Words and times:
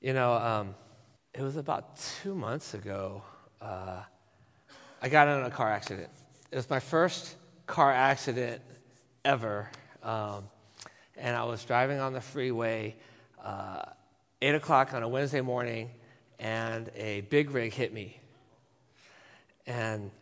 You 0.00 0.12
know, 0.12 0.34
um, 0.34 0.76
it 1.34 1.42
was 1.42 1.56
about 1.56 1.98
two 2.22 2.32
months 2.32 2.74
ago. 2.74 3.20
Uh, 3.60 4.00
I 5.02 5.08
got 5.08 5.26
in 5.26 5.42
a 5.42 5.50
car 5.50 5.72
accident. 5.72 6.08
It 6.52 6.56
was 6.56 6.70
my 6.70 6.78
first 6.78 7.34
car 7.66 7.92
accident 7.92 8.62
ever. 9.24 9.68
Um, 10.04 10.44
and 11.16 11.34
I 11.34 11.42
was 11.42 11.64
driving 11.64 11.98
on 11.98 12.12
the 12.12 12.20
freeway, 12.20 12.94
uh, 13.42 13.82
8 14.40 14.54
o'clock 14.54 14.94
on 14.94 15.02
a 15.02 15.08
Wednesday 15.08 15.40
morning, 15.40 15.90
and 16.38 16.90
a 16.94 17.22
big 17.22 17.50
rig 17.50 17.72
hit 17.72 17.92
me. 17.92 18.20
And 19.66 20.12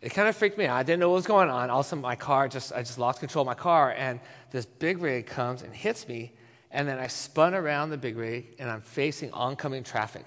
it 0.00 0.14
kind 0.14 0.28
of 0.28 0.36
freaked 0.36 0.56
me 0.56 0.64
out. 0.64 0.76
I 0.78 0.82
didn't 0.82 1.00
know 1.00 1.10
what 1.10 1.16
was 1.16 1.26
going 1.26 1.50
on. 1.50 1.68
Also, 1.68 1.94
my 1.94 2.16
car 2.16 2.48
just, 2.48 2.72
I 2.72 2.78
just 2.78 2.98
lost 2.98 3.20
control 3.20 3.42
of 3.42 3.46
my 3.46 3.54
car, 3.54 3.94
and 3.98 4.18
this 4.50 4.64
big 4.64 5.02
rig 5.02 5.26
comes 5.26 5.60
and 5.60 5.74
hits 5.74 6.08
me, 6.08 6.32
and 6.74 6.88
then 6.88 6.98
I 6.98 7.06
spun 7.06 7.54
around 7.54 7.90
the 7.90 7.96
big 7.96 8.16
rig, 8.16 8.56
and 8.58 8.68
I'm 8.68 8.80
facing 8.80 9.30
oncoming 9.32 9.84
traffic. 9.84 10.26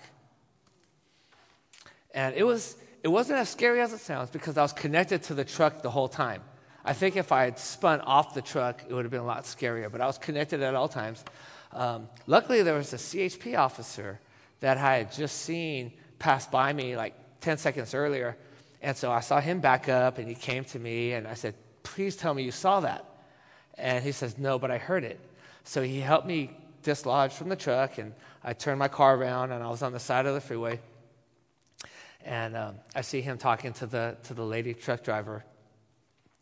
And 2.14 2.34
it, 2.36 2.46
was, 2.46 2.78
it 3.04 3.10
wasn't 3.10 3.40
as 3.40 3.50
scary 3.50 3.82
as 3.82 3.92
it 3.92 4.00
sounds 4.00 4.30
because 4.30 4.58
I 4.58 4.62
was 4.62 4.72
connected 4.72 5.24
to 5.24 5.34
the 5.34 5.44
truck 5.44 5.82
the 5.82 5.90
whole 5.90 6.08
time. 6.08 6.42
I 6.86 6.94
think 6.94 7.18
if 7.18 7.34
I 7.34 7.44
had 7.44 7.60
spun 7.60 8.00
off 8.00 8.34
the 8.34 8.42
truck, 8.42 8.82
it 8.88 8.94
would 8.94 9.04
have 9.04 9.12
been 9.12 9.20
a 9.20 9.26
lot 9.26 9.44
scarier, 9.44 9.92
but 9.92 10.00
I 10.00 10.08
was 10.08 10.18
connected 10.18 10.62
at 10.62 10.74
all 10.74 10.88
times. 10.88 11.26
Um, 11.74 12.08
luckily, 12.28 12.64
there 12.64 12.76
was 12.76 12.94
a 12.94 12.98
CHP 12.98 13.58
officer 13.58 14.22
that 14.62 14.78
I 14.78 15.00
had 15.00 15.12
just 15.12 15.40
seen 15.40 15.92
pass 16.18 16.48
by 16.48 16.72
me 16.72 16.96
like 16.96 17.14
10 17.42 17.58
seconds 17.58 17.94
earlier. 17.94 18.38
And 18.82 18.96
so 18.96 19.12
I 19.12 19.20
saw 19.20 19.42
him 19.42 19.60
back 19.60 19.90
up 19.90 20.18
and 20.18 20.30
he 20.30 20.34
came 20.34 20.64
to 20.64 20.80
me 20.80 21.12
and 21.12 21.28
I 21.28 21.34
said, 21.34 21.56
Please 21.84 22.16
tell 22.16 22.34
me 22.34 22.44
you 22.44 22.52
saw 22.52 22.80
that. 22.80 23.04
And 23.76 24.02
he 24.02 24.14
says, 24.14 24.38
No, 24.38 24.58
but 24.58 24.72
I 24.72 24.78
heard 24.78 25.04
it. 25.04 25.20
So 25.68 25.84
he 25.84 26.00
helped 26.00 26.26
me 26.26 26.58
dislodge 26.82 27.34
from 27.34 27.50
the 27.50 27.56
truck 27.58 27.98
and 27.98 28.14
I 28.42 28.54
turned 28.54 28.80
my 28.80 28.88
car 28.88 29.18
around 29.18 29.52
and 29.52 29.62
I 29.62 29.70
was 29.70 29.84
on 29.84 29.92
the 29.92 30.00
side 30.00 30.26
of 30.26 30.34
the 30.34 30.40
freeway. 30.40 30.80
And 32.24 32.56
um, 32.56 32.76
I 32.96 33.02
see 33.02 33.20
him 33.20 33.38
talking 33.38 33.74
to 33.74 33.86
the, 33.86 34.16
to 34.24 34.34
the 34.34 34.46
lady 34.46 34.74
truck 34.74 35.04
driver. 35.04 35.44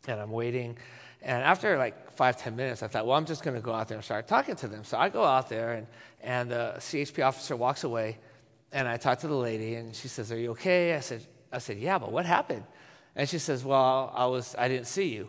And 0.06 0.20
I'm 0.20 0.30
waiting. 0.30 0.78
And 1.22 1.42
after 1.42 1.76
like 1.76 2.12
five, 2.12 2.36
ten 2.36 2.54
minutes, 2.54 2.84
I 2.84 2.86
thought, 2.86 3.04
well, 3.04 3.16
I'm 3.16 3.26
just 3.26 3.42
going 3.42 3.56
to 3.56 3.60
go 3.60 3.72
out 3.72 3.88
there 3.88 3.96
and 3.96 4.04
start 4.04 4.28
talking 4.28 4.54
to 4.56 4.68
them. 4.68 4.84
So 4.84 4.96
I 4.96 5.08
go 5.08 5.24
out 5.24 5.48
there, 5.48 5.72
and, 5.72 5.86
and 6.20 6.48
the 6.48 6.74
CHP 6.78 7.26
officer 7.26 7.56
walks 7.56 7.82
away. 7.82 8.18
And 8.70 8.86
I 8.86 8.96
talk 8.96 9.18
to 9.20 9.28
the 9.28 9.34
lady, 9.34 9.74
and 9.74 9.94
she 9.94 10.06
says, 10.06 10.30
Are 10.30 10.38
you 10.38 10.52
okay? 10.52 10.94
I 10.94 11.00
said, 11.00 11.26
I 11.50 11.58
said, 11.58 11.78
Yeah, 11.78 11.98
but 11.98 12.12
what 12.12 12.26
happened? 12.26 12.62
And 13.16 13.28
she 13.28 13.38
says, 13.38 13.64
Well, 13.64 14.12
I, 14.14 14.26
was, 14.26 14.54
I 14.56 14.68
didn't 14.68 14.86
see 14.86 15.08
you. 15.08 15.28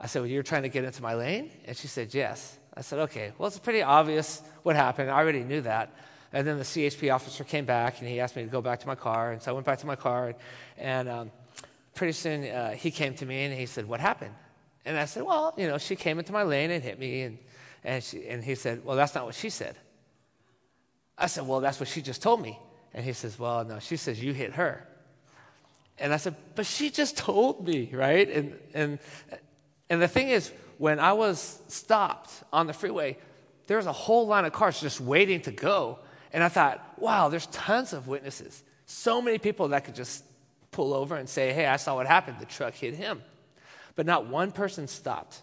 I 0.00 0.06
said, 0.06 0.20
Well, 0.20 0.30
you're 0.30 0.44
trying 0.44 0.62
to 0.62 0.68
get 0.68 0.84
into 0.84 1.02
my 1.02 1.14
lane? 1.14 1.50
And 1.64 1.76
she 1.76 1.88
said, 1.88 2.14
Yes. 2.14 2.58
I 2.78 2.80
said, 2.80 3.00
Okay, 3.00 3.32
well, 3.36 3.48
it's 3.48 3.58
pretty 3.58 3.82
obvious 3.82 4.40
what 4.62 4.76
happened. 4.76 5.10
I 5.10 5.18
already 5.18 5.42
knew 5.42 5.62
that. 5.62 5.92
And 6.32 6.46
then 6.46 6.58
the 6.58 6.64
CHP 6.64 7.12
officer 7.12 7.42
came 7.42 7.64
back 7.64 7.98
and 7.98 8.08
he 8.08 8.20
asked 8.20 8.36
me 8.36 8.44
to 8.44 8.48
go 8.48 8.62
back 8.62 8.78
to 8.80 8.86
my 8.86 8.94
car. 8.94 9.32
And 9.32 9.42
so 9.42 9.50
I 9.50 9.54
went 9.54 9.66
back 9.66 9.78
to 9.80 9.86
my 9.86 9.96
car. 9.96 10.28
And, 10.28 10.36
and 10.78 11.08
um, 11.08 11.30
pretty 11.94 12.12
soon 12.12 12.44
uh, 12.44 12.70
he 12.70 12.92
came 12.92 13.14
to 13.14 13.26
me 13.26 13.44
and 13.44 13.52
he 13.52 13.66
said, 13.66 13.88
What 13.88 13.98
happened? 13.98 14.34
And 14.84 14.96
I 14.96 15.06
said, 15.06 15.24
Well, 15.24 15.54
you 15.56 15.66
know, 15.66 15.76
she 15.76 15.96
came 15.96 16.20
into 16.20 16.32
my 16.32 16.44
lane 16.44 16.70
and 16.70 16.82
hit 16.82 17.00
me. 17.00 17.22
And, 17.22 17.38
and, 17.82 18.04
she, 18.04 18.28
and 18.28 18.44
he 18.44 18.54
said, 18.54 18.84
Well, 18.84 18.96
that's 18.96 19.14
not 19.14 19.26
what 19.26 19.34
she 19.34 19.50
said. 19.50 19.76
I 21.16 21.26
said, 21.26 21.48
Well, 21.48 21.60
that's 21.60 21.80
what 21.80 21.88
she 21.88 22.00
just 22.00 22.22
told 22.22 22.40
me. 22.40 22.60
And 22.94 23.04
he 23.04 23.12
says, 23.12 23.40
Well, 23.40 23.64
no, 23.64 23.80
she 23.80 23.96
says 23.96 24.22
you 24.22 24.32
hit 24.32 24.52
her. 24.52 24.86
And 25.98 26.14
I 26.14 26.16
said, 26.18 26.36
But 26.54 26.66
she 26.66 26.90
just 26.90 27.16
told 27.16 27.66
me, 27.66 27.90
right? 27.92 28.30
And, 28.30 28.56
and, 28.72 28.98
and 29.90 30.00
the 30.00 30.06
thing 30.06 30.28
is, 30.28 30.52
when 30.78 31.00
I 31.00 31.12
was 31.12 31.60
stopped 31.68 32.30
on 32.52 32.66
the 32.66 32.72
freeway, 32.72 33.18
there 33.66 33.76
was 33.76 33.86
a 33.86 33.92
whole 33.92 34.26
line 34.26 34.44
of 34.44 34.52
cars 34.52 34.80
just 34.80 35.00
waiting 35.00 35.40
to 35.42 35.50
go. 35.50 35.98
And 36.32 36.42
I 36.42 36.48
thought, 36.48 36.82
wow, 36.98 37.28
there's 37.28 37.46
tons 37.46 37.92
of 37.92 38.08
witnesses. 38.08 38.62
So 38.86 39.20
many 39.20 39.38
people 39.38 39.68
that 39.68 39.84
could 39.84 39.94
just 39.94 40.24
pull 40.70 40.94
over 40.94 41.16
and 41.16 41.28
say, 41.28 41.52
hey, 41.52 41.66
I 41.66 41.76
saw 41.76 41.96
what 41.96 42.06
happened. 42.06 42.38
The 42.40 42.46
truck 42.46 42.74
hit 42.74 42.94
him. 42.94 43.22
But 43.96 44.06
not 44.06 44.26
one 44.26 44.52
person 44.52 44.86
stopped. 44.86 45.42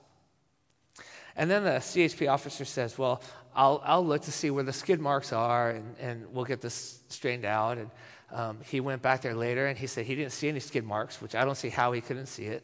And 1.36 1.52
then 1.52 1.64
the 1.64 1.72
CHP 1.72 2.32
officer 2.32 2.64
says, 2.64 2.98
well, 2.98 3.22
I'll, 3.56 3.82
I'll 3.84 4.06
look 4.06 4.24
to 4.24 4.32
see 4.32 4.50
where 4.50 4.64
the 4.64 4.74
skid 4.74 5.00
marks 5.00 5.34
are 5.34 5.72
and, 5.72 5.96
and 6.00 6.34
we'll 6.34 6.46
get 6.46 6.62
this 6.62 7.00
straightened 7.10 7.46
out. 7.46 7.78
And 7.78 7.90
um, 8.32 8.60
he 8.66 8.80
went 8.80 9.02
back 9.02 9.22
there 9.22 9.36
later 9.36 9.68
and 9.68 9.78
he 9.78 9.88
said 9.88 10.06
he 10.06 10.16
didn't 10.16 10.32
see 10.32 10.48
any 10.48 10.60
skid 10.60 10.86
marks, 10.86 11.22
which 11.22 11.36
I 11.36 11.44
don't 11.44 11.56
see 11.56 11.70
how 11.70 11.92
he 11.92 12.02
couldn't 12.02 12.28
see 12.28 12.46
it. 12.46 12.64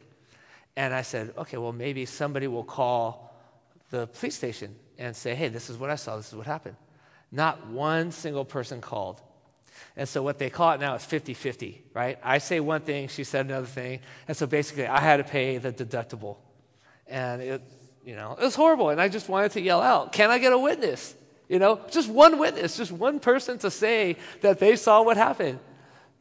And 0.76 0.94
I 0.94 1.02
said, 1.02 1.34
okay, 1.36 1.58
well, 1.58 1.72
maybe 1.72 2.06
somebody 2.06 2.46
will 2.46 2.64
call 2.64 3.34
the 3.90 4.06
police 4.06 4.36
station 4.36 4.74
and 4.98 5.14
say, 5.14 5.34
hey, 5.34 5.48
this 5.48 5.68
is 5.68 5.76
what 5.76 5.90
I 5.90 5.96
saw, 5.96 6.16
this 6.16 6.28
is 6.28 6.34
what 6.34 6.46
happened. 6.46 6.76
Not 7.30 7.66
one 7.66 8.10
single 8.10 8.44
person 8.44 8.80
called. 8.80 9.20
And 9.96 10.08
so 10.08 10.22
what 10.22 10.38
they 10.38 10.50
call 10.50 10.72
it 10.72 10.80
now 10.80 10.94
is 10.94 11.04
50 11.04 11.34
50, 11.34 11.82
right? 11.94 12.18
I 12.22 12.38
say 12.38 12.60
one 12.60 12.82
thing, 12.82 13.08
she 13.08 13.24
said 13.24 13.46
another 13.46 13.66
thing. 13.66 14.00
And 14.28 14.36
so 14.36 14.46
basically, 14.46 14.86
I 14.86 15.00
had 15.00 15.18
to 15.18 15.24
pay 15.24 15.58
the 15.58 15.72
deductible. 15.72 16.36
And 17.06 17.42
it, 17.42 17.62
you 18.04 18.14
know, 18.14 18.32
it 18.32 18.42
was 18.42 18.54
horrible. 18.54 18.90
And 18.90 19.00
I 19.00 19.08
just 19.08 19.28
wanted 19.28 19.52
to 19.52 19.60
yell 19.60 19.82
out, 19.82 20.12
Can 20.12 20.30
I 20.30 20.38
get 20.38 20.52
a 20.52 20.58
witness? 20.58 21.14
You 21.48 21.58
know, 21.58 21.80
just 21.90 22.08
one 22.08 22.38
witness, 22.38 22.76
just 22.76 22.92
one 22.92 23.20
person 23.20 23.58
to 23.58 23.70
say 23.70 24.16
that 24.40 24.58
they 24.58 24.76
saw 24.76 25.02
what 25.02 25.16
happened. 25.16 25.58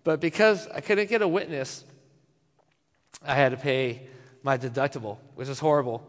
But 0.03 0.19
because 0.19 0.67
I 0.67 0.81
couldn't 0.81 1.09
get 1.09 1.22
a 1.22 1.28
witness, 1.28 1.85
I 3.25 3.35
had 3.35 3.51
to 3.51 3.57
pay 3.57 4.07
my 4.44 4.57
deductible, 4.57 5.18
which 5.35 5.47
is 5.47 5.59
horrible. 5.59 6.03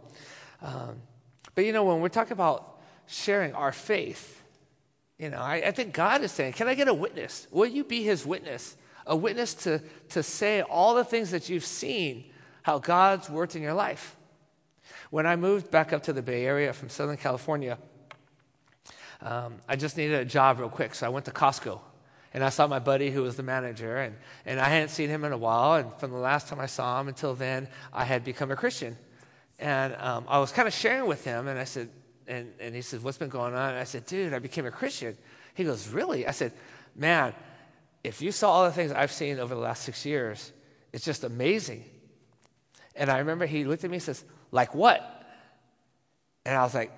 Um, 0.61 1.01
but 1.55 1.65
you 1.65 1.73
know, 1.73 1.85
when 1.85 2.01
we're 2.01 2.09
talking 2.09 2.33
about 2.33 2.81
sharing 3.07 3.55
our 3.55 3.73
faith, 3.73 4.43
you 5.19 5.31
know, 5.31 5.39
I, 5.39 5.57
I, 5.67 5.71
think 5.71 5.93
God 5.93 6.23
is 6.23 6.33
saying, 6.33 6.55
Can 6.55 6.69
I 6.69 6.75
get 6.75 6.89
a 6.89 6.95
witness? 6.95 7.47
Will 7.51 7.67
you 7.67 7.85
be 7.85 8.03
his 8.03 8.27
witness? 8.27 8.77
A 9.07 9.17
witness 9.17 9.55
to, 9.55 9.81
to 10.11 10.23
say 10.23 10.63
all 10.63 10.95
the 10.95 11.05
things 11.05 11.33
that 11.33 11.49
you've 11.49 11.65
seen, 11.65 12.25
how 12.63 12.79
God's 12.79 13.29
worked 13.29 13.57
in 13.57 13.63
your 13.63 13.75
life. 13.75 14.17
When 15.11 15.27
I 15.27 15.37
moved 15.37 15.71
back 15.71 15.93
up 15.93 16.05
to 16.05 16.13
the 16.13 16.23
Bay 16.23 16.47
Area 16.47 16.73
from 16.73 16.89
Southern 16.89 17.17
California, 17.17 17.79
um, 19.21 19.57
I 19.69 19.77
just 19.77 19.97
needed 19.97 20.21
a 20.21 20.25
job 20.25 20.59
real 20.59 20.69
quick. 20.69 20.95
So 20.95 21.07
I 21.07 21.09
went 21.09 21.25
to 21.27 21.33
Costco 21.33 21.81
and 22.35 22.43
I 22.43 22.49
saw 22.49 22.67
my 22.67 22.79
buddy 22.79 23.11
who 23.11 23.23
was 23.23 23.37
the 23.37 23.43
manager, 23.43 23.99
and, 23.99 24.17
and 24.47 24.59
I 24.59 24.69
hadn't 24.69 24.89
seen 24.89 25.09
him 25.09 25.25
in 25.25 25.33
a 25.33 25.37
while. 25.37 25.75
And 25.75 25.93
from 25.99 26.13
the 26.13 26.19
last 26.19 26.49
time 26.49 26.61
I 26.61 26.67
saw 26.67 27.01
him 27.01 27.09
until 27.09 27.35
then, 27.35 27.69
I 27.93 28.05
had 28.05 28.25
become 28.25 28.51
a 28.51 28.57
Christian. 28.57 28.97
And 29.59 29.95
um, 29.97 30.25
I 30.29 30.39
was 30.39 30.51
kind 30.51 30.67
of 30.67 30.75
sharing 30.75 31.07
with 31.07 31.25
him, 31.25 31.47
and 31.47 31.59
I 31.59 31.65
said, 31.65 31.91
and, 32.27 32.53
and 32.61 32.75
he 32.75 32.83
said, 32.83 33.03
What's 33.03 33.19
been 33.19 33.29
going 33.29 33.55
on? 33.55 33.71
And 33.71 33.79
I 33.79 33.85
said, 33.85 34.07
Dude, 34.07 34.33
I 34.33 34.39
became 34.39 34.67
a 34.67 34.71
Christian. 34.71 35.17
He 35.55 35.65
goes, 35.65 35.89
Really? 35.89 36.27
I 36.27 36.31
said, 36.31 36.53
Man, 36.95 37.35
if 38.05 38.23
you 38.23 38.33
saw 38.33 38.51
all 38.51 38.65
the 38.65 38.73
things 38.73 38.93
I've 38.93 39.13
seen 39.13 39.39
over 39.39 39.55
the 39.55 39.61
last 39.61 39.83
six 39.83 40.07
years, 40.07 40.53
it's 40.93 41.05
just 41.05 41.25
amazing. 41.25 41.85
And 42.95 43.11
I 43.11 43.19
remember 43.19 43.47
he 43.47 43.65
looked 43.65 43.85
at 43.85 43.91
me 43.91 43.97
and 43.97 44.03
says, 44.03 44.25
Like 44.51 44.75
what? 44.75 45.01
And 46.45 46.57
I 46.57 46.63
was 46.63 46.75
like, 46.75 46.93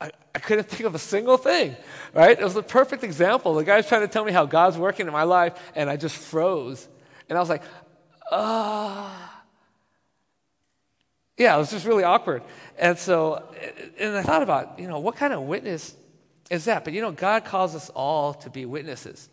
I, 0.00 0.10
I 0.34 0.38
couldn't 0.38 0.68
think 0.68 0.84
of 0.84 0.94
a 0.94 0.98
single 0.98 1.36
thing, 1.36 1.76
right? 2.14 2.38
It 2.38 2.42
was 2.42 2.56
a 2.56 2.62
perfect 2.62 3.04
example. 3.04 3.54
The 3.54 3.64
guy's 3.64 3.86
trying 3.86 4.00
to 4.00 4.08
tell 4.08 4.24
me 4.24 4.32
how 4.32 4.46
God's 4.46 4.78
working 4.78 5.06
in 5.06 5.12
my 5.12 5.24
life, 5.24 5.58
and 5.74 5.90
I 5.90 5.96
just 5.96 6.16
froze. 6.16 6.88
And 7.28 7.36
I 7.36 7.40
was 7.40 7.50
like, 7.50 7.62
ah. 8.32 9.42
Yeah, 11.36 11.56
it 11.56 11.58
was 11.58 11.70
just 11.70 11.86
really 11.86 12.04
awkward. 12.04 12.42
And 12.78 12.98
so, 12.98 13.44
and 13.98 14.16
I 14.16 14.22
thought 14.22 14.42
about, 14.42 14.78
you 14.78 14.88
know, 14.88 14.98
what 14.98 15.16
kind 15.16 15.32
of 15.32 15.42
witness 15.42 15.94
is 16.50 16.66
that? 16.66 16.84
But 16.84 16.92
you 16.92 17.00
know, 17.00 17.12
God 17.12 17.44
calls 17.44 17.74
us 17.74 17.90
all 17.90 18.34
to 18.34 18.50
be 18.50 18.66
witnesses. 18.66 19.28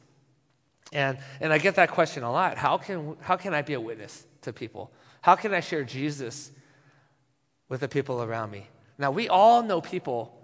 And, 0.94 1.18
and 1.42 1.52
I 1.52 1.58
get 1.58 1.76
that 1.76 1.92
question 1.92 2.24
a 2.24 2.32
lot. 2.32 2.58
How 2.58 2.78
can, 2.78 3.18
how 3.20 3.36
can 3.36 3.54
I 3.54 3.62
be 3.62 3.74
a 3.74 3.82
witness 3.82 4.26
to 4.44 4.54
people? 4.54 4.92
How 5.22 5.36
can 5.36 5.54
I 5.54 5.60
share 5.60 5.84
Jesus 5.84 6.52
with 7.68 7.82
the 7.82 7.90
people 7.90 8.24
around 8.24 8.52
me? 8.52 8.68
Now, 8.98 9.12
we 9.12 9.28
all 9.28 9.64
know 9.64 9.82
people 9.82 10.37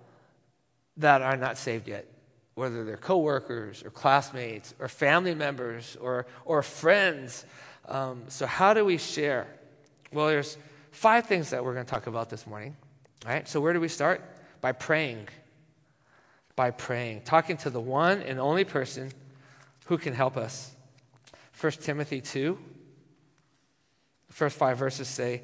that 0.98 1.22
are 1.22 1.38
not 1.38 1.58
saved 1.58 1.88
yet, 1.88 2.08
whether 2.56 2.84
they're 2.84 2.98
coworkers 2.98 3.84
or 3.84 3.90
classmates 3.90 4.74
or 4.80 4.88
family 4.88 5.34
members 5.34 5.98
or, 6.00 6.26
or 6.46 6.62
friends. 6.62 7.46
Um, 7.88 8.24
so, 8.28 8.46
how 8.46 8.74
do 8.74 8.86
we 8.86 8.98
share? 8.98 9.48
Well, 10.12 10.28
there's 10.28 10.58
five 10.92 11.26
things 11.26 11.50
that 11.50 11.64
we're 11.64 11.74
going 11.74 11.86
to 11.86 11.92
talk 11.92 12.08
about 12.08 12.30
this 12.30 12.46
morning. 12.46 12.76
All 13.26 13.32
right, 13.32 13.48
so 13.48 13.60
where 13.60 13.74
do 13.74 13.80
we 13.80 13.88
start? 13.88 14.22
By 14.62 14.72
praying. 14.72 15.28
By 16.56 16.72
praying, 16.72 17.22
talking 17.22 17.58
to 17.58 17.70
the 17.70 17.80
one 17.80 18.22
and 18.22 18.40
only 18.40 18.64
person 18.64 19.12
who 19.86 19.98
can 19.98 20.14
help 20.14 20.38
us. 20.38 20.76
1 21.60 21.72
Timothy 21.74 22.22
2, 22.22 22.58
the 24.28 24.34
first 24.34 24.58
five 24.58 24.78
verses 24.78 25.08
say, 25.08 25.44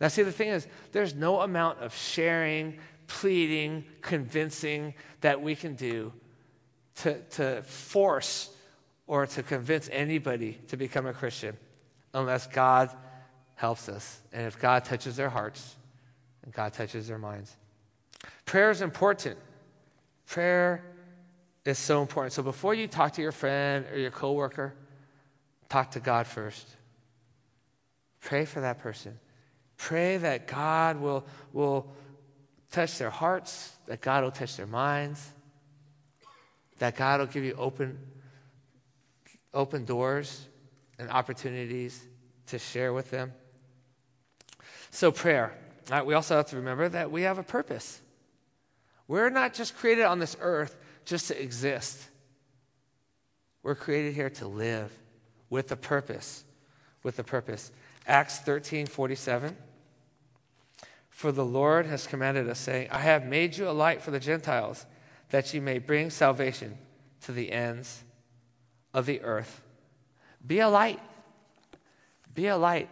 Now, 0.00 0.08
see, 0.08 0.22
the 0.22 0.32
thing 0.32 0.48
is, 0.48 0.66
there's 0.92 1.14
no 1.14 1.40
amount 1.40 1.80
of 1.80 1.94
sharing, 1.94 2.78
pleading, 3.06 3.84
convincing 4.00 4.94
that 5.20 5.42
we 5.42 5.54
can 5.54 5.74
do 5.74 6.12
to, 6.96 7.20
to 7.30 7.62
force 7.62 8.50
or 9.06 9.26
to 9.26 9.42
convince 9.42 9.88
anybody 9.92 10.58
to 10.68 10.76
become 10.76 11.06
a 11.06 11.12
Christian 11.12 11.56
unless 12.14 12.46
God 12.46 12.90
helps 13.56 13.88
us. 13.88 14.20
And 14.32 14.46
if 14.46 14.58
God 14.58 14.84
touches 14.84 15.16
their 15.16 15.28
hearts 15.28 15.76
and 16.44 16.52
God 16.52 16.72
touches 16.72 17.08
their 17.08 17.18
minds. 17.18 17.54
Prayer 18.46 18.70
is 18.70 18.80
important. 18.80 19.36
Prayer 20.26 20.84
is 21.64 21.78
so 21.78 22.00
important. 22.00 22.32
So 22.32 22.42
before 22.42 22.74
you 22.74 22.86
talk 22.86 23.12
to 23.14 23.22
your 23.22 23.32
friend 23.32 23.84
or 23.92 23.98
your 23.98 24.10
coworker, 24.10 24.74
talk 25.68 25.90
to 25.92 26.00
God 26.00 26.26
first. 26.26 26.66
Pray 28.20 28.44
for 28.44 28.60
that 28.60 28.78
person. 28.78 29.18
Pray 29.80 30.18
that 30.18 30.46
God 30.46 31.00
will, 31.00 31.24
will 31.54 31.90
touch 32.70 32.98
their 32.98 33.08
hearts, 33.08 33.72
that 33.86 34.02
God 34.02 34.22
will 34.22 34.30
touch 34.30 34.58
their 34.58 34.66
minds, 34.66 35.26
that 36.80 36.96
God 36.96 37.20
will 37.20 37.26
give 37.26 37.44
you 37.44 37.54
open, 37.54 37.98
open 39.54 39.86
doors 39.86 40.46
and 40.98 41.08
opportunities 41.08 42.04
to 42.48 42.58
share 42.58 42.92
with 42.92 43.10
them. 43.10 43.32
So, 44.90 45.10
prayer. 45.10 45.56
Right, 45.90 46.04
we 46.04 46.12
also 46.12 46.36
have 46.36 46.46
to 46.48 46.56
remember 46.56 46.90
that 46.90 47.10
we 47.10 47.22
have 47.22 47.38
a 47.38 47.42
purpose. 47.42 48.02
We're 49.08 49.30
not 49.30 49.54
just 49.54 49.74
created 49.78 50.04
on 50.04 50.18
this 50.18 50.36
earth 50.42 50.76
just 51.06 51.28
to 51.28 51.42
exist. 51.42 52.06
We're 53.62 53.74
created 53.74 54.12
here 54.12 54.30
to 54.30 54.46
live 54.46 54.92
with 55.48 55.72
a 55.72 55.76
purpose. 55.76 56.44
With 57.02 57.18
a 57.18 57.24
purpose. 57.24 57.72
Acts 58.06 58.40
13 58.40 58.86
47. 58.86 59.56
For 61.20 61.32
the 61.32 61.44
Lord 61.44 61.84
has 61.84 62.06
commanded 62.06 62.48
us, 62.48 62.58
saying, 62.58 62.88
I 62.90 63.00
have 63.00 63.26
made 63.26 63.54
you 63.54 63.68
a 63.68 63.72
light 63.72 64.00
for 64.00 64.10
the 64.10 64.18
Gentiles, 64.18 64.86
that 65.28 65.52
you 65.52 65.60
may 65.60 65.78
bring 65.78 66.08
salvation 66.08 66.78
to 67.24 67.32
the 67.32 67.52
ends 67.52 68.02
of 68.94 69.04
the 69.04 69.20
earth. 69.20 69.60
Be 70.46 70.60
a 70.60 70.68
light. 70.70 70.98
Be 72.34 72.46
a 72.46 72.56
light. 72.56 72.88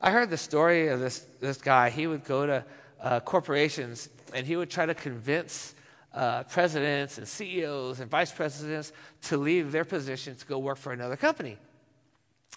I 0.00 0.10
heard 0.10 0.30
the 0.30 0.38
story 0.38 0.88
of 0.88 1.00
this, 1.00 1.26
this 1.38 1.58
guy. 1.58 1.90
He 1.90 2.06
would 2.06 2.24
go 2.24 2.46
to 2.46 2.64
uh, 2.98 3.20
corporations 3.20 4.08
and 4.32 4.46
he 4.46 4.56
would 4.56 4.70
try 4.70 4.86
to 4.86 4.94
convince 4.94 5.74
uh, 6.14 6.44
presidents 6.44 7.18
and 7.18 7.28
CEOs 7.28 8.00
and 8.00 8.10
vice 8.10 8.32
presidents 8.32 8.94
to 9.24 9.36
leave 9.36 9.70
their 9.70 9.84
positions 9.84 10.40
to 10.40 10.46
go 10.46 10.58
work 10.58 10.78
for 10.78 10.94
another 10.94 11.16
company. 11.16 11.58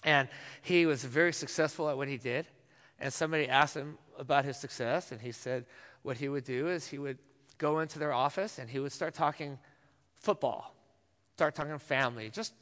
And 0.02 0.30
he 0.62 0.86
was 0.86 1.04
very 1.04 1.34
successful 1.34 1.90
at 1.90 1.96
what 1.98 2.08
he 2.08 2.16
did. 2.16 2.46
And 3.00 3.12
somebody 3.12 3.48
asked 3.48 3.74
him 3.74 3.98
about 4.18 4.44
his 4.44 4.56
success, 4.56 5.10
and 5.12 5.20
he 5.20 5.32
said 5.32 5.64
what 6.02 6.18
he 6.18 6.28
would 6.28 6.44
do 6.44 6.68
is 6.68 6.86
he 6.86 6.98
would 6.98 7.18
go 7.58 7.80
into 7.80 7.98
their 7.98 8.12
office 8.12 8.58
and 8.58 8.68
he 8.68 8.78
would 8.78 8.92
start 8.92 9.14
talking 9.14 9.58
football, 10.16 10.74
start 11.34 11.54
talking 11.54 11.78
family, 11.78 12.30
just 12.30 12.54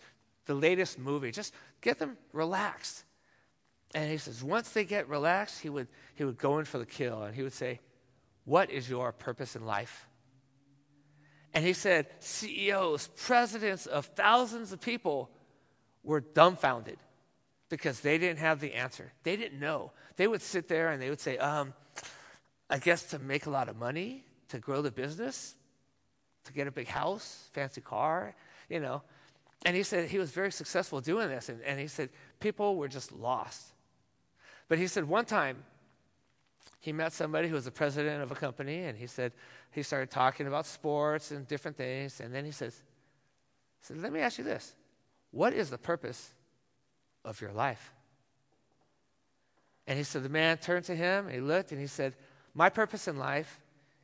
the 0.47 0.55
latest 0.55 0.99
movie, 0.99 1.31
just 1.31 1.55
get 1.81 1.99
them 1.99 2.17
relaxed. 2.33 3.05
And 3.95 4.11
he 4.11 4.19
says, 4.19 4.43
once 4.43 4.71
they 4.71 4.85
get 4.85 5.09
relaxed, 5.09 5.61
he 5.61 5.69
would, 5.69 5.89
he 6.15 6.25
would 6.25 6.39
go 6.39 6.59
in 6.59 6.65
for 6.65 6.79
the 6.79 6.87
kill 6.87 7.23
and 7.23 7.35
he 7.35 7.43
would 7.43 7.53
say, 7.53 7.81
What 8.45 8.71
is 8.71 8.89
your 8.89 9.13
purpose 9.13 9.57
in 9.57 9.65
life? 9.65 10.07
And 11.55 11.65
he 11.65 11.73
said, 11.73 12.07
CEOs, 12.21 13.09
presidents 13.17 13.87
of 13.87 14.07
thousands 14.07 14.73
of 14.73 14.81
people 14.81 15.31
were 16.03 16.21
dumbfounded 16.21 16.99
because 17.69 18.01
they 18.01 18.19
didn't 18.19 18.39
have 18.39 18.61
the 18.61 18.75
answer. 18.75 19.13
They 19.23 19.37
didn't 19.37 19.61
know. 19.61 19.93
They 20.19 20.27
would 20.27 20.43
sit 20.43 20.67
there 20.67 20.91
and 20.91 21.01
they 21.01 21.11
would 21.11 21.21
say, 21.21 21.39
um, 21.39 21.73
I 22.69 22.79
guess 22.79 23.05
to 23.11 23.21
make 23.21 23.47
a 23.47 23.51
lot 23.51 23.69
of 23.69 23.77
money, 23.79 24.25
to 24.49 24.59
grow 24.59 24.83
the 24.83 24.91
business, 24.91 25.55
to 26.45 26.53
get 26.53 26.67
a 26.67 26.73
big 26.73 26.89
house, 26.89 27.49
fancy 27.53 27.81
car, 27.81 28.35
you 28.69 28.81
know. 28.81 29.03
And 29.65 29.77
he 29.77 29.85
said 29.85 30.09
he 30.09 30.19
was 30.19 30.33
very 30.33 30.51
successful 30.51 31.01
doing 31.01 31.29
this. 31.29 31.49
And, 31.49 31.63
and 31.63 31.79
he 31.79 31.87
said 31.87 32.11
people 32.41 32.75
were 32.75 32.89
just 32.89 33.13
lost. 33.13 33.69
But 34.69 34.79
he 34.79 34.89
said 34.89 35.05
one 35.05 35.25
time 35.25 35.63
he 36.81 36.93
met 36.93 37.13
somebody 37.13 37.47
who 37.47 37.55
was 37.55 37.65
the 37.65 37.71
president 37.71 38.21
of 38.21 38.33
a 38.33 38.35
company, 38.35 38.85
and 38.85 38.99
he 38.99 39.07
said 39.07 39.33
he 39.71 39.85
started 39.85 40.11
talking 40.11 40.49
about 40.49 40.67
sports 40.67 41.31
and 41.31 41.47
different 41.47 41.77
things. 41.77 42.21
And 42.21 42.35
then 42.35 42.45
he 42.45 42.51
says, 42.51 42.75
he 43.81 43.87
said, 43.87 44.03
Let 44.03 44.13
me 44.13 44.19
ask 44.19 44.37
you 44.37 44.45
this 44.45 44.75
What 45.31 45.53
is 45.53 45.71
the 45.71 45.79
purpose 45.79 46.35
of 47.25 47.41
your 47.41 47.53
life? 47.53 47.93
And 49.89 49.97
he 49.97 50.05
said, 50.05 50.23
The 50.23 50.29
man 50.29 50.59
turned 50.59 50.85
to 50.85 50.95
him 50.95 51.27
and 51.27 51.35
he 51.35 51.41
looked 51.41 51.73
and 51.73 51.81
he 51.81 51.87
said, 51.87 52.15
My 52.55 52.69
purpose 52.69 53.09
in 53.09 53.17
life 53.17 53.59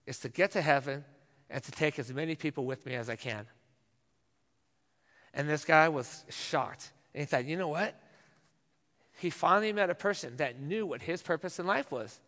is 0.06 0.18
to 0.20 0.30
get 0.30 0.52
to 0.52 0.62
heaven 0.62 1.04
and 1.50 1.62
to 1.62 1.70
take 1.70 1.98
as 1.98 2.12
many 2.12 2.34
people 2.34 2.64
with 2.64 2.84
me 2.86 2.94
as 2.94 3.10
I 3.10 3.16
can. 3.16 3.46
And 5.34 5.48
this 5.48 5.64
guy 5.64 5.90
was 5.90 6.24
shocked. 6.30 6.90
And 7.12 7.20
he 7.20 7.26
thought, 7.26 7.44
You 7.44 7.58
know 7.58 7.68
what? 7.68 7.94
He 9.18 9.28
finally 9.28 9.72
met 9.74 9.90
a 9.90 9.94
person 9.94 10.38
that 10.38 10.58
knew 10.58 10.86
what 10.86 11.02
his 11.02 11.22
purpose 11.22 11.58
in 11.60 11.66
life 11.66 11.92
was. 11.92 12.18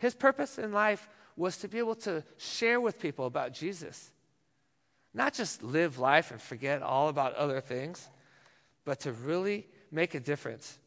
His 0.00 0.14
purpose 0.14 0.58
in 0.58 0.72
life 0.72 1.08
was 1.36 1.58
to 1.58 1.68
be 1.68 1.78
able 1.78 1.94
to 1.96 2.24
share 2.38 2.80
with 2.80 2.98
people 2.98 3.26
about 3.26 3.52
Jesus. 3.52 4.10
Not 5.12 5.34
just 5.34 5.62
live 5.62 5.98
life 5.98 6.30
and 6.30 6.40
forget 6.40 6.82
all 6.82 7.08
about 7.08 7.34
other 7.34 7.60
things, 7.60 8.08
but 8.86 9.00
to 9.00 9.12
really 9.12 9.66
make 9.90 10.14
a 10.14 10.20
difference. 10.20 10.78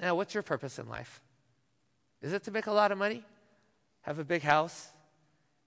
Now, 0.00 0.14
what's 0.14 0.34
your 0.34 0.42
purpose 0.42 0.78
in 0.78 0.88
life? 0.88 1.20
Is 2.22 2.32
it 2.32 2.44
to 2.44 2.50
make 2.50 2.66
a 2.66 2.72
lot 2.72 2.92
of 2.92 2.98
money? 2.98 3.22
Have 4.02 4.18
a 4.18 4.24
big 4.24 4.42
house? 4.42 4.88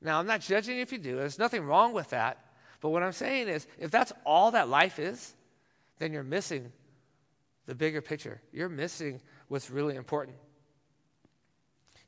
Now, 0.02 0.20
I'm 0.20 0.28
not 0.28 0.42
judging 0.42 0.80
if 0.80 0.92
you 0.92 0.98
do. 0.98 1.16
There's 1.16 1.40
nothing 1.40 1.64
wrong 1.64 1.94
with 1.94 2.12
that. 2.12 2.38
But 2.82 2.90
what 2.90 3.04
I'm 3.04 3.12
saying 3.12 3.50
is, 3.50 3.68
if 3.78 3.92
that's 3.92 4.14
all 4.26 4.52
that 4.52 4.70
life 4.70 5.00
is, 5.00 5.34
then 5.98 6.14
you're 6.14 6.24
missing 6.24 6.72
the 7.66 7.76
bigger 7.76 8.02
picture. 8.02 8.42
You're 8.54 8.70
missing 8.70 9.22
what's 9.48 9.70
really 9.70 9.96
important. 9.96 10.38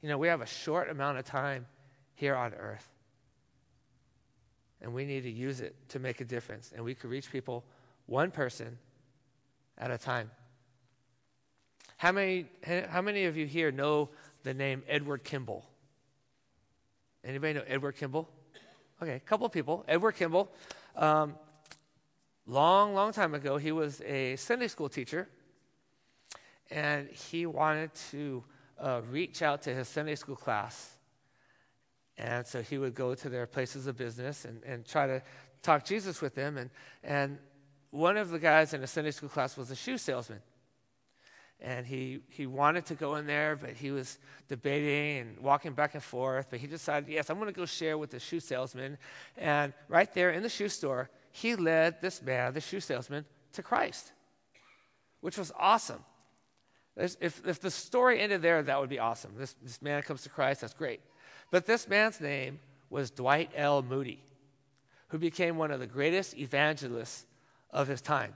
You 0.02 0.10
know, 0.10 0.18
we 0.18 0.30
have 0.30 0.42
a 0.42 0.46
short 0.46 0.90
amount 0.90 1.18
of 1.18 1.26
time 1.26 1.66
here 2.16 2.36
on 2.36 2.54
earth. 2.54 2.88
And 4.82 4.94
we 4.94 5.06
need 5.06 5.24
to 5.24 5.30
use 5.30 5.62
it 5.62 5.76
to 5.90 6.00
make 6.00 6.22
a 6.22 6.26
difference. 6.26 6.72
And 6.74 6.84
we 6.84 6.96
could 6.96 7.10
reach 7.10 7.32
people 7.32 7.64
one 8.08 8.32
person 8.32 8.80
at 9.78 9.92
a 9.92 9.98
time. 9.98 10.32
How 12.02 12.12
many, 12.12 12.48
how 12.90 13.04
many 13.04 13.26
of 13.26 13.38
you 13.38 13.46
here 13.46 13.72
know 13.72 14.10
the 14.42 14.56
name 14.56 14.82
Edward 14.88 15.24
Kimball? 15.24 15.64
Anybody 17.24 17.54
know 17.54 17.64
Edward 17.68 17.92
Kimball? 17.92 18.28
Okay, 19.00 19.14
a 19.14 19.20
couple 19.20 19.46
of 19.46 19.52
people. 19.52 19.86
Edward 19.88 20.14
Kimball, 20.14 20.52
um, 20.96 21.36
long, 22.48 22.96
long 22.96 23.14
time 23.14 23.36
ago, 23.36 23.58
he 23.58 23.72
was 23.72 24.02
a 24.02 24.36
Sunday 24.38 24.68
school 24.68 24.90
teacher, 24.90 25.30
and 26.72 27.08
he 27.08 27.46
wanted 27.46 27.94
to 28.10 28.44
uh, 28.80 29.02
reach 29.12 29.44
out 29.44 29.62
to 29.62 29.76
his 29.76 29.88
Sunday 29.88 30.16
school 30.16 30.36
class. 30.36 30.98
And 32.18 32.48
so 32.48 32.64
he 32.64 32.80
would 32.80 32.96
go 32.96 33.14
to 33.14 33.30
their 33.30 33.46
places 33.46 33.86
of 33.86 33.96
business 33.96 34.46
and, 34.46 34.64
and 34.64 34.88
try 34.88 35.06
to 35.06 35.22
talk 35.62 35.86
Jesus 35.86 36.20
with 36.20 36.34
them. 36.34 36.58
And, 36.58 36.72
and 37.04 37.38
one 37.92 38.18
of 38.18 38.32
the 38.32 38.40
guys 38.40 38.74
in 38.74 38.82
the 38.82 38.88
Sunday 38.88 39.12
school 39.12 39.30
class 39.30 39.56
was 39.56 39.70
a 39.70 39.76
shoe 39.76 40.00
salesman. 40.00 40.40
And 41.64 41.86
he, 41.86 42.22
he 42.30 42.48
wanted 42.48 42.88
to 42.88 42.96
go 42.96 43.16
in 43.16 43.28
there, 43.28 43.56
but 43.56 43.72
he 43.72 43.92
was 43.92 44.18
debating 44.48 45.20
and 45.20 45.40
walking 45.40 45.74
back 45.74 45.94
and 45.94 46.02
forth. 46.02 46.48
But 46.50 46.60
he 46.60 46.66
decided, 46.66 47.08
yes, 47.08 47.30
I'm 47.30 47.38
going 47.38 47.54
to 47.54 47.54
go 47.54 47.68
share 47.68 48.00
with 48.00 48.10
the 48.10 48.20
shoe 48.20 48.40
salesman. 48.40 48.98
And 49.38 49.74
right 49.88 50.12
there 50.14 50.32
in 50.32 50.42
the 50.42 50.50
shoe 50.50 50.70
store, 50.70 51.10
he 51.32 51.56
led 51.56 52.02
this 52.02 52.22
man, 52.22 52.54
the 52.54 52.62
shoe 52.62 52.80
salesman, 52.80 53.26
to 53.54 53.62
Christ, 53.62 54.12
which 55.20 55.38
was 55.38 55.52
awesome. 55.58 56.04
If, 56.98 57.46
if 57.46 57.60
the 57.60 57.72
story 57.72 58.20
ended 58.20 58.42
there, 58.42 58.62
that 58.64 58.80
would 58.80 58.90
be 58.90 59.00
awesome. 59.00 59.34
This, 59.38 59.56
this 59.62 59.82
man 59.82 60.02
comes 60.02 60.24
to 60.24 60.30
Christ, 60.30 60.62
that's 60.62 60.74
great. 60.74 61.00
But 61.52 61.66
this 61.66 61.88
man's 61.88 62.20
name 62.20 62.60
was 62.90 63.12
Dwight 63.12 63.52
L. 63.56 63.82
Moody, 63.82 64.24
who 65.10 65.18
became 65.18 65.58
one 65.58 65.72
of 65.72 65.80
the 65.80 65.88
greatest 65.88 66.38
evangelists 66.38 67.26
of 67.70 67.88
his 67.88 68.02
time. 68.02 68.34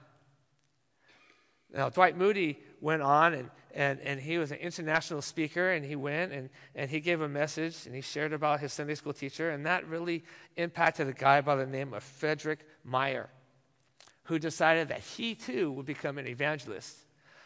Now, 1.72 1.90
Dwight 1.90 2.16
Moody 2.16 2.58
went 2.80 3.02
on 3.02 3.34
and, 3.34 3.50
and, 3.74 4.00
and 4.00 4.20
he 4.20 4.38
was 4.38 4.52
an 4.52 4.58
international 4.58 5.20
speaker, 5.20 5.70
and 5.70 5.84
he 5.84 5.96
went 5.96 6.32
and, 6.32 6.48
and 6.74 6.90
he 6.90 7.00
gave 7.00 7.20
a 7.20 7.28
message 7.28 7.86
and 7.86 7.94
he 7.94 8.00
shared 8.00 8.32
about 8.32 8.60
his 8.60 8.72
Sunday 8.72 8.94
school 8.94 9.12
teacher, 9.12 9.50
and 9.50 9.66
that 9.66 9.86
really 9.86 10.24
impacted 10.56 11.08
a 11.08 11.12
guy 11.12 11.40
by 11.40 11.56
the 11.56 11.66
name 11.66 11.92
of 11.92 12.02
Frederick 12.02 12.66
Meyer, 12.84 13.28
who 14.24 14.38
decided 14.38 14.88
that 14.88 15.00
he 15.00 15.34
too 15.34 15.72
would 15.72 15.86
become 15.86 16.18
an 16.18 16.26
evangelist. 16.26 16.96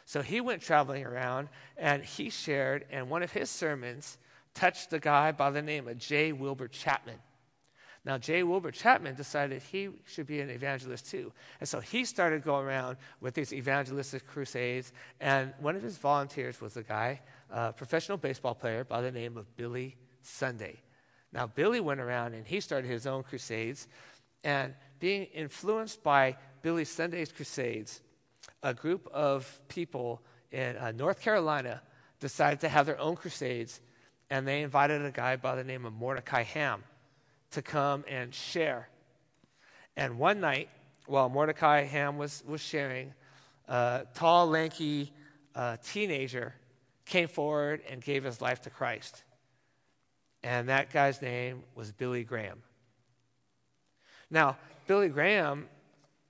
So 0.04 0.22
he 0.22 0.40
went 0.40 0.62
traveling 0.62 1.04
around 1.04 1.48
and 1.76 2.04
he 2.04 2.30
shared, 2.30 2.86
and 2.90 3.10
one 3.10 3.22
of 3.22 3.32
his 3.32 3.50
sermons 3.50 4.18
touched 4.54 4.92
a 4.92 4.98
guy 4.98 5.32
by 5.32 5.50
the 5.50 5.62
name 5.62 5.88
of 5.88 5.98
J. 5.98 6.32
Wilbur 6.32 6.68
Chapman. 6.68 7.18
Now, 8.04 8.16
J. 8.16 8.42
Wilbur 8.44 8.70
Chapman 8.70 9.14
decided 9.14 9.60
he 9.60 9.90
should 10.06 10.26
be 10.26 10.40
an 10.40 10.48
evangelist 10.48 11.10
too. 11.10 11.32
And 11.60 11.68
so 11.68 11.80
he 11.80 12.06
started 12.06 12.42
going 12.42 12.66
around 12.66 12.96
with 13.20 13.34
these 13.34 13.52
evangelistic 13.52 14.26
crusades. 14.26 14.92
And 15.20 15.52
one 15.60 15.76
of 15.76 15.82
his 15.82 15.98
volunteers 15.98 16.62
was 16.62 16.78
a 16.78 16.82
guy, 16.82 17.20
a 17.50 17.72
professional 17.74 18.16
baseball 18.16 18.54
player 18.54 18.84
by 18.84 19.02
the 19.02 19.12
name 19.12 19.36
of 19.36 19.54
Billy 19.56 19.96
Sunday. 20.22 20.80
Now, 21.32 21.46
Billy 21.46 21.80
went 21.80 22.00
around 22.00 22.32
and 22.32 22.46
he 22.46 22.60
started 22.60 22.88
his 22.88 23.06
own 23.06 23.22
crusades. 23.22 23.86
And 24.44 24.74
being 24.98 25.24
influenced 25.24 26.02
by 26.02 26.36
Billy 26.62 26.86
Sunday's 26.86 27.30
crusades, 27.30 28.00
a 28.62 28.72
group 28.72 29.08
of 29.12 29.60
people 29.68 30.22
in 30.52 30.76
uh, 30.78 30.92
North 30.92 31.20
Carolina 31.20 31.82
decided 32.18 32.60
to 32.60 32.68
have 32.70 32.86
their 32.86 32.98
own 32.98 33.14
crusades. 33.14 33.82
And 34.30 34.48
they 34.48 34.62
invited 34.62 35.04
a 35.04 35.10
guy 35.10 35.36
by 35.36 35.54
the 35.54 35.64
name 35.64 35.84
of 35.84 35.92
Mordecai 35.92 36.44
Ham 36.44 36.82
to 37.52 37.62
come 37.62 38.04
and 38.08 38.34
share. 38.34 38.88
And 39.96 40.18
one 40.18 40.40
night, 40.40 40.68
while 41.06 41.28
Mordecai 41.28 41.82
Ham 41.82 42.16
was, 42.16 42.42
was 42.46 42.60
sharing, 42.60 43.12
a 43.68 44.06
tall, 44.14 44.48
lanky 44.48 45.12
uh, 45.54 45.76
teenager 45.84 46.54
came 47.06 47.28
forward 47.28 47.82
and 47.88 48.02
gave 48.02 48.24
his 48.24 48.40
life 48.40 48.62
to 48.62 48.70
Christ. 48.70 49.24
And 50.42 50.68
that 50.68 50.92
guy's 50.92 51.20
name 51.20 51.62
was 51.74 51.92
Billy 51.92 52.24
Graham. 52.24 52.62
Now, 54.30 54.56
Billy 54.86 55.08
Graham 55.08 55.68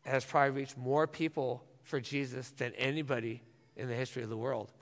has 0.04 0.24
probably 0.24 0.62
reached 0.62 0.76
more 0.76 1.06
people 1.06 1.62
for 1.82 2.00
Jesus 2.00 2.50
than 2.50 2.72
anybody 2.74 3.42
in 3.76 3.88
the 3.88 3.94
history 3.94 4.22
of 4.22 4.28
the 4.30 4.36
world. 4.36 4.72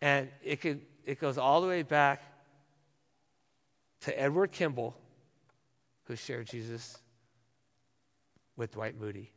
And 0.00 0.28
it, 0.42 0.60
could, 0.60 0.80
it 1.04 1.20
goes 1.20 1.38
all 1.38 1.60
the 1.60 1.68
way 1.68 1.82
back 1.82 2.22
to 4.02 4.20
Edward 4.20 4.50
Kimball, 4.52 4.96
who 6.10 6.16
shared 6.16 6.48
Jesus 6.48 6.98
with 8.56 8.72
Dwight 8.72 9.00
Moody. 9.00 9.30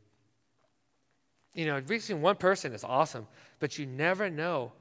You 1.53 1.67
know, 1.67 1.79
reaching 1.87 2.21
one 2.21 2.35
person 2.35 2.73
is 2.73 2.83
awesome, 2.83 3.27
but 3.59 3.77
you 3.77 3.85
never 3.85 4.29
know 4.29 4.71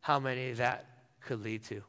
how 0.00 0.20
many 0.20 0.52
that 0.52 0.84
could 1.20 1.42
lead 1.42 1.64
to. 1.64 1.82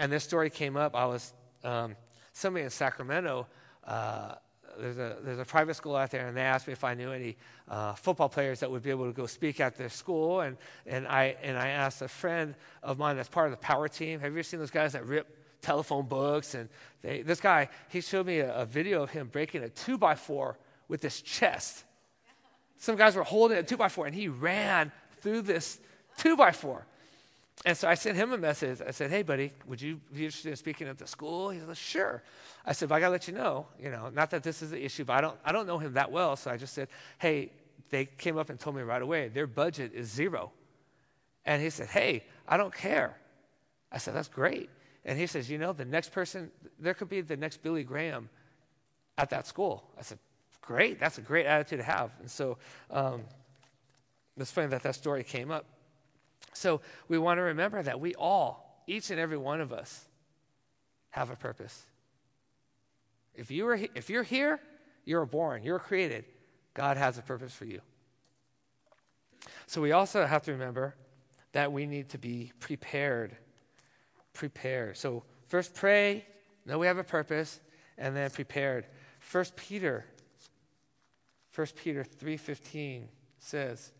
And 0.00 0.10
this 0.10 0.24
story 0.24 0.48
came 0.48 0.74
up. 0.74 0.96
I 0.96 1.04
was, 1.04 1.34
um, 1.62 1.96
somebody 2.32 2.64
in 2.64 2.70
Sacramento, 2.70 3.46
uh, 3.86 4.36
there's, 4.78 4.96
a, 4.96 5.18
there's 5.22 5.38
a 5.38 5.44
private 5.44 5.74
school 5.74 5.94
out 5.94 6.10
there, 6.10 6.26
and 6.26 6.34
they 6.34 6.40
asked 6.40 6.66
me 6.66 6.72
if 6.72 6.82
I 6.82 6.94
knew 6.94 7.12
any 7.12 7.36
uh, 7.68 7.92
football 7.92 8.30
players 8.30 8.58
that 8.60 8.70
would 8.70 8.82
be 8.82 8.90
able 8.90 9.06
to 9.06 9.12
go 9.12 9.26
speak 9.26 9.60
at 9.60 9.76
their 9.76 9.90
school. 9.90 10.40
And, 10.40 10.56
and, 10.86 11.06
I, 11.06 11.36
and 11.42 11.58
I 11.58 11.68
asked 11.68 12.00
a 12.00 12.08
friend 12.08 12.54
of 12.82 12.98
mine 12.98 13.16
that's 13.16 13.28
part 13.28 13.46
of 13.46 13.52
the 13.52 13.64
power 13.64 13.86
team, 13.86 14.18
have 14.20 14.32
you 14.32 14.38
ever 14.38 14.42
seen 14.42 14.60
those 14.60 14.70
guys 14.70 14.94
that 14.94 15.04
rip 15.04 15.43
telephone 15.64 16.06
books. 16.06 16.54
And 16.54 16.68
they, 17.02 17.22
this 17.22 17.40
guy, 17.40 17.68
he 17.88 18.00
showed 18.00 18.26
me 18.26 18.38
a, 18.38 18.54
a 18.54 18.64
video 18.64 19.02
of 19.02 19.10
him 19.10 19.28
breaking 19.28 19.62
a 19.62 19.68
two 19.68 19.98
by 19.98 20.14
four 20.14 20.58
with 20.88 21.02
his 21.02 21.20
chest. 21.20 21.84
Some 22.78 22.96
guys 22.96 23.16
were 23.16 23.24
holding 23.24 23.58
a 23.58 23.62
two 23.62 23.76
by 23.76 23.88
four, 23.88 24.06
and 24.06 24.14
he 24.14 24.28
ran 24.28 24.92
through 25.20 25.42
this 25.42 25.80
two 26.18 26.36
by 26.36 26.52
four. 26.52 26.86
And 27.64 27.76
so 27.76 27.88
I 27.88 27.94
sent 27.94 28.16
him 28.16 28.32
a 28.32 28.36
message. 28.36 28.80
I 28.86 28.90
said, 28.90 29.10
"Hey, 29.10 29.22
buddy, 29.22 29.52
would 29.66 29.80
you 29.80 30.00
be 30.12 30.24
interested 30.24 30.50
in 30.50 30.56
speaking 30.56 30.88
at 30.88 30.98
the 30.98 31.06
school?" 31.06 31.50
He 31.50 31.60
said, 31.60 31.76
"Sure." 31.76 32.22
I 32.66 32.72
said, 32.72 32.88
"But 32.88 32.96
I 32.96 33.00
gotta 33.00 33.12
let 33.12 33.26
you 33.28 33.34
know, 33.34 33.66
you 33.78 33.90
know, 33.90 34.10
not 34.10 34.30
that 34.30 34.42
this 34.42 34.60
is 34.60 34.72
an 34.72 34.78
issue, 34.78 35.04
but 35.04 35.14
I 35.14 35.20
don't, 35.20 35.38
I 35.44 35.52
don't 35.52 35.66
know 35.66 35.78
him 35.78 35.94
that 35.94 36.10
well." 36.10 36.36
So 36.36 36.50
I 36.50 36.56
just 36.56 36.74
said, 36.74 36.88
"Hey," 37.18 37.52
they 37.90 38.04
came 38.04 38.36
up 38.36 38.50
and 38.50 38.58
told 38.58 38.76
me 38.76 38.82
right 38.82 39.00
away 39.00 39.28
their 39.28 39.46
budget 39.46 39.92
is 39.94 40.10
zero. 40.10 40.52
And 41.46 41.62
he 41.62 41.70
said, 41.70 41.88
"Hey, 41.88 42.24
I 42.46 42.56
don't 42.56 42.74
care." 42.74 43.16
I 43.90 43.98
said, 43.98 44.14
"That's 44.14 44.28
great." 44.28 44.68
And 45.04 45.18
he 45.18 45.26
says, 45.26 45.50
You 45.50 45.58
know, 45.58 45.72
the 45.72 45.84
next 45.84 46.12
person, 46.12 46.50
there 46.78 46.94
could 46.94 47.08
be 47.08 47.20
the 47.20 47.36
next 47.36 47.62
Billy 47.62 47.84
Graham 47.84 48.28
at 49.18 49.30
that 49.30 49.46
school. 49.46 49.90
I 49.98 50.02
said, 50.02 50.18
Great. 50.62 50.98
That's 50.98 51.18
a 51.18 51.22
great 51.22 51.46
attitude 51.46 51.80
to 51.80 51.84
have. 51.84 52.10
And 52.20 52.30
so 52.30 52.56
um, 52.90 53.22
it's 54.36 54.50
funny 54.50 54.68
that 54.68 54.82
that 54.82 54.94
story 54.94 55.22
came 55.22 55.50
up. 55.50 55.66
So 56.54 56.80
we 57.08 57.18
want 57.18 57.38
to 57.38 57.42
remember 57.42 57.82
that 57.82 58.00
we 58.00 58.14
all, 58.14 58.82
each 58.86 59.10
and 59.10 59.20
every 59.20 59.36
one 59.36 59.60
of 59.60 59.72
us, 59.72 60.06
have 61.10 61.30
a 61.30 61.36
purpose. 61.36 61.84
If, 63.34 63.50
you 63.50 63.66
are, 63.68 63.78
if 63.94 64.08
you're 64.08 64.22
here, 64.22 64.60
you're 65.04 65.26
born, 65.26 65.62
you're 65.62 65.78
created. 65.78 66.24
God 66.72 66.96
has 66.96 67.18
a 67.18 67.22
purpose 67.22 67.52
for 67.52 67.66
you. 67.66 67.80
So 69.66 69.80
we 69.80 69.92
also 69.92 70.24
have 70.24 70.42
to 70.44 70.52
remember 70.52 70.94
that 71.52 71.72
we 71.72 71.86
need 71.86 72.08
to 72.10 72.18
be 72.18 72.52
prepared 72.58 73.36
prepare. 74.34 74.94
So 74.94 75.22
first 75.48 75.74
pray, 75.74 76.26
know 76.66 76.78
we 76.78 76.86
have 76.86 76.98
a 76.98 77.04
purpose, 77.04 77.60
and 77.96 78.14
then 78.14 78.30
prepared. 78.30 78.86
First 79.20 79.56
Peter, 79.56 80.04
First 81.50 81.76
Peter 81.76 82.04
3.15 82.04 83.04
says, 83.38 83.92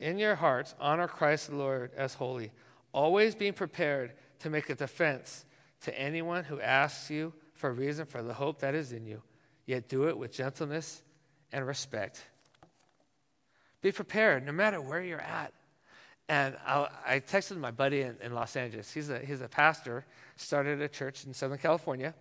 In 0.00 0.18
your 0.18 0.34
hearts, 0.34 0.74
honor 0.80 1.06
Christ 1.06 1.50
the 1.50 1.56
Lord 1.56 1.90
as 1.94 2.14
holy, 2.14 2.50
always 2.92 3.34
being 3.34 3.52
prepared 3.52 4.14
to 4.38 4.48
make 4.48 4.70
a 4.70 4.74
defense 4.74 5.44
to 5.82 5.98
anyone 6.00 6.44
who 6.44 6.60
asks 6.60 7.10
you 7.10 7.34
for 7.52 7.70
a 7.70 7.72
reason 7.74 8.06
for 8.06 8.22
the 8.22 8.32
hope 8.32 8.60
that 8.60 8.74
is 8.74 8.92
in 8.92 9.06
you, 9.06 9.22
yet 9.66 9.88
do 9.88 10.08
it 10.08 10.16
with 10.16 10.32
gentleness 10.32 11.02
and 11.52 11.66
respect. 11.66 12.24
Be 13.82 13.92
prepared 13.92 14.46
no 14.46 14.52
matter 14.52 14.80
where 14.80 15.02
you're 15.02 15.20
at. 15.20 15.52
And 16.28 16.56
I, 16.66 16.88
I 17.06 17.20
texted 17.20 17.58
my 17.58 17.70
buddy 17.70 18.00
in, 18.00 18.16
in, 18.22 18.32
Los 18.32 18.56
Angeles. 18.56 18.92
He's 18.92 19.10
a, 19.10 19.18
he's 19.18 19.42
a 19.42 19.48
pastor, 19.48 20.06
started 20.36 20.80
a 20.80 20.88
church 20.88 21.24
in 21.24 21.34
Southern 21.34 21.58
California. 21.58 22.14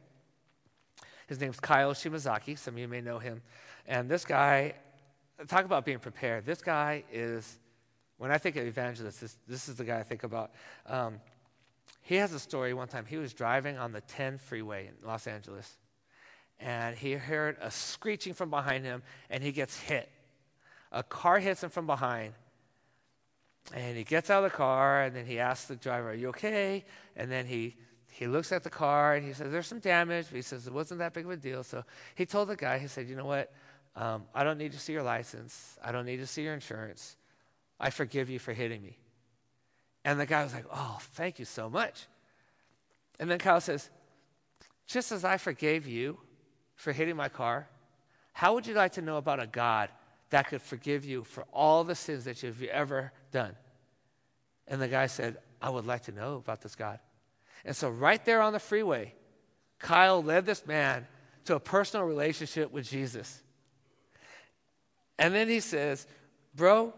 His 1.27 1.39
name's 1.39 1.59
Kyle 1.59 1.93
Shimazaki. 1.93 2.57
Some 2.57 2.73
of 2.73 2.79
you 2.79 2.87
may 2.87 2.99
know 2.99 3.17
him. 3.17 3.41
And 3.87 4.09
this 4.09 4.25
guy, 4.25 4.73
talk 5.47 5.65
about 5.65 5.85
being 5.85 5.99
prepared. 5.99 6.45
This 6.45 6.61
guy 6.61 7.03
is, 7.11 7.59
when 8.17 8.29
I 8.29 8.37
think 8.37 8.57
of 8.57 8.65
evangelists, 8.65 9.19
this, 9.19 9.37
this 9.47 9.69
is 9.69 9.75
the 9.75 9.85
guy 9.85 9.99
I 9.99 10.03
think 10.03 10.23
about. 10.23 10.51
Um, 10.85 11.19
he 12.01 12.15
has 12.15 12.33
a 12.33 12.39
story 12.39 12.73
one 12.73 12.89
time. 12.89 13.05
He 13.05 13.17
was 13.17 13.33
driving 13.33 13.77
on 13.77 13.93
the 13.93 14.01
10 14.01 14.37
freeway 14.37 14.87
in 14.87 15.07
Los 15.07 15.27
Angeles, 15.27 15.77
and 16.59 16.97
he 16.97 17.13
heard 17.13 17.57
a 17.61 17.71
screeching 17.71 18.33
from 18.33 18.49
behind 18.49 18.83
him, 18.83 19.01
and 19.29 19.41
he 19.41 19.53
gets 19.53 19.79
hit. 19.79 20.09
A 20.91 21.03
car 21.03 21.39
hits 21.39 21.63
him 21.63 21.69
from 21.69 21.87
behind, 21.87 22.33
and 23.71 23.97
he 23.97 24.03
gets 24.03 24.29
out 24.29 24.43
of 24.43 24.51
the 24.51 24.57
car 24.57 25.03
and 25.03 25.15
then 25.15 25.25
he 25.25 25.39
asks 25.39 25.67
the 25.67 25.75
driver, 25.75 26.11
Are 26.11 26.13
you 26.13 26.29
okay? 26.29 26.83
And 27.15 27.31
then 27.31 27.45
he, 27.45 27.75
he 28.11 28.27
looks 28.27 28.51
at 28.51 28.63
the 28.63 28.69
car 28.69 29.15
and 29.15 29.25
he 29.25 29.33
says, 29.33 29.51
There's 29.51 29.67
some 29.67 29.79
damage. 29.79 30.27
But 30.29 30.35
he 30.35 30.41
says, 30.41 30.67
It 30.67 30.73
wasn't 30.73 30.99
that 30.99 31.13
big 31.13 31.25
of 31.25 31.31
a 31.31 31.37
deal. 31.37 31.63
So 31.63 31.83
he 32.15 32.25
told 32.25 32.49
the 32.49 32.55
guy, 32.55 32.77
He 32.77 32.87
said, 32.87 33.07
You 33.07 33.15
know 33.15 33.25
what? 33.25 33.53
Um, 33.95 34.23
I 34.33 34.43
don't 34.43 34.57
need 34.57 34.71
to 34.73 34.79
see 34.79 34.91
your 34.91 35.03
license. 35.03 35.77
I 35.83 35.91
don't 35.91 36.05
need 36.05 36.17
to 36.17 36.27
see 36.27 36.43
your 36.43 36.53
insurance. 36.53 37.15
I 37.79 37.89
forgive 37.89 38.29
you 38.29 38.39
for 38.39 38.51
hitting 38.51 38.81
me. 38.81 38.97
And 40.03 40.19
the 40.19 40.25
guy 40.25 40.43
was 40.43 40.53
like, 40.53 40.65
Oh, 40.71 40.97
thank 41.13 41.39
you 41.39 41.45
so 41.45 41.69
much. 41.69 42.07
And 43.19 43.31
then 43.31 43.39
Kyle 43.39 43.61
says, 43.61 43.89
Just 44.87 45.11
as 45.11 45.23
I 45.23 45.37
forgave 45.37 45.87
you 45.87 46.17
for 46.75 46.91
hitting 46.91 47.15
my 47.15 47.29
car, 47.29 47.67
how 48.33 48.55
would 48.55 48.67
you 48.67 48.73
like 48.73 48.93
to 48.93 49.01
know 49.01 49.17
about 49.17 49.39
a 49.39 49.47
God 49.47 49.89
that 50.33 50.47
could 50.47 50.61
forgive 50.61 51.05
you 51.05 51.23
for 51.23 51.45
all 51.53 51.83
the 51.83 51.95
sins 51.95 52.25
that 52.25 52.41
you've 52.41 52.63
ever 52.63 53.11
done? 53.31 53.55
And 54.67 54.81
the 54.81 54.87
guy 54.87 55.07
said, 55.07 55.37
I 55.61 55.69
would 55.69 55.85
like 55.85 56.03
to 56.03 56.11
know 56.11 56.37
about 56.37 56.61
this 56.61 56.75
God. 56.75 56.99
And 57.63 57.75
so, 57.75 57.89
right 57.89 58.23
there 58.25 58.41
on 58.41 58.51
the 58.51 58.59
freeway, 58.59 59.13
Kyle 59.79 60.23
led 60.23 60.45
this 60.45 60.65
man 60.65 61.07
to 61.45 61.55
a 61.55 61.59
personal 61.59 62.05
relationship 62.05 62.71
with 62.71 62.89
Jesus. 62.89 63.41
And 65.19 65.33
then 65.33 65.47
he 65.47 65.59
says, 65.59 66.07
Bro, 66.55 66.93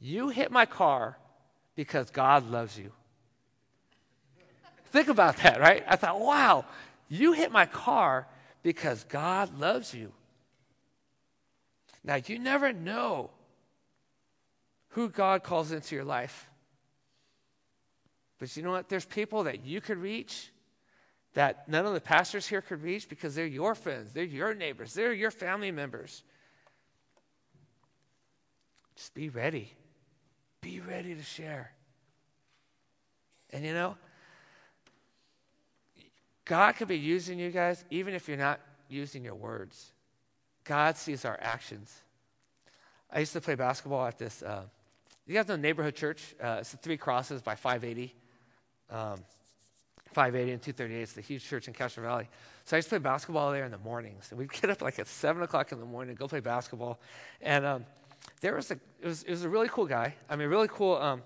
you 0.00 0.30
hit 0.30 0.50
my 0.50 0.66
car 0.66 1.18
because 1.74 2.10
God 2.10 2.50
loves 2.50 2.78
you. 2.78 2.90
Think 4.86 5.08
about 5.08 5.36
that, 5.38 5.60
right? 5.60 5.84
I 5.86 5.96
thought, 5.96 6.20
wow, 6.20 6.64
you 7.08 7.32
hit 7.32 7.52
my 7.52 7.66
car 7.66 8.26
because 8.62 9.04
God 9.04 9.58
loves 9.58 9.94
you. 9.94 10.12
Now, 12.04 12.16
you 12.24 12.38
never 12.38 12.72
know 12.72 13.30
who 14.88 15.08
God 15.08 15.42
calls 15.42 15.72
into 15.72 15.94
your 15.94 16.04
life. 16.04 16.48
But 18.38 18.56
you 18.56 18.62
know 18.62 18.72
what? 18.72 18.88
There's 18.88 19.04
people 19.04 19.44
that 19.44 19.64
you 19.64 19.80
could 19.80 19.98
reach 19.98 20.50
that 21.34 21.68
none 21.68 21.86
of 21.86 21.94
the 21.94 22.00
pastors 22.00 22.46
here 22.46 22.60
could 22.60 22.82
reach 22.82 23.08
because 23.08 23.34
they're 23.34 23.46
your 23.46 23.74
friends, 23.74 24.12
they're 24.12 24.24
your 24.24 24.54
neighbors, 24.54 24.92
they're 24.92 25.12
your 25.12 25.30
family 25.30 25.70
members. 25.70 26.22
Just 28.96 29.14
be 29.14 29.28
ready. 29.30 29.72
Be 30.60 30.80
ready 30.80 31.14
to 31.14 31.22
share. 31.22 31.72
And 33.50 33.64
you 33.64 33.72
know, 33.72 33.96
God 36.44 36.72
could 36.72 36.88
be 36.88 36.98
using 36.98 37.38
you 37.38 37.50
guys 37.50 37.84
even 37.90 38.14
if 38.14 38.28
you're 38.28 38.36
not 38.36 38.60
using 38.88 39.24
your 39.24 39.34
words. 39.34 39.92
God 40.64 40.96
sees 40.96 41.24
our 41.24 41.38
actions. 41.40 42.02
I 43.10 43.20
used 43.20 43.32
to 43.32 43.40
play 43.40 43.54
basketball 43.54 44.06
at 44.06 44.18
this. 44.18 44.42
Uh, 44.42 44.62
you 45.26 45.34
guys 45.34 45.48
know 45.48 45.56
Neighborhood 45.56 45.94
Church? 45.94 46.34
Uh, 46.42 46.58
it's 46.60 46.70
the 46.70 46.76
Three 46.78 46.96
Crosses 46.96 47.42
by 47.42 47.54
580. 47.54 48.14
Um, 48.90 49.20
580 50.12 50.52
and 50.52 50.62
238. 50.62 51.02
It's 51.02 51.12
the 51.12 51.20
huge 51.20 51.44
church 51.44 51.68
in 51.68 51.74
Castro 51.74 52.02
Valley. 52.02 52.28
So 52.64 52.76
I 52.76 52.78
used 52.78 52.88
to 52.88 52.90
play 52.90 52.98
basketball 52.98 53.50
there 53.52 53.64
in 53.64 53.70
the 53.70 53.78
mornings. 53.78 54.28
And 54.30 54.38
we'd 54.38 54.52
get 54.52 54.70
up 54.70 54.82
like 54.82 54.98
at 54.98 55.06
7 55.06 55.42
o'clock 55.42 55.72
in 55.72 55.80
the 55.80 55.86
morning 55.86 56.10
and 56.10 56.18
go 56.18 56.28
play 56.28 56.40
basketball. 56.40 57.00
And 57.40 57.64
um, 57.64 57.86
there 58.40 58.54
was 58.54 58.70
a, 58.70 58.74
it 59.00 59.06
was, 59.06 59.22
it 59.22 59.30
was 59.30 59.44
a 59.44 59.48
really 59.48 59.68
cool 59.68 59.86
guy. 59.86 60.14
I 60.28 60.36
mean, 60.36 60.48
really 60.48 60.68
cool 60.68 60.96
um, 60.96 61.22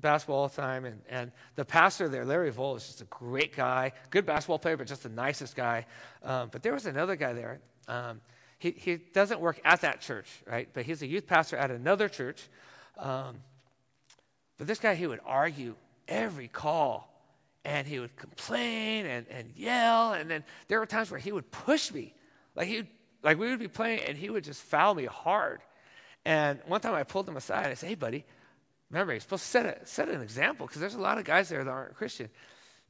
basketball 0.00 0.48
time. 0.48 0.84
And, 0.84 1.00
and 1.08 1.32
the 1.54 1.64
pastor 1.64 2.08
there, 2.08 2.24
Larry 2.24 2.50
Vole, 2.50 2.76
is 2.76 2.86
just 2.86 3.00
a 3.00 3.06
great 3.06 3.54
guy, 3.54 3.92
good 4.10 4.26
basketball 4.26 4.58
player, 4.58 4.76
but 4.76 4.86
just 4.86 5.02
the 5.04 5.08
nicest 5.08 5.54
guy. 5.54 5.86
Um, 6.22 6.48
but 6.50 6.62
there 6.62 6.72
was 6.72 6.86
another 6.86 7.16
guy 7.16 7.32
there. 7.32 7.60
He, 8.66 8.72
he 8.72 8.96
doesn't 8.96 9.40
work 9.40 9.60
at 9.64 9.82
that 9.82 10.00
church, 10.00 10.28
right? 10.46 10.68
But 10.72 10.86
he's 10.86 11.02
a 11.02 11.06
youth 11.06 11.26
pastor 11.26 11.56
at 11.56 11.70
another 11.70 12.08
church. 12.08 12.48
Um, 12.98 13.36
but 14.58 14.66
this 14.66 14.78
guy, 14.80 14.94
he 14.94 15.06
would 15.06 15.20
argue 15.24 15.76
every 16.08 16.48
call 16.48 17.12
and 17.64 17.86
he 17.86 18.00
would 18.00 18.16
complain 18.16 19.06
and, 19.06 19.26
and 19.28 19.52
yell. 19.54 20.12
And 20.12 20.28
then 20.30 20.44
there 20.66 20.80
were 20.80 20.86
times 20.86 21.10
where 21.10 21.20
he 21.20 21.30
would 21.30 21.50
push 21.50 21.92
me. 21.92 22.14
Like, 22.56 22.66
he 22.66 22.84
like 23.22 23.38
we 23.38 23.48
would 23.48 23.58
be 23.60 23.68
playing 23.68 24.00
and 24.00 24.16
he 24.16 24.30
would 24.30 24.44
just 24.44 24.62
foul 24.62 24.94
me 24.94 25.04
hard. 25.04 25.60
And 26.24 26.58
one 26.66 26.80
time 26.80 26.94
I 26.94 27.04
pulled 27.04 27.28
him 27.28 27.36
aside. 27.36 27.64
And 27.64 27.68
I 27.68 27.74
said, 27.74 27.88
hey, 27.88 27.94
buddy, 27.94 28.24
remember, 28.90 29.12
you're 29.12 29.20
supposed 29.20 29.44
to 29.44 29.48
set, 29.48 29.66
a, 29.66 29.86
set 29.86 30.08
an 30.08 30.22
example 30.22 30.66
because 30.66 30.80
there's 30.80 30.94
a 30.94 31.00
lot 31.00 31.18
of 31.18 31.24
guys 31.24 31.48
there 31.48 31.62
that 31.62 31.70
aren't 31.70 31.94
Christian. 31.94 32.28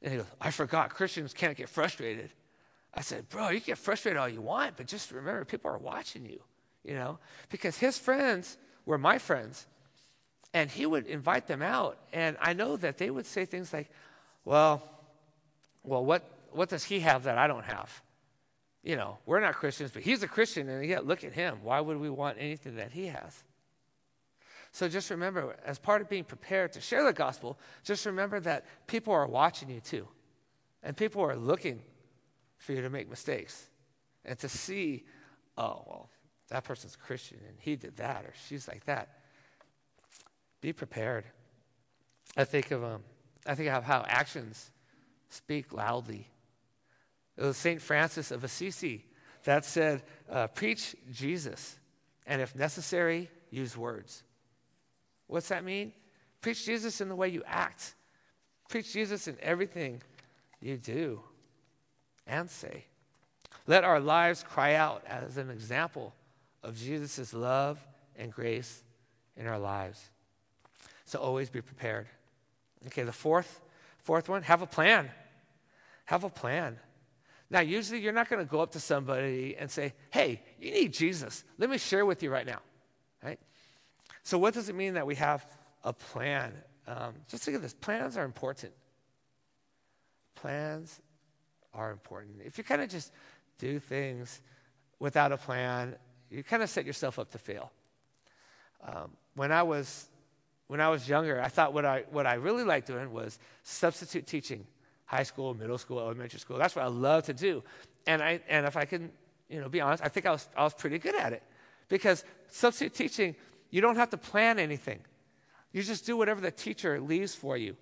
And 0.01 0.11
he 0.11 0.17
goes, 0.17 0.27
I 0.41 0.49
forgot. 0.49 0.89
Christians 0.89 1.33
can't 1.33 1.55
get 1.55 1.69
frustrated. 1.69 2.31
I 2.97 3.01
said, 3.01 3.29
bro, 3.29 3.49
you 3.49 3.59
can 3.59 3.67
get 3.67 3.77
frustrated 3.77 4.17
all 4.17 4.27
you 4.27 4.41
want, 4.41 4.75
but 4.75 4.87
just 4.87 5.11
remember, 5.11 5.45
people 5.45 5.69
are 5.69 5.77
watching 5.77 6.25
you, 6.25 6.41
you 6.83 6.95
know? 6.95 7.19
Because 7.49 7.77
his 7.77 7.95
friends 7.95 8.57
were 8.87 8.97
my 8.97 9.19
friends. 9.19 9.67
And 10.51 10.71
he 10.71 10.87
would 10.87 11.05
invite 11.05 11.45
them 11.45 11.61
out. 11.61 11.99
And 12.11 12.37
I 12.41 12.53
know 12.53 12.75
that 12.77 12.97
they 12.97 13.11
would 13.11 13.27
say 13.27 13.45
things 13.45 13.71
like, 13.71 13.91
well, 14.45 14.81
well, 15.83 16.03
what, 16.03 16.27
what 16.51 16.69
does 16.69 16.83
he 16.83 17.01
have 17.01 17.25
that 17.25 17.37
I 17.37 17.45
don't 17.45 17.65
have? 17.65 18.01
You 18.83 18.95
know, 18.95 19.19
we're 19.27 19.41
not 19.41 19.53
Christians, 19.53 19.91
but 19.91 20.01
he's 20.01 20.23
a 20.23 20.27
Christian, 20.27 20.67
and 20.67 20.83
yet 20.83 21.05
look 21.05 21.23
at 21.23 21.33
him. 21.33 21.59
Why 21.61 21.79
would 21.79 21.97
we 21.97 22.09
want 22.09 22.37
anything 22.39 22.77
that 22.77 22.91
he 22.91 23.07
has? 23.07 23.43
So 24.71 24.89
just 24.89 25.11
remember, 25.11 25.55
as 25.63 25.77
part 25.77 26.01
of 26.01 26.09
being 26.09 26.23
prepared 26.23 26.73
to 26.73 26.81
share 26.81 27.03
the 27.03 27.13
gospel, 27.13 27.59
just 27.83 28.07
remember 28.07 28.39
that 28.39 28.65
people 28.87 29.13
are 29.13 29.27
watching 29.27 29.69
you 29.69 29.81
too. 29.81 30.07
And 30.81 30.97
people 30.97 31.21
are 31.21 31.35
looking 31.35 31.83
for 32.67 32.73
you 32.73 32.81
to 32.81 32.89
make 32.89 33.09
mistakes 33.09 33.65
and 34.25 34.37
to 34.39 34.49
see, 34.49 35.05
oh, 35.57 35.81
well, 35.87 36.09
that 36.49 36.65
person's 36.65 36.95
a 36.95 36.97
Christian 36.97 37.39
and 37.47 37.55
he 37.57 37.77
did 37.77 37.95
that 37.95 38.25
or 38.25 38.33
she's 38.45 38.67
like 38.67 38.83
that. 38.85 39.07
Be 40.59 40.73
prepared. 40.73 41.23
I 42.35 42.43
think 42.43 42.71
of 42.71 42.83
um, 42.83 43.03
I 43.45 43.55
think 43.55 43.69
of 43.69 43.85
how 43.85 44.03
actions 44.05 44.69
speak 45.29 45.71
loudly. 45.71 46.27
It 47.37 47.43
was 47.43 47.55
St. 47.55 47.81
Francis 47.81 48.31
of 48.31 48.43
Assisi 48.43 49.05
that 49.45 49.63
said, 49.63 50.03
uh, 50.29 50.47
Preach 50.47 50.93
Jesus, 51.09 51.79
and 52.25 52.41
if 52.41 52.53
necessary, 52.53 53.29
use 53.49 53.77
words. 53.77 54.23
What's 55.27 55.47
that 55.49 55.63
mean? 55.63 55.93
Preach 56.41 56.65
Jesus 56.65 56.99
in 56.99 57.07
the 57.07 57.15
way 57.15 57.29
you 57.29 57.43
act, 57.45 57.95
preach 58.67 58.91
Jesus 58.91 59.29
in 59.29 59.37
everything 59.41 60.01
you 60.59 60.75
do 60.75 61.21
and 62.27 62.49
say. 62.49 62.85
Let 63.65 63.83
our 63.83 63.99
lives 63.99 64.43
cry 64.43 64.75
out 64.75 65.03
as 65.07 65.37
an 65.37 65.49
example 65.49 66.13
of 66.63 66.77
Jesus' 66.77 67.33
love 67.33 67.79
and 68.15 68.31
grace 68.31 68.83
in 69.35 69.47
our 69.47 69.59
lives. 69.59 70.09
So 71.05 71.19
always 71.19 71.49
be 71.49 71.61
prepared. 71.61 72.07
Okay, 72.87 73.03
the 73.03 73.11
fourth, 73.11 73.61
fourth 73.99 74.29
one, 74.29 74.43
have 74.43 74.61
a 74.61 74.67
plan. 74.67 75.09
Have 76.05 76.23
a 76.23 76.29
plan. 76.29 76.77
Now, 77.49 77.61
usually 77.61 78.01
you're 78.01 78.13
not 78.13 78.29
going 78.29 78.45
to 78.45 78.49
go 78.49 78.59
up 78.59 78.71
to 78.73 78.79
somebody 78.79 79.55
and 79.57 79.71
say, 79.71 79.93
hey, 80.09 80.41
you 80.59 80.71
need 80.71 80.93
Jesus. 80.93 81.43
Let 81.57 81.69
me 81.69 81.77
share 81.77 82.05
with 82.05 82.21
you 82.21 82.29
right 82.29 82.45
now. 82.45 82.59
Right? 83.23 83.39
So, 84.23 84.37
what 84.37 84.53
does 84.53 84.67
it 84.67 84.75
mean 84.75 84.95
that 84.95 85.07
we 85.07 85.15
have 85.15 85.45
a 85.83 85.93
plan? 85.93 86.53
Um, 86.87 87.13
just 87.29 87.43
think 87.43 87.55
of 87.55 87.61
this 87.61 87.73
plans 87.73 88.17
are 88.17 88.25
important. 88.25 88.73
Plans 90.35 90.99
are 91.77 91.91
important. 91.91 92.41
If 92.43 92.57
you 92.57 92.63
kind 92.63 92.81
of 92.81 92.89
just 92.89 93.13
do 93.57 93.79
things 93.79 94.41
without 94.99 95.31
a 95.31 95.37
plan, 95.37 95.95
you 96.29 96.43
kind 96.43 96.61
of 96.61 96.69
set 96.69 96.85
yourself 96.85 97.19
up 97.19 97.31
to 97.31 97.37
fail. 97.37 97.71
Um, 98.85 99.11
when 99.35 99.51
I 99.51 99.63
was 99.63 100.09
when 100.67 100.81
I 100.81 100.89
was 100.89 101.07
younger, 101.07 101.41
I 101.41 101.47
thought 101.47 101.73
what 101.73 101.85
I, 101.85 102.03
what 102.11 102.27
I 102.27 102.33
really 102.33 102.65
liked 102.65 102.87
doing 102.87 103.13
was 103.13 103.39
substitute 103.63 104.27
teaching, 104.27 104.67
high 105.05 105.23
school, 105.23 105.53
middle 105.53 105.77
school, 105.77 105.99
elementary 105.99 106.39
school. 106.39 106.57
That's 106.57 106.75
what 106.75 106.83
I 106.83 106.89
love 106.89 107.23
to 107.23 107.33
do. 107.33 107.63
And, 108.05 108.21
I, 108.21 108.41
and 108.49 108.65
if 108.65 108.75
I 108.75 108.83
can 108.83 109.11
you 109.49 109.61
know, 109.61 109.69
be 109.69 109.79
honest, 109.79 110.03
I 110.03 110.09
think 110.09 110.25
I 110.25 110.31
was, 110.31 110.47
I 110.57 110.63
was 110.63 110.73
pretty 110.73 110.99
good 110.99 111.15
at 111.15 111.31
it. 111.31 111.41
Because 111.87 112.25
substitute 112.49 112.93
teaching, 112.93 113.35
you 113.69 113.79
don't 113.79 113.95
have 113.95 114.09
to 114.09 114.17
plan 114.17 114.59
anything. 114.59 114.99
You 115.71 115.83
just 115.83 116.05
do 116.05 116.17
whatever 116.17 116.41
the 116.41 116.51
teacher 116.51 116.99
leaves 116.99 117.33
for 117.33 117.55
you. 117.55 117.77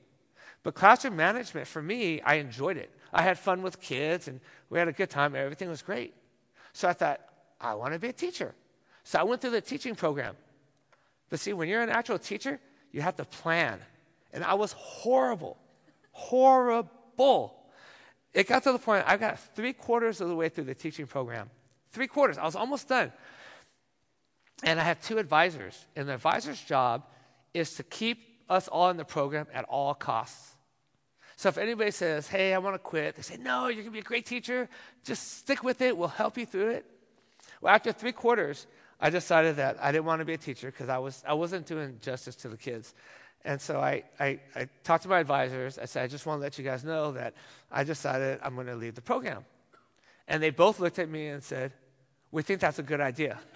But 0.61 0.75
classroom 0.75 1.15
management, 1.15 1.67
for 1.67 1.81
me, 1.81 2.21
I 2.21 2.35
enjoyed 2.35 2.77
it. 2.77 2.91
I 3.15 3.21
had 3.21 3.39
fun 3.39 3.61
with 3.61 3.79
kids 3.79 4.27
and 4.27 4.41
we 4.69 4.77
had 4.77 4.89
a 4.89 4.91
good 4.91 5.09
time. 5.09 5.35
Everything 5.35 5.69
was 5.69 5.81
great. 5.81 6.13
So 6.73 6.89
I 6.89 6.93
thought, 6.93 7.21
I 7.61 7.73
want 7.73 7.93
to 7.93 7.99
be 7.99 8.09
a 8.09 8.13
teacher. 8.13 8.53
So 9.05 9.19
I 9.19 9.23
went 9.23 9.39
through 9.39 9.51
the 9.51 9.61
teaching 9.61 9.95
program. 9.95 10.35
But 11.29 11.39
see, 11.39 11.53
when 11.53 11.69
you're 11.69 11.81
an 11.81 11.89
actual 11.89 12.19
teacher, 12.19 12.59
you 12.91 13.01
have 13.01 13.15
to 13.15 13.23
plan. 13.23 13.79
And 14.33 14.43
I 14.43 14.55
was 14.55 14.73
horrible, 14.73 15.57
horrible. 16.11 17.55
It 18.33 18.47
got 18.47 18.63
to 18.63 18.73
the 18.73 18.79
point 18.79 19.05
I 19.07 19.15
got 19.15 19.39
three 19.55 19.71
quarters 19.71 20.19
of 20.19 20.27
the 20.27 20.35
way 20.35 20.49
through 20.49 20.65
the 20.65 20.75
teaching 20.75 21.07
program. 21.07 21.49
Three 21.91 22.07
quarters. 22.07 22.37
I 22.37 22.43
was 22.43 22.57
almost 22.57 22.89
done. 22.89 23.13
And 24.63 24.77
I 24.77 24.83
have 24.83 25.01
two 25.01 25.19
advisors. 25.19 25.85
And 25.95 26.09
the 26.09 26.15
advisor's 26.15 26.59
job 26.61 27.05
is 27.53 27.75
to 27.75 27.83
keep 27.83 28.41
us 28.49 28.67
all 28.67 28.89
in 28.89 28.97
the 28.97 29.05
program 29.05 29.47
at 29.53 29.63
all 29.65 29.93
costs. 29.93 30.54
So 31.35 31.49
if 31.49 31.57
anybody 31.57 31.91
says, 31.91 32.27
hey, 32.27 32.53
I 32.53 32.57
want 32.59 32.75
to 32.75 32.79
quit, 32.79 33.15
they 33.15 33.21
say, 33.21 33.37
no, 33.37 33.67
you're 33.67 33.83
going 33.83 33.87
to 33.87 33.91
be 33.91 33.99
a 33.99 34.03
great 34.03 34.25
teacher. 34.25 34.69
Just 35.03 35.39
stick 35.39 35.63
with 35.63 35.81
it. 35.81 35.97
We'll 35.97 36.07
help 36.07 36.37
you 36.37 36.45
through 36.45 36.69
it. 36.69 36.85
Well, 37.61 37.73
after 37.73 37.91
three 37.91 38.13
quarters, 38.13 38.67
I 39.01 39.09
decided 39.09 39.57
that 39.57 39.77
I 39.81 39.91
didn't 39.91 40.05
want 40.05 40.19
to 40.19 40.25
be 40.25 40.33
a 40.33 40.37
teacher 40.37 40.71
because 40.71 40.87
I, 40.87 40.97
was, 40.97 41.23
I 41.27 41.33
wasn't 41.33 41.65
doing 41.65 41.97
justice 42.01 42.35
to 42.37 42.49
the 42.49 42.57
kids. 42.57 42.93
And 43.43 43.61
so 43.61 43.79
I, 43.79 44.03
I, 44.19 44.39
I 44.55 44.69
talked 44.83 45.03
to 45.03 45.09
my 45.09 45.19
advisors. 45.19 45.77
I 45.77 45.85
said, 45.85 46.03
I 46.03 46.07
just 46.07 46.25
want 46.25 46.39
to 46.39 46.41
let 46.41 46.57
you 46.57 46.63
guys 46.63 46.83
know 46.83 47.11
that 47.11 47.33
I 47.71 47.83
decided 47.83 48.39
I'm 48.41 48.55
going 48.55 48.67
to 48.67 48.75
leave 48.75 48.95
the 48.95 49.01
program. 49.01 49.45
And 50.27 50.41
they 50.41 50.49
both 50.49 50.79
looked 50.79 50.99
at 50.99 51.09
me 51.09 51.27
and 51.27 51.43
said, 51.43 51.73
We 52.31 52.41
think 52.41 52.59
that's 52.59 52.79
a 52.79 52.83
good 52.83 53.01
idea. 53.01 53.37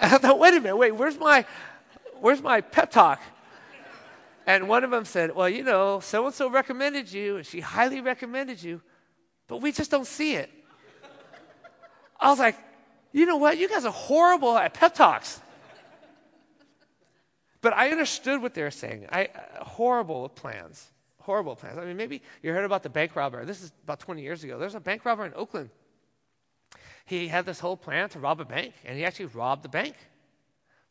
I 0.00 0.18
thought, 0.18 0.38
wait 0.38 0.54
a 0.54 0.60
minute, 0.60 0.76
wait, 0.76 0.92
where's 0.92 1.18
my, 1.18 1.44
where's 2.20 2.42
my 2.42 2.60
pep 2.60 2.90
talk? 2.90 3.22
And 4.50 4.68
one 4.68 4.82
of 4.82 4.90
them 4.90 5.04
said, 5.04 5.32
Well, 5.32 5.48
you 5.48 5.62
know, 5.62 6.00
so 6.00 6.26
and 6.26 6.34
so 6.34 6.50
recommended 6.50 7.12
you, 7.12 7.36
and 7.36 7.46
she 7.46 7.60
highly 7.60 8.00
recommended 8.00 8.60
you, 8.60 8.82
but 9.46 9.58
we 9.58 9.70
just 9.70 9.92
don't 9.92 10.08
see 10.08 10.34
it. 10.34 10.50
I 12.18 12.30
was 12.30 12.40
like, 12.40 12.56
you 13.12 13.26
know 13.26 13.36
what? 13.36 13.58
You 13.58 13.68
guys 13.68 13.84
are 13.84 13.92
horrible 13.92 14.58
at 14.58 14.74
pep 14.74 14.96
talks. 14.96 15.40
But 17.60 17.74
I 17.74 17.90
understood 17.90 18.42
what 18.42 18.54
they 18.54 18.62
were 18.62 18.72
saying. 18.72 19.06
I, 19.12 19.26
uh, 19.26 19.64
horrible 19.64 20.28
plans. 20.28 20.84
Horrible 21.20 21.54
plans. 21.54 21.78
I 21.78 21.84
mean, 21.84 21.96
maybe 21.96 22.20
you 22.42 22.52
heard 22.52 22.64
about 22.64 22.82
the 22.82 22.90
bank 22.90 23.14
robber. 23.14 23.44
This 23.44 23.62
is 23.62 23.70
about 23.84 24.00
20 24.00 24.20
years 24.20 24.42
ago. 24.42 24.58
There's 24.58 24.74
a 24.74 24.80
bank 24.80 25.04
robber 25.04 25.26
in 25.26 25.32
Oakland. 25.34 25.70
He 27.04 27.28
had 27.28 27.46
this 27.46 27.60
whole 27.60 27.76
plan 27.76 28.08
to 28.10 28.18
rob 28.18 28.40
a 28.40 28.44
bank, 28.44 28.74
and 28.84 28.98
he 28.98 29.04
actually 29.04 29.26
robbed 29.26 29.62
the 29.62 29.68
bank. 29.68 29.94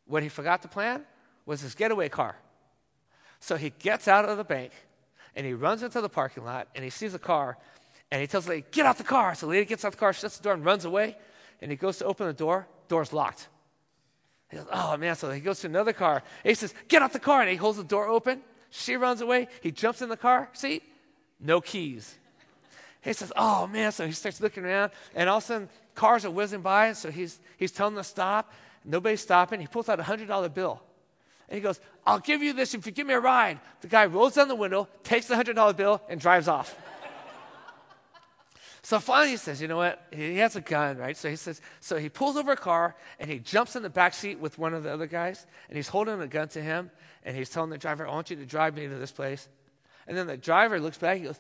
What 0.06 0.24
he 0.24 0.30
forgot 0.30 0.62
to 0.62 0.70
plan 0.70 1.04
was 1.46 1.60
his 1.60 1.76
getaway 1.76 2.08
car. 2.08 2.38
So 3.40 3.56
he 3.56 3.72
gets 3.80 4.08
out 4.08 4.26
of 4.26 4.38
the 4.38 4.44
bank, 4.44 4.72
and 5.36 5.46
he 5.46 5.54
runs 5.54 5.84
into 5.84 6.02
the 6.02 6.10
parking 6.10 6.44
lot, 6.44 6.68
and 6.76 6.84
he 6.84 6.90
sees 6.90 7.14
a 7.14 7.20
car, 7.20 7.58
and 8.12 8.22
he 8.22 8.28
tells 8.28 8.46
the 8.46 8.52
lady, 8.52 8.66
Get 8.72 8.86
out 8.86 8.98
the 8.98 9.04
car. 9.04 9.36
So 9.36 9.46
the 9.46 9.52
lady 9.52 9.66
gets 9.66 9.86
out 9.86 9.92
the 9.92 9.98
car, 9.98 10.14
shuts 10.14 10.38
the 10.38 10.44
door, 10.44 10.54
and 10.54 10.66
runs 10.66 10.86
away. 10.86 11.16
And 11.62 11.70
he 11.70 11.78
goes 11.78 11.98
to 11.98 12.06
open 12.06 12.28
the 12.28 12.34
door, 12.34 12.68
door's 12.88 13.14
locked. 13.14 13.48
He 14.50 14.58
goes, 14.58 14.66
Oh 14.72 14.98
man. 14.98 15.16
So 15.16 15.30
he 15.32 15.42
goes 15.42 15.60
to 15.62 15.68
another 15.68 15.94
car. 15.94 16.24
He 16.44 16.56
says, 16.56 16.74
Get 16.88 17.02
out 17.02 17.14
the 17.14 17.20
car. 17.20 17.42
And 17.42 17.50
he 17.50 17.56
holds 17.56 17.78
the 17.78 17.84
door 17.84 18.08
open. 18.08 18.42
She 18.72 18.96
runs 18.96 19.22
away. 19.22 19.48
He 19.62 19.72
jumps 19.72 20.02
in 20.02 20.10
the 20.10 20.18
car 20.18 20.50
seat, 20.54 20.84
no 21.40 21.62
keys. 21.62 22.16
He 23.02 23.14
says, 23.14 23.32
Oh 23.36 23.68
man. 23.68 23.92
So 23.92 24.06
he 24.06 24.12
starts 24.12 24.42
looking 24.42 24.66
around, 24.66 24.92
and 25.16 25.30
all 25.30 25.38
of 25.38 25.44
a 25.44 25.48
sudden, 25.48 25.70
cars 25.96 26.26
are 26.26 26.32
whizzing 26.32 26.62
by. 26.62 26.94
So 26.94 27.12
he's, 27.12 27.40
he's 27.58 27.72
telling 27.72 27.96
them 27.96 28.04
to 28.04 28.10
stop. 28.10 28.52
Nobody's 28.84 29.22
stopping. 29.22 29.60
He 29.60 29.68
pulls 29.68 29.90
out 29.90 30.00
a 30.00 30.04
$100 30.04 30.54
bill. 30.54 30.82
And 31.50 31.56
he 31.56 31.62
goes, 31.62 31.80
I'll 32.06 32.20
give 32.20 32.42
you 32.44 32.54
this 32.54 32.74
if 32.74 32.86
you 32.86 32.92
give 32.92 33.08
me 33.08 33.14
a 33.16 33.20
ride. 33.20 33.60
The 33.82 33.88
guy 33.88 34.06
rolls 34.06 34.36
down 34.36 34.48
the 34.48 34.56
window, 34.56 34.88
takes 35.04 35.26
the 35.26 35.36
$100 35.36 35.76
bill, 35.76 36.02
and 36.08 36.22
drives 36.22 36.48
off. 36.48 36.76
So 38.82 39.00
finally 39.00 39.32
he 39.32 39.38
says, 39.38 39.62
you 39.62 39.68
know 39.68 39.78
what? 39.78 40.02
He 40.12 40.38
has 40.38 40.56
a 40.56 40.62
gun, 40.62 40.98
right? 40.98 41.16
So 41.16 41.30
he 41.30 41.36
says, 41.36 41.62
so 41.80 41.98
he 41.98 42.10
pulls 42.10 42.38
over 42.38 42.54
a 42.54 42.58
car 42.58 42.96
and 43.20 43.30
he 43.30 43.38
jumps 43.38 43.76
in 43.76 43.84
the 43.84 43.90
back 43.90 44.14
seat 44.14 44.40
with 44.40 44.58
one 44.58 44.74
of 44.74 44.84
the 44.84 44.92
other 44.92 45.06
guys 45.06 45.46
and 45.68 45.76
he's 45.76 45.88
holding 45.88 46.20
a 46.22 46.28
gun 46.28 46.48
to 46.50 46.62
him 46.62 46.90
and 47.24 47.36
he's 47.36 47.50
telling 47.50 47.70
the 47.70 47.78
driver, 47.78 48.08
I 48.08 48.12
want 48.12 48.30
you 48.30 48.36
to 48.38 48.46
drive 48.46 48.76
me 48.76 48.88
to 48.88 48.96
this 48.96 49.12
place. 49.12 49.48
And 50.08 50.18
then 50.18 50.26
the 50.26 50.38
driver 50.38 50.80
looks 50.80 50.98
back, 50.98 51.18
he 51.18 51.26
goes, 51.26 51.40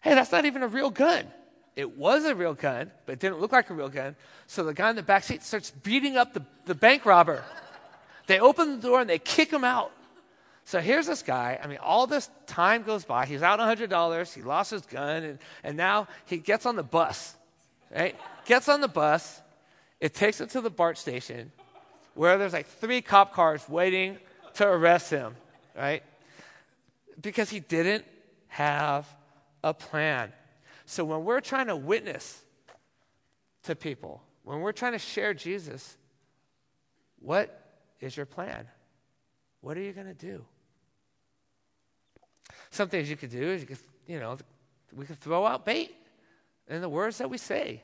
Hey, 0.00 0.14
that's 0.14 0.30
not 0.30 0.44
even 0.44 0.62
a 0.62 0.68
real 0.68 0.90
gun. 0.90 1.26
It 1.74 1.96
was 1.96 2.24
a 2.24 2.34
real 2.34 2.54
gun, 2.54 2.90
but 3.04 3.14
it 3.14 3.18
didn't 3.20 3.40
look 3.40 3.52
like 3.52 3.68
a 3.70 3.74
real 3.74 3.88
gun. 3.88 4.14
So 4.46 4.62
the 4.62 4.74
guy 4.74 4.90
in 4.90 4.96
the 4.96 5.02
back 5.02 5.24
seat 5.24 5.42
starts 5.42 5.70
beating 5.70 6.16
up 6.16 6.34
the, 6.34 6.44
the 6.66 6.74
bank 6.74 7.04
robber. 7.04 7.42
They 8.30 8.38
open 8.38 8.76
the 8.76 8.86
door 8.86 9.00
and 9.00 9.10
they 9.10 9.18
kick 9.18 9.52
him 9.52 9.64
out. 9.64 9.90
So 10.64 10.78
here's 10.78 11.08
this 11.08 11.20
guy. 11.20 11.58
I 11.60 11.66
mean, 11.66 11.78
all 11.82 12.06
this 12.06 12.30
time 12.46 12.84
goes 12.84 13.04
by. 13.04 13.26
He's 13.26 13.42
out 13.42 13.58
$100. 13.58 14.32
He 14.32 14.42
lost 14.42 14.70
his 14.70 14.82
gun. 14.82 15.24
And, 15.24 15.38
and 15.64 15.76
now 15.76 16.06
he 16.26 16.36
gets 16.36 16.64
on 16.64 16.76
the 16.76 16.84
bus, 16.84 17.34
right? 17.92 18.14
Gets 18.44 18.68
on 18.68 18.82
the 18.82 18.86
bus. 18.86 19.42
It 19.98 20.14
takes 20.14 20.40
him 20.40 20.46
to 20.46 20.60
the 20.60 20.70
BART 20.70 20.96
station 20.96 21.50
where 22.14 22.38
there's 22.38 22.52
like 22.52 22.68
three 22.68 23.02
cop 23.02 23.34
cars 23.34 23.68
waiting 23.68 24.16
to 24.54 24.64
arrest 24.64 25.10
him, 25.10 25.34
right? 25.76 26.04
Because 27.20 27.50
he 27.50 27.58
didn't 27.58 28.04
have 28.46 29.08
a 29.64 29.74
plan. 29.74 30.32
So 30.86 31.04
when 31.04 31.24
we're 31.24 31.40
trying 31.40 31.66
to 31.66 31.74
witness 31.74 32.40
to 33.64 33.74
people, 33.74 34.22
when 34.44 34.60
we're 34.60 34.70
trying 34.70 34.92
to 34.92 35.00
share 35.00 35.34
Jesus, 35.34 35.96
what 37.18 37.59
is 38.00 38.16
your 38.16 38.26
plan? 38.26 38.66
What 39.60 39.76
are 39.76 39.82
you 39.82 39.92
going 39.92 40.06
to 40.06 40.14
do? 40.14 40.44
Some 42.70 42.88
things 42.88 43.10
you 43.10 43.16
could 43.16 43.30
do 43.30 43.42
is 43.42 43.60
you 43.60 43.66
could, 43.66 43.78
you 44.06 44.20
know, 44.20 44.38
we 44.94 45.04
could 45.04 45.20
throw 45.20 45.46
out 45.46 45.64
bait 45.64 45.94
in 46.68 46.80
the 46.80 46.88
words 46.88 47.18
that 47.18 47.28
we 47.28 47.38
say. 47.38 47.82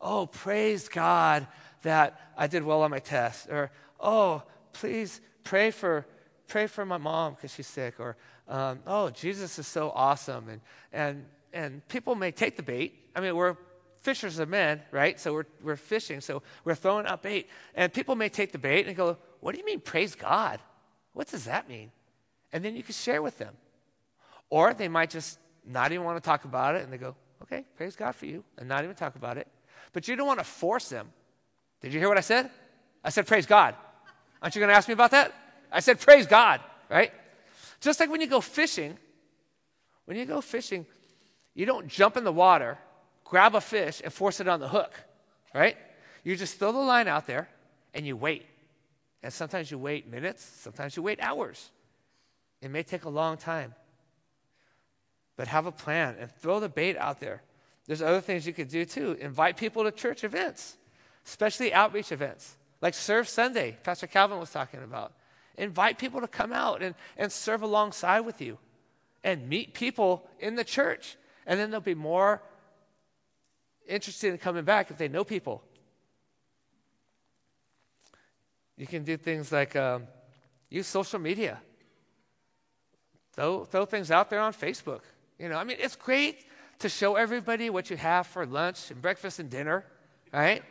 Oh, 0.00 0.26
praise 0.26 0.88
God 0.88 1.46
that 1.82 2.20
I 2.36 2.46
did 2.46 2.62
well 2.62 2.82
on 2.82 2.90
my 2.90 2.98
test. 2.98 3.48
Or, 3.48 3.70
oh, 4.00 4.42
please 4.72 5.20
pray 5.44 5.70
for 5.70 6.06
pray 6.48 6.66
for 6.66 6.84
my 6.84 6.98
mom 6.98 7.34
because 7.34 7.54
she's 7.54 7.66
sick. 7.66 7.98
Or, 7.98 8.16
um, 8.48 8.80
oh, 8.86 9.10
Jesus 9.10 9.58
is 9.58 9.66
so 9.66 9.90
awesome. 9.94 10.48
And, 10.48 10.60
and, 10.92 11.24
and 11.52 11.88
people 11.88 12.14
may 12.14 12.30
take 12.30 12.56
the 12.56 12.62
bait. 12.62 12.94
I 13.16 13.20
mean, 13.20 13.34
we're 13.34 13.56
fishers 14.00 14.38
of 14.38 14.48
men, 14.48 14.82
right? 14.90 15.18
So 15.18 15.32
we're, 15.32 15.46
we're 15.62 15.76
fishing, 15.76 16.20
so 16.20 16.42
we're 16.64 16.74
throwing 16.74 17.06
out 17.06 17.22
bait. 17.22 17.48
And 17.74 17.92
people 17.92 18.14
may 18.14 18.28
take 18.28 18.52
the 18.52 18.58
bait 18.58 18.86
and 18.86 18.94
go, 18.96 19.16
What 19.44 19.54
do 19.54 19.60
you 19.60 19.66
mean, 19.66 19.80
praise 19.80 20.14
God? 20.14 20.58
What 21.12 21.28
does 21.28 21.44
that 21.44 21.68
mean? 21.68 21.90
And 22.50 22.64
then 22.64 22.74
you 22.74 22.82
can 22.82 22.94
share 22.94 23.20
with 23.20 23.36
them. 23.36 23.52
Or 24.48 24.72
they 24.72 24.88
might 24.88 25.10
just 25.10 25.38
not 25.66 25.92
even 25.92 26.02
want 26.02 26.16
to 26.16 26.26
talk 26.26 26.46
about 26.46 26.76
it 26.76 26.82
and 26.82 26.90
they 26.90 26.96
go, 26.96 27.14
Okay, 27.42 27.66
praise 27.76 27.94
God 27.94 28.14
for 28.14 28.24
you, 28.24 28.42
and 28.56 28.66
not 28.66 28.84
even 28.84 28.96
talk 28.96 29.16
about 29.16 29.36
it. 29.36 29.46
But 29.92 30.08
you 30.08 30.16
don't 30.16 30.26
want 30.26 30.40
to 30.40 30.44
force 30.44 30.88
them. 30.88 31.12
Did 31.82 31.92
you 31.92 32.00
hear 32.00 32.08
what 32.08 32.16
I 32.16 32.22
said? 32.22 32.48
I 33.04 33.10
said, 33.10 33.26
Praise 33.26 33.44
God. 33.44 33.74
Aren't 34.40 34.54
you 34.54 34.60
going 34.60 34.70
to 34.70 34.74
ask 34.74 34.88
me 34.88 34.94
about 34.94 35.10
that? 35.10 35.34
I 35.70 35.80
said, 35.80 36.00
Praise 36.00 36.26
God, 36.26 36.62
right? 36.88 37.12
Just 37.82 38.00
like 38.00 38.08
when 38.08 38.22
you 38.22 38.26
go 38.26 38.40
fishing, 38.40 38.96
when 40.06 40.16
you 40.16 40.24
go 40.24 40.40
fishing, 40.40 40.86
you 41.52 41.66
don't 41.66 41.86
jump 41.86 42.16
in 42.16 42.24
the 42.24 42.32
water, 42.32 42.78
grab 43.24 43.54
a 43.54 43.60
fish, 43.60 44.00
and 44.02 44.10
force 44.10 44.40
it 44.40 44.48
on 44.48 44.58
the 44.58 44.68
hook, 44.68 44.94
right? 45.54 45.76
You 46.22 46.34
just 46.34 46.58
throw 46.58 46.72
the 46.72 46.78
line 46.78 47.08
out 47.08 47.26
there 47.26 47.46
and 47.92 48.06
you 48.06 48.16
wait. 48.16 48.46
And 49.24 49.32
sometimes 49.32 49.70
you 49.70 49.78
wait 49.78 50.06
minutes, 50.06 50.44
sometimes 50.44 50.96
you 50.96 51.02
wait 51.02 51.18
hours. 51.18 51.70
It 52.60 52.70
may 52.70 52.82
take 52.82 53.04
a 53.04 53.08
long 53.08 53.38
time. 53.38 53.74
But 55.36 55.48
have 55.48 55.64
a 55.64 55.72
plan 55.72 56.16
and 56.20 56.30
throw 56.30 56.60
the 56.60 56.68
bait 56.68 56.98
out 56.98 57.20
there. 57.20 57.42
There's 57.86 58.02
other 58.02 58.20
things 58.20 58.46
you 58.46 58.52
could 58.52 58.68
do 58.68 58.84
too. 58.84 59.16
Invite 59.18 59.56
people 59.56 59.84
to 59.84 59.90
church 59.90 60.24
events, 60.24 60.76
especially 61.26 61.72
outreach 61.72 62.12
events, 62.12 62.58
like 62.82 62.92
Serve 62.92 63.26
Sunday, 63.26 63.78
Pastor 63.82 64.06
Calvin 64.06 64.38
was 64.38 64.50
talking 64.50 64.82
about. 64.82 65.14
Invite 65.56 65.96
people 65.96 66.20
to 66.20 66.28
come 66.28 66.52
out 66.52 66.82
and, 66.82 66.94
and 67.16 67.32
serve 67.32 67.62
alongside 67.62 68.20
with 68.20 68.42
you 68.42 68.58
and 69.22 69.48
meet 69.48 69.72
people 69.72 70.28
in 70.38 70.54
the 70.54 70.64
church. 70.64 71.16
And 71.46 71.58
then 71.58 71.70
they'll 71.70 71.80
be 71.80 71.94
more 71.94 72.42
interested 73.88 74.32
in 74.32 74.38
coming 74.38 74.64
back 74.64 74.90
if 74.90 74.98
they 74.98 75.08
know 75.08 75.24
people. 75.24 75.62
You 78.76 78.86
can 78.86 79.04
do 79.04 79.16
things 79.16 79.52
like 79.52 79.76
um, 79.76 80.06
use 80.70 80.86
social 80.86 81.18
media. 81.18 81.60
Throw, 83.32 83.64
throw 83.64 83.84
things 83.84 84.10
out 84.10 84.30
there 84.30 84.40
on 84.40 84.52
Facebook. 84.52 85.00
You 85.38 85.48
know, 85.48 85.56
I 85.56 85.64
mean, 85.64 85.76
it's 85.80 85.96
great 85.96 86.44
to 86.80 86.88
show 86.88 87.16
everybody 87.16 87.70
what 87.70 87.90
you 87.90 87.96
have 87.96 88.26
for 88.26 88.46
lunch 88.46 88.90
and 88.90 89.00
breakfast 89.00 89.38
and 89.38 89.50
dinner, 89.50 89.84
right? 90.32 90.62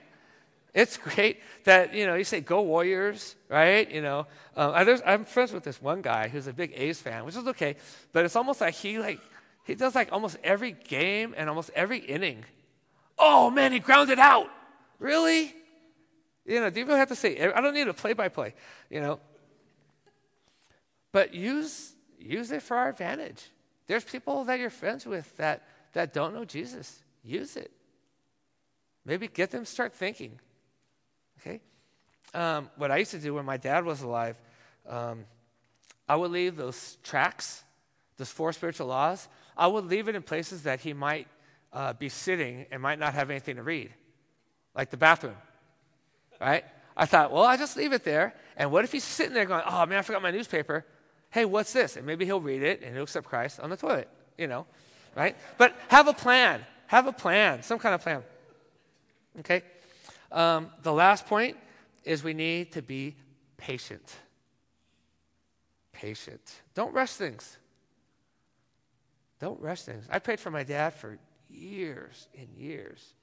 It's 0.74 0.98
great 0.98 1.40
that, 1.66 1.94
you 1.94 2.08
know, 2.08 2.16
you 2.16 2.24
say, 2.24 2.42
go 2.42 2.62
Warriors, 2.62 3.36
right? 3.48 3.90
You 3.92 4.02
know, 4.02 4.28
um, 4.56 4.74
I'm 5.06 5.26
friends 5.26 5.54
with 5.54 5.64
this 5.64 5.82
one 5.82 6.02
guy 6.02 6.30
who's 6.30 6.48
a 6.48 6.54
big 6.54 6.74
A's 6.76 7.00
fan, 7.00 7.26
which 7.26 7.36
is 7.36 7.48
okay, 7.48 7.76
but 8.12 8.26
it's 8.26 8.36
almost 8.36 8.60
like 8.60 8.74
he, 8.74 8.98
like, 8.98 9.20
he 9.66 9.76
does 9.76 9.96
like 9.96 10.12
almost 10.12 10.38
every 10.44 10.72
game 10.72 11.34
and 11.38 11.48
almost 11.48 11.70
every 11.76 12.00
inning. 12.00 12.44
Oh, 13.20 13.50
man, 13.50 13.72
he 13.72 13.80
grounded 13.80 14.20
out. 14.20 14.50
Really? 15.00 15.54
You 16.46 16.60
know, 16.60 16.70
do 16.70 16.80
you 16.80 16.86
really 16.86 17.00
have 17.00 17.10
to 17.10 17.16
say, 17.16 17.40
I 17.40 17.62
don't 17.62 17.74
need 17.74 17.88
a 17.88 17.94
play 17.94 18.14
by 18.14 18.28
play, 18.28 18.54
you 18.90 19.00
know? 19.00 19.20
But 21.12 21.34
use, 21.34 21.94
use 22.20 22.52
it 22.52 22.62
for 22.62 22.76
our 22.76 22.90
advantage. 22.90 23.50
There's 23.88 24.04
people 24.04 24.44
that 24.46 24.60
you're 24.60 24.70
friends 24.70 25.06
with 25.06 25.36
that, 25.38 25.64
that 25.94 26.14
don't 26.14 26.34
know 26.34 26.44
Jesus. 26.44 27.02
Use 27.24 27.56
it. 27.56 27.72
Maybe 29.06 29.28
get 29.28 29.52
them 29.52 29.66
start 29.66 29.94
thinking. 29.94 30.40
Okay? 31.40 31.62
Um, 32.34 32.70
what 32.78 32.92
I 32.92 32.98
used 32.98 33.12
to 33.12 33.20
do 33.20 33.34
when 33.36 33.46
my 33.46 33.58
dad 33.58 33.86
was 33.86 34.02
alive, 34.02 34.36
um, 34.88 35.26
I 36.08 36.16
would 36.16 36.32
leave 36.32 36.56
those 36.56 36.98
tracts, 37.04 37.64
those 38.18 38.30
four 38.30 38.52
spiritual 38.54 38.88
laws, 38.88 39.28
I 39.56 39.68
would 39.68 39.86
leave 39.86 40.08
it 40.08 40.16
in 40.16 40.24
places 40.24 40.64
that 40.64 40.82
he 40.82 40.94
might 40.94 41.28
uh, 41.72 41.94
be 41.94 42.10
sitting 42.10 42.66
and 42.72 42.82
might 42.82 43.00
not 43.00 43.14
have 43.14 43.30
anything 43.30 43.58
to 43.58 43.64
read, 43.64 43.92
like 44.76 44.90
the 44.90 44.98
bathroom, 44.98 45.36
right? 46.44 46.66
I 46.96 47.06
thought, 47.06 47.32
well, 47.32 47.44
I 47.44 47.58
just 47.58 47.76
leave 47.78 47.94
it 47.94 48.04
there. 48.04 48.36
And 48.58 48.72
what 48.72 48.84
if 48.84 48.92
he's 48.92 49.04
sitting 49.04 49.34
there 49.34 49.46
going, 49.46 49.64
oh 49.66 49.86
man, 49.86 49.98
I 49.98 50.02
forgot 50.02 50.22
my 50.22 50.32
newspaper? 50.32 50.86
Hey, 51.32 51.46
what's 51.46 51.74
this? 51.74 51.98
And 51.98 52.06
maybe 52.06 52.26
he'll 52.26 52.42
read 52.42 52.62
it 52.62 52.84
and 52.84 52.94
he'll 52.94 53.04
accept 53.04 53.26
Christ 53.26 53.60
on 53.60 53.70
the 53.70 53.78
toilet, 53.78 54.10
you 54.38 54.48
know, 54.48 54.68
right? 55.16 55.36
But 55.58 55.76
have 55.88 56.08
a 56.08 56.14
plan. 56.14 56.64
Have 56.88 57.08
a 57.08 57.14
plan, 57.14 57.64
some 57.64 57.80
kind 57.80 57.96
of 57.96 58.02
plan. 58.02 58.22
Okay? 59.40 59.64
Um, 60.32 60.70
the 60.84 60.94
last 60.94 61.26
point 61.26 61.58
is 62.04 62.24
we 62.24 62.34
need 62.34 62.74
to 62.74 62.82
be 62.82 63.16
patient. 63.58 64.16
Patient. 65.92 66.42
Don't 66.76 66.94
rush 66.94 67.14
things. 67.14 67.58
Don't 69.40 69.60
rush 69.60 69.82
things. 69.82 70.06
I 70.12 70.20
prayed 70.20 70.40
for 70.40 70.52
my 70.52 70.64
dad 70.64 70.94
for 70.94 71.18
years 71.50 72.28
and 72.38 72.48
years. 72.56 73.14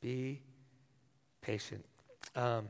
Be 0.00 0.40
patient. 1.42 1.84
Um, 2.34 2.68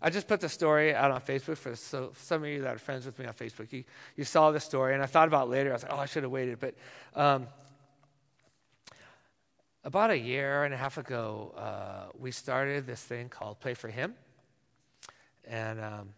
I 0.00 0.10
just 0.10 0.28
put 0.28 0.40
the 0.40 0.48
story 0.48 0.94
out 0.94 1.10
on 1.10 1.20
Facebook 1.20 1.56
for 1.56 1.74
so 1.74 2.12
some 2.16 2.42
of 2.42 2.48
you 2.48 2.62
that 2.62 2.74
are 2.74 2.78
friends 2.78 3.06
with 3.06 3.18
me 3.18 3.26
on 3.26 3.32
Facebook. 3.32 3.72
You, 3.72 3.84
you 4.16 4.24
saw 4.24 4.50
the 4.50 4.60
story, 4.60 4.94
and 4.94 5.02
I 5.02 5.06
thought 5.06 5.26
about 5.26 5.48
later. 5.48 5.70
I 5.70 5.72
was 5.72 5.82
like, 5.82 5.92
oh, 5.92 5.98
I 5.98 6.06
should 6.06 6.22
have 6.22 6.32
waited. 6.32 6.60
But 6.60 6.74
um, 7.14 7.46
about 9.84 10.10
a 10.10 10.18
year 10.18 10.64
and 10.64 10.74
a 10.74 10.76
half 10.76 10.98
ago, 10.98 11.54
uh, 11.56 12.12
we 12.18 12.30
started 12.30 12.86
this 12.86 13.02
thing 13.02 13.28
called 13.28 13.58
Play 13.60 13.74
for 13.74 13.88
Him. 13.88 14.14
And, 15.48 15.80
um, 15.80 16.08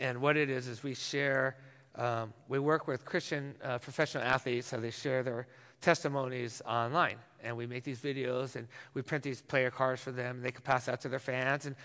and 0.00 0.20
what 0.20 0.36
it 0.36 0.48
is, 0.48 0.68
is 0.68 0.82
we 0.82 0.94
share, 0.94 1.56
um, 1.96 2.32
we 2.48 2.58
work 2.58 2.86
with 2.86 3.04
Christian 3.04 3.54
uh, 3.62 3.78
professional 3.78 4.22
athletes, 4.22 4.68
so 4.68 4.78
they 4.78 4.90
share 4.90 5.22
their 5.22 5.46
testimonies 5.80 6.62
online. 6.66 7.16
And 7.42 7.56
we 7.56 7.66
make 7.66 7.84
these 7.84 8.00
videos 8.00 8.56
and 8.56 8.66
we 8.94 9.02
print 9.02 9.22
these 9.22 9.42
player 9.42 9.70
cards 9.70 10.00
for 10.00 10.10
them. 10.10 10.36
And 10.36 10.44
they 10.44 10.50
can 10.50 10.62
pass 10.62 10.88
out 10.88 11.00
to 11.02 11.08
their 11.08 11.18
fans 11.18 11.66
and 11.66 11.76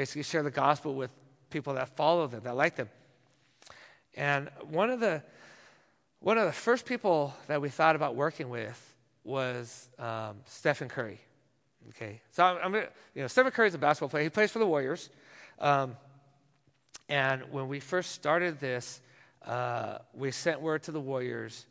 basically 0.00 0.22
share 0.22 0.42
the 0.42 0.50
gospel 0.50 0.94
with 0.94 1.10
people 1.50 1.74
that 1.74 1.94
follow 1.94 2.26
them, 2.26 2.40
that 2.42 2.56
like 2.56 2.74
them. 2.74 2.88
And 4.16 4.48
one 4.70 4.88
of 4.88 4.98
the, 4.98 5.22
one 6.20 6.38
of 6.38 6.46
the 6.46 6.52
first 6.52 6.86
people 6.86 7.34
that 7.48 7.60
we 7.60 7.68
thought 7.68 7.96
about 7.96 8.16
working 8.16 8.48
with 8.48 8.94
was 9.24 9.90
um, 9.98 10.36
Stephen 10.46 10.88
Curry. 10.88 11.20
Okay, 11.90 12.22
so 12.32 12.44
I'm, 12.44 12.74
I'm, 12.74 12.74
you 13.14 13.20
know 13.20 13.26
Stephen 13.26 13.52
Curry 13.52 13.68
is 13.68 13.74
a 13.74 13.78
basketball 13.78 14.08
player. 14.08 14.22
He 14.22 14.30
plays 14.30 14.50
for 14.50 14.58
the 14.58 14.66
Warriors. 14.66 15.10
Um, 15.58 15.98
and 17.10 17.42
when 17.50 17.68
we 17.68 17.78
first 17.78 18.12
started 18.12 18.58
this, 18.58 19.02
uh, 19.44 19.98
we 20.14 20.30
sent 20.30 20.62
word 20.62 20.82
to 20.84 20.92
the 20.92 21.00
Warriors, 21.00 21.66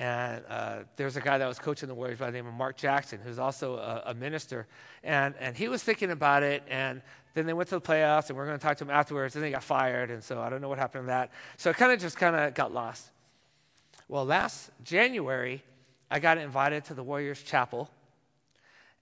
and 0.00 0.42
uh, 0.48 0.76
there's 0.96 1.16
a 1.16 1.20
guy 1.20 1.36
that 1.36 1.46
was 1.46 1.58
coaching 1.58 1.86
the 1.86 1.94
Warriors 1.94 2.18
by 2.18 2.26
the 2.26 2.32
name 2.32 2.46
of 2.46 2.54
Mark 2.54 2.78
Jackson, 2.78 3.20
who's 3.22 3.38
also 3.38 3.76
a, 3.76 4.04
a, 4.06 4.14
minister, 4.14 4.66
and 5.04 5.34
and 5.38 5.54
he 5.54 5.68
was 5.68 5.82
thinking 5.82 6.10
about 6.10 6.42
it, 6.42 6.62
and 6.70 7.02
then 7.34 7.44
they 7.44 7.52
went 7.52 7.68
to 7.68 7.74
the 7.74 7.82
playoffs, 7.82 8.30
and 8.30 8.36
we 8.38 8.42
are 8.42 8.46
going 8.46 8.58
to 8.58 8.62
talk 8.62 8.78
to 8.78 8.84
him 8.84 8.90
afterwards, 8.90 9.36
and 9.36 9.44
they 9.44 9.50
got 9.50 9.62
fired, 9.62 10.10
and 10.10 10.24
so 10.24 10.40
I 10.40 10.48
don't 10.48 10.62
know 10.62 10.70
what 10.70 10.78
happened 10.78 11.04
to 11.04 11.08
that. 11.08 11.32
So 11.58 11.68
it 11.68 11.76
kind 11.76 11.92
of 11.92 12.00
just 12.00 12.16
kind 12.16 12.34
of 12.34 12.54
got 12.54 12.72
lost. 12.72 13.10
Well, 14.08 14.24
last 14.24 14.70
January, 14.84 15.62
I 16.10 16.18
got 16.18 16.38
invited 16.38 16.82
to 16.86 16.94
the 16.94 17.02
Warriors 17.02 17.42
Chapel, 17.42 17.90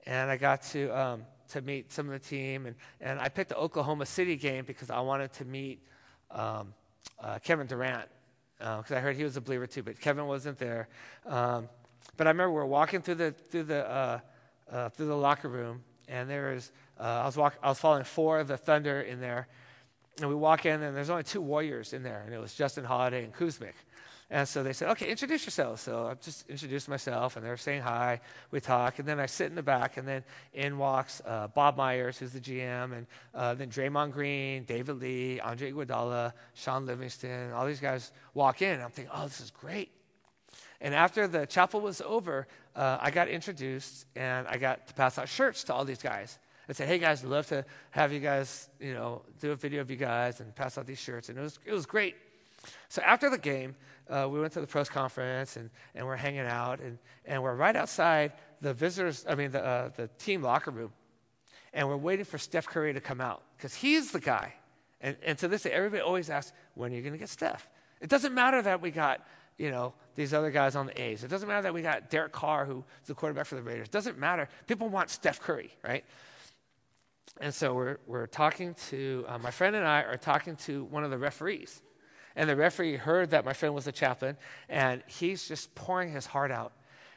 and 0.05 0.29
I 0.29 0.37
got 0.37 0.63
to 0.73 0.91
um, 0.91 1.23
to 1.51 1.61
meet 1.61 1.93
some 1.93 2.07
of 2.07 2.13
the 2.13 2.29
team, 2.29 2.67
and, 2.67 2.75
and 3.01 3.21
I 3.21 3.29
picked 3.29 3.51
the 3.51 3.57
Oklahoma 3.57 4.05
City 4.05 4.35
game 4.35 4.65
because 4.65 4.91
I 4.91 4.99
wanted 4.99 5.33
to 5.35 5.45
meet 5.45 5.81
um, 6.33 6.75
uh, 7.23 7.39
Kevin 7.39 7.69
Durant 7.69 8.09
because 8.59 8.91
uh, 8.91 8.97
I 8.97 9.01
heard 9.01 9.17
he 9.17 9.25
was 9.25 9.37
a 9.37 9.41
believer 9.41 9.67
too, 9.67 9.83
but 9.83 10.01
Kevin 10.01 10.27
wasn't 10.27 10.59
there. 10.59 10.89
Um, 11.27 11.69
but 12.17 12.27
I 12.27 12.31
remember 12.31 12.53
we 12.53 12.61
are 12.61 12.67
walking 12.67 13.01
through 13.01 13.17
the 13.17 13.31
through 13.33 13.65
the 13.65 13.89
uh, 13.89 14.21
uh, 14.71 14.89
through 14.91 15.07
the 15.07 15.17
locker 15.17 15.49
room, 15.49 15.83
and 16.09 16.29
there 16.29 16.55
was 16.55 16.73
uh, 16.99 17.03
I 17.03 17.27
was 17.27 17.37
walk, 17.37 17.57
I 17.63 17.69
was 17.69 17.79
following 17.79 18.05
four 18.05 18.41
of 18.41 18.49
the 18.49 18.57
Thunder 18.57 19.03
in 19.03 19.21
there, 19.21 19.47
and 20.21 20.29
we 20.29 20.35
walk 20.35 20.67
in, 20.67 20.83
and 20.83 20.97
there's 20.97 21.11
only 21.11 21.23
two 21.23 21.41
Warriors 21.41 21.93
in 21.93 22.03
there, 22.03 22.23
and 22.25 22.35
it 22.35 22.39
was 22.39 22.55
Justin 22.55 22.85
Holiday 22.85 23.25
and 23.25 23.33
Kuzmic. 23.33 23.75
And 24.31 24.47
so 24.47 24.63
they 24.63 24.75
said, 24.75 24.91
okay, 24.91 25.09
introduce 25.09 25.47
yourselves. 25.47 25.81
So 25.81 26.07
I 26.07 26.15
just 26.15 26.49
introduced 26.51 26.87
myself, 26.87 27.37
and 27.37 27.45
they're 27.45 27.57
saying 27.57 27.81
hi. 27.81 28.21
We 28.51 28.61
talk, 28.61 28.99
and 28.99 29.09
then 29.09 29.19
I 29.19 29.25
sit 29.25 29.47
in 29.47 29.55
the 29.55 29.63
back, 29.63 29.97
and 29.97 30.07
then 30.07 30.23
in 30.53 30.77
walks 30.77 31.23
uh, 31.25 31.49
Bob 31.49 31.79
Myers, 31.79 32.19
who's 32.19 32.33
the 32.33 32.41
GM, 32.41 32.93
and 32.93 33.07
uh, 33.35 33.55
then 33.55 33.71
Draymond 33.71 34.13
Green, 34.13 34.65
David 34.65 35.01
Lee, 35.01 35.41
Andre 35.41 35.73
Iguodala, 35.73 36.35
Shaun 36.53 36.85
Livingston. 36.85 37.53
All 37.53 37.67
these 37.67 37.81
guys 37.81 38.13
walk 38.35 38.61
in, 38.61 38.81
I'm 38.83 38.91
thinking, 38.91 39.13
oh, 39.15 39.25
this 39.25 39.41
is 39.41 39.51
great. 39.51 39.91
And 40.83 40.95
after 40.95 41.27
the 41.27 41.47
chapel 41.47 41.81
was 41.81 42.03
over, 42.03 42.47
uh, 42.77 42.99
I 43.01 43.11
got 43.11 43.29
introduced, 43.29 44.05
and 44.15 44.47
I 44.47 44.59
got 44.59 44.87
to 44.89 44.95
pass 44.95 45.19
out 45.19 45.29
shirts 45.29 45.65
to 45.65 45.75
all 45.75 45.87
these 45.87 46.03
guys. 46.03 46.39
I 46.69 46.75
said, 46.75 46.87
"Hey 46.87 46.99
guys, 46.99 47.25
I'd 47.25 47.31
love 47.31 47.47
to 47.47 47.65
have 47.91 48.13
you 48.13 48.21
guys, 48.21 48.69
you 48.79 48.93
know, 48.93 49.23
do 49.41 49.53
a 49.53 49.57
video 49.57 49.81
of 49.81 49.91
you 49.91 49.97
guys 49.97 50.41
and 50.41 50.55
pass 50.55 50.77
out 50.77 50.87
these 50.87 51.01
shirts." 51.01 51.31
And 51.31 51.39
it 51.39 51.41
was 51.41 51.59
it 51.65 51.73
was 51.73 51.87
great. 51.87 52.15
So 52.89 53.03
after 53.03 53.31
the 53.31 53.39
game, 53.39 53.77
uh, 54.09 54.29
we 54.31 54.41
went 54.41 54.53
to 54.55 54.61
the 54.61 54.67
press 54.67 54.89
conference 54.89 55.57
and, 55.57 55.71
and 55.95 56.07
we're 56.07 56.17
hanging 56.17 56.41
out 56.41 56.81
and, 56.81 56.99
and 57.25 57.43
we're 57.43 57.55
right 57.55 57.77
outside 57.77 58.33
the 58.61 58.73
visitors, 58.73 59.25
I 59.29 59.35
mean, 59.35 59.51
the, 59.51 59.65
uh, 59.65 59.91
the 59.97 60.09
team 60.19 60.43
locker 60.43 60.71
room. 60.71 60.93
And 61.73 61.89
we're 61.89 61.97
waiting 61.97 62.25
for 62.25 62.39
Steph 62.39 62.67
Curry 62.67 62.95
to 62.95 63.01
come 63.01 63.21
out 63.21 63.43
because 63.57 63.75
he's 63.75 64.11
the 64.11 64.21
guy. 64.21 64.55
And, 65.01 65.17
and 65.23 65.39
to 65.39 65.49
this 65.49 65.63
day, 65.63 65.71
everybody 65.71 66.03
always 66.03 66.31
asks, 66.31 66.53
when 66.75 66.93
are 66.93 66.97
you 66.97 67.03
going 67.03 67.13
to 67.13 67.19
get 67.19 67.29
Steph? 67.29 67.69
It 68.01 68.09
doesn't 68.09 68.35
matter 68.35 68.63
that 68.63 68.81
we 68.81 68.91
got, 68.91 69.27
you 69.59 69.71
know, 69.71 69.93
these 70.15 70.33
other 70.33 70.51
guys 70.51 70.75
on 70.75 70.87
the 70.87 71.01
A's. 71.01 71.23
It 71.23 71.29
doesn't 71.29 71.49
matter 71.49 71.63
that 71.63 71.75
we 71.75 71.83
got 71.83 72.11
Derek 72.11 72.33
Carr, 72.33 72.65
who's 72.65 72.85
the 73.07 73.15
quarterback 73.15 73.47
for 73.47 73.57
the 73.57 73.63
Raiders. 73.63 73.89
It 73.89 73.93
doesn't 73.93 74.19
matter. 74.19 74.49
People 74.67 74.89
want 74.89 75.11
Steph 75.11 75.41
Curry, 75.41 75.71
right? 75.85 76.05
And 77.41 77.55
so 77.55 77.75
we're, 77.75 77.99
we're 78.07 78.27
talking 78.27 78.75
to, 78.89 79.25
uh, 79.29 79.39
my 79.39 79.51
friend 79.51 79.77
and 79.77 79.87
I 79.87 80.03
are 80.03 80.17
talking 80.17 80.57
to 80.57 80.85
one 80.85 81.05
of 81.05 81.11
the 81.11 81.19
referees. 81.19 81.83
And 82.39 82.49
the 82.49 82.55
referee 82.55 82.95
heard 82.95 83.31
that 83.31 83.45
my 83.45 83.53
friend 83.53 83.75
was 83.75 83.89
a 83.89 83.93
chaplain, 83.93 84.37
and 84.69 85.03
he's 85.09 85.49
just 85.49 85.75
pouring 85.75 86.13
his 86.13 86.25
heart 86.25 86.53
out. 86.53 86.71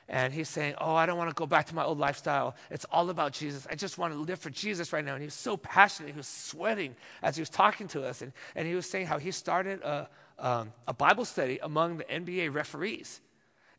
And 0.10 0.34
he's 0.34 0.50
saying, 0.50 0.74
Oh, 0.82 0.96
I 0.96 1.06
don't 1.06 1.16
want 1.16 1.30
to 1.30 1.36
go 1.36 1.46
back 1.46 1.68
to 1.68 1.76
my 1.76 1.84
old 1.84 2.00
lifestyle. 2.00 2.56
It's 2.72 2.86
all 2.92 3.08
about 3.12 3.32
Jesus. 3.32 3.68
I 3.70 3.76
just 3.76 4.00
want 4.00 4.14
to 4.14 4.20
live 4.20 4.40
for 4.40 4.50
Jesus 4.50 4.92
right 4.92 5.06
now. 5.06 5.14
And 5.14 5.22
he 5.22 5.28
was 5.28 5.36
so 5.36 5.58
passionate. 5.58 6.12
He 6.12 6.18
was 6.18 6.28
sweating 6.28 6.96
as 7.22 7.36
he 7.36 7.42
was 7.42 7.52
talking 7.52 7.88
to 7.90 8.04
us. 8.04 8.24
And, 8.24 8.34
and 8.56 8.68
he 8.68 8.74
was 8.74 8.88
saying 8.88 9.06
how 9.06 9.20
he 9.20 9.30
started 9.30 9.84
a, 9.84 10.10
um, 10.40 10.74
a 10.88 10.94
Bible 10.94 11.24
study 11.24 11.60
among 11.62 11.98
the 11.98 12.04
NBA 12.06 12.52
referees. 12.52 13.22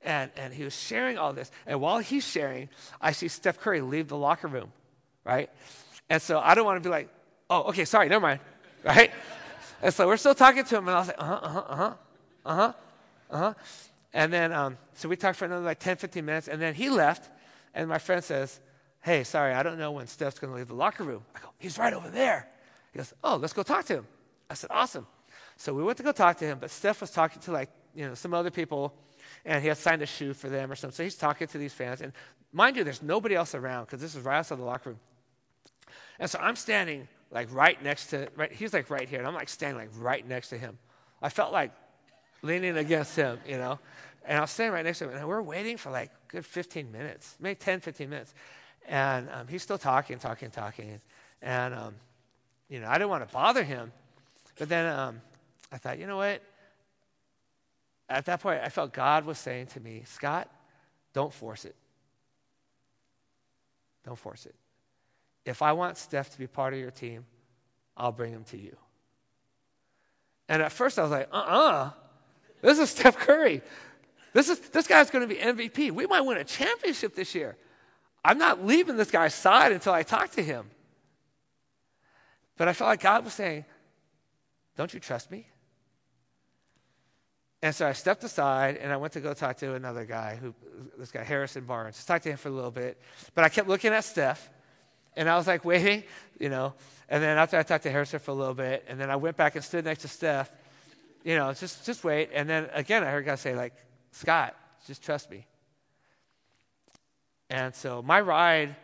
And, 0.00 0.30
and 0.36 0.54
he 0.54 0.62
was 0.62 0.78
sharing 0.78 1.18
all 1.18 1.32
this. 1.32 1.50
And 1.66 1.80
while 1.80 1.98
he's 1.98 2.24
sharing, 2.24 2.68
I 3.00 3.10
see 3.10 3.26
Steph 3.26 3.58
Curry 3.58 3.80
leave 3.80 4.06
the 4.06 4.16
locker 4.16 4.46
room, 4.46 4.72
right? 5.24 5.50
And 6.08 6.22
so 6.22 6.38
I 6.38 6.54
don't 6.54 6.64
want 6.64 6.80
to 6.80 6.88
be 6.88 6.92
like, 6.92 7.08
Oh, 7.50 7.64
okay, 7.64 7.84
sorry, 7.84 8.08
never 8.08 8.22
mind, 8.22 8.40
right? 8.84 9.10
And 9.82 9.92
so 9.92 10.06
we're 10.06 10.16
still 10.16 10.34
talking 10.34 10.64
to 10.64 10.76
him, 10.76 10.86
and 10.86 10.96
I 10.96 11.00
was 11.00 11.08
like, 11.08 11.20
uh 11.20 11.24
huh, 11.24 11.40
uh 11.42 11.48
huh, 11.48 11.64
uh 11.66 11.76
huh, 11.76 11.94
uh 12.44 12.56
huh, 12.56 12.72
uh. 13.30 13.54
And 14.14 14.32
then, 14.32 14.52
um, 14.52 14.78
so 14.94 15.08
we 15.08 15.16
talked 15.16 15.38
for 15.38 15.46
another 15.46 15.64
like 15.64 15.80
10, 15.80 15.96
15 15.96 16.24
minutes, 16.24 16.48
and 16.48 16.62
then 16.62 16.74
he 16.74 16.88
left, 16.88 17.28
and 17.74 17.88
my 17.88 17.98
friend 17.98 18.22
says, 18.22 18.60
Hey, 19.00 19.24
sorry, 19.24 19.52
I 19.52 19.64
don't 19.64 19.78
know 19.78 19.90
when 19.90 20.06
Steph's 20.06 20.38
to 20.38 20.46
leave 20.46 20.68
the 20.68 20.74
locker 20.74 21.02
room. 21.02 21.24
I 21.34 21.40
go, 21.40 21.48
He's 21.58 21.76
right 21.78 21.92
over 21.92 22.08
there. 22.08 22.48
He 22.92 22.98
goes, 22.98 23.12
Oh, 23.24 23.36
let's 23.36 23.52
go 23.52 23.64
talk 23.64 23.84
to 23.86 23.94
him. 23.94 24.06
I 24.48 24.54
said, 24.54 24.70
Awesome. 24.72 25.06
So 25.56 25.74
we 25.74 25.82
went 25.82 25.96
to 25.96 26.04
go 26.04 26.12
talk 26.12 26.36
to 26.38 26.44
him, 26.44 26.58
but 26.60 26.70
Steph 26.70 27.00
was 27.00 27.10
talking 27.10 27.42
to 27.42 27.52
like, 27.52 27.70
you 27.94 28.06
know, 28.06 28.14
some 28.14 28.32
other 28.34 28.50
people, 28.50 28.94
and 29.44 29.60
he 29.62 29.68
had 29.68 29.78
signed 29.78 30.02
a 30.02 30.06
shoe 30.06 30.34
for 30.34 30.48
them 30.48 30.70
or 30.70 30.76
something. 30.76 30.94
So 30.94 31.02
he's 31.02 31.16
talking 31.16 31.48
to 31.48 31.58
these 31.58 31.72
fans. 31.72 32.00
And 32.00 32.12
mind 32.52 32.76
you, 32.76 32.84
there's 32.84 33.02
nobody 33.02 33.34
else 33.34 33.54
around 33.54 33.86
because 33.86 34.00
this 34.00 34.14
is 34.14 34.22
right 34.22 34.38
outside 34.38 34.58
the 34.58 34.64
locker 34.64 34.90
room. 34.90 35.00
And 36.18 36.30
so 36.30 36.38
I'm 36.40 36.56
standing 36.56 37.08
like 37.32 37.52
right 37.52 37.82
next 37.82 38.08
to, 38.08 38.28
right, 38.36 38.52
he's 38.52 38.72
like 38.72 38.90
right 38.90 39.08
here, 39.08 39.18
and 39.18 39.26
I'm 39.26 39.34
like 39.34 39.48
standing 39.48 39.78
like 39.78 39.90
right 39.98 40.26
next 40.26 40.50
to 40.50 40.58
him. 40.58 40.78
I 41.20 41.30
felt 41.30 41.52
like 41.52 41.72
leaning 42.42 42.76
against 42.76 43.16
him, 43.16 43.38
you 43.48 43.56
know, 43.56 43.78
and 44.24 44.38
I 44.38 44.42
was 44.42 44.50
standing 44.50 44.74
right 44.74 44.84
next 44.84 44.98
to 44.98 45.08
him, 45.08 45.16
and 45.16 45.26
we're 45.26 45.42
waiting 45.42 45.76
for 45.76 45.90
like 45.90 46.10
good 46.28 46.44
15 46.44 46.92
minutes, 46.92 47.36
maybe 47.40 47.56
10, 47.56 47.80
15 47.80 48.10
minutes. 48.10 48.34
And 48.86 49.28
um, 49.30 49.48
he's 49.48 49.62
still 49.62 49.78
talking, 49.78 50.18
talking, 50.18 50.50
talking. 50.50 51.00
And, 51.40 51.72
um, 51.74 51.94
you 52.68 52.80
know, 52.80 52.88
I 52.88 52.94
didn't 52.94 53.10
want 53.10 53.26
to 53.26 53.32
bother 53.32 53.62
him. 53.62 53.92
But 54.58 54.68
then 54.68 54.86
um, 54.92 55.20
I 55.70 55.78
thought, 55.78 55.98
you 55.98 56.06
know 56.06 56.16
what? 56.16 56.42
At 58.08 58.26
that 58.26 58.40
point, 58.40 58.60
I 58.62 58.68
felt 58.68 58.92
God 58.92 59.24
was 59.24 59.38
saying 59.38 59.68
to 59.68 59.80
me, 59.80 60.02
Scott, 60.04 60.48
don't 61.12 61.32
force 61.32 61.64
it. 61.64 61.76
Don't 64.04 64.18
force 64.18 64.46
it 64.46 64.54
if 65.44 65.62
I 65.62 65.72
want 65.72 65.96
Steph 65.96 66.30
to 66.30 66.38
be 66.38 66.46
part 66.46 66.72
of 66.72 66.80
your 66.80 66.90
team, 66.90 67.24
I'll 67.96 68.12
bring 68.12 68.32
him 68.32 68.44
to 68.44 68.56
you. 68.56 68.76
And 70.48 70.62
at 70.62 70.72
first 70.72 70.98
I 70.98 71.02
was 71.02 71.10
like, 71.10 71.28
uh 71.32 71.36
uh-uh. 71.36 71.70
uh 71.70 71.90
this 72.60 72.78
is 72.78 72.90
Steph 72.90 73.16
Curry. 73.16 73.60
This, 74.32 74.48
is, 74.48 74.58
this 74.60 74.86
guy's 74.86 75.10
going 75.10 75.28
to 75.28 75.34
be 75.34 75.40
MVP. 75.40 75.90
We 75.90 76.06
might 76.06 76.20
win 76.22 76.38
a 76.38 76.44
championship 76.44 77.14
this 77.14 77.34
year. 77.34 77.56
I'm 78.24 78.38
not 78.38 78.64
leaving 78.64 78.96
this 78.96 79.10
guy's 79.10 79.34
side 79.34 79.72
until 79.72 79.92
I 79.92 80.04
talk 80.04 80.30
to 80.32 80.42
him. 80.42 80.70
But 82.56 82.68
I 82.68 82.72
felt 82.72 82.88
like 82.88 83.00
God 83.00 83.24
was 83.24 83.34
saying, 83.34 83.64
Don't 84.76 84.94
you 84.94 85.00
trust 85.00 85.30
me? 85.30 85.46
And 87.62 87.74
so 87.74 87.86
I 87.86 87.92
stepped 87.92 88.24
aside 88.24 88.76
and 88.76 88.92
I 88.92 88.96
went 88.96 89.12
to 89.14 89.20
go 89.20 89.34
talk 89.34 89.56
to 89.58 89.74
another 89.74 90.04
guy, 90.04 90.36
who 90.40 90.54
this 90.98 91.10
guy, 91.10 91.22
Harrison 91.22 91.64
Barnes. 91.64 91.96
Just 91.96 92.08
talked 92.08 92.24
to 92.24 92.30
him 92.30 92.36
for 92.36 92.48
a 92.48 92.52
little 92.52 92.70
bit. 92.70 93.00
But 93.34 93.44
I 93.44 93.48
kept 93.48 93.68
looking 93.68 93.92
at 93.92 94.04
Steph. 94.04 94.50
And 95.16 95.28
I 95.28 95.36
was 95.36 95.46
like 95.46 95.64
waiting, 95.64 96.04
you 96.38 96.48
know. 96.48 96.74
And 97.08 97.22
then 97.22 97.36
after 97.36 97.58
I 97.58 97.62
talked 97.62 97.82
to 97.84 97.90
Harrison 97.90 98.18
for 98.18 98.30
a 98.30 98.34
little 98.34 98.54
bit, 98.54 98.84
and 98.88 98.98
then 98.98 99.10
I 99.10 99.16
went 99.16 99.36
back 99.36 99.54
and 99.54 99.64
stood 99.64 99.84
next 99.84 100.02
to 100.02 100.08
Steph, 100.08 100.50
you 101.24 101.36
know, 101.36 101.52
just 101.52 101.84
just 101.84 102.04
wait. 102.04 102.30
And 102.32 102.48
then 102.48 102.68
again, 102.72 103.04
I 103.04 103.10
heard 103.10 103.24
God 103.24 103.38
say, 103.38 103.54
like, 103.54 103.74
Scott, 104.12 104.56
just 104.86 105.02
trust 105.02 105.30
me. 105.30 105.46
And 107.50 107.74
so 107.74 108.02
my 108.02 108.20
ride, 108.20 108.74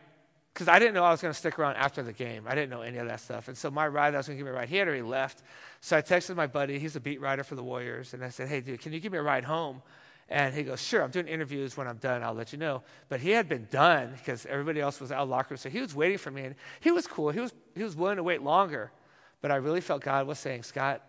because 0.53 0.69
I 0.69 0.79
didn't 0.79 0.93
know 0.93 1.03
I 1.03 1.11
was 1.11 1.23
going 1.23 1.33
to 1.33 1.39
stick 1.39 1.59
around 1.59 1.77
after 1.77 2.03
the 2.03 2.13
game. 2.13 2.45
I 2.47 2.55
didn't 2.55 2.69
know 2.69 2.83
any 2.83 2.99
of 2.99 3.09
that 3.09 3.21
stuff. 3.21 3.49
And 3.49 3.57
so 3.57 3.71
my 3.71 3.89
ride, 3.89 4.15
I 4.15 4.19
was 4.19 4.27
going 4.27 4.37
to 4.37 4.45
give 4.45 4.47
me 4.47 4.55
a 4.55 4.61
ride. 4.61 4.69
He 4.69 4.77
had 4.77 4.89
already 4.89 5.03
left. 5.03 5.43
So 5.81 5.97
I 5.97 6.03
texted 6.03 6.37
my 6.37 6.47
buddy. 6.47 6.79
He's 6.79 6.97
a 6.97 7.01
beat 7.01 7.21
writer 7.21 7.45
for 7.45 7.55
the 7.55 7.63
Warriors. 7.63 8.13
And 8.13 8.23
I 8.23 8.29
said, 8.29 8.49
hey, 8.49 8.61
dude, 8.61 8.81
can 8.81 8.93
you 8.93 9.01
give 9.01 9.13
me 9.13 9.19
a 9.19 9.23
ride 9.23 9.45
home? 9.45 9.81
And 10.29 10.55
he 10.55 10.63
goes, 10.63 10.83
Sure, 10.83 11.03
I'm 11.03 11.11
doing 11.11 11.27
interviews. 11.27 11.77
When 11.77 11.87
I'm 11.87 11.97
done, 11.97 12.23
I'll 12.23 12.35
let 12.35 12.53
you 12.53 12.59
know. 12.59 12.83
But 13.09 13.21
he 13.21 13.31
had 13.31 13.49
been 13.49 13.67
done 13.71 14.13
because 14.13 14.45
everybody 14.47 14.81
else 14.81 15.01
was 15.01 15.11
out 15.11 15.23
of 15.23 15.29
locker 15.29 15.55
room. 15.55 15.59
So 15.59 15.71
he 15.71 15.81
was 15.81 15.95
waiting 15.95 16.19
for 16.19 16.31
me. 16.31 16.43
And 16.43 16.55
he 16.81 16.91
was 16.91 17.07
cool. 17.07 17.31
He 17.31 17.41
was, 17.41 17.53
he 17.75 17.83
was 17.83 17.97
willing 17.97 18.17
to 18.17 18.23
wait 18.23 18.43
longer. 18.43 18.93
But 19.41 19.51
I 19.51 19.57
really 19.57 19.81
felt 19.81 20.03
God 20.03 20.27
was 20.27 20.39
saying, 20.39 20.65
Scott, 20.65 21.03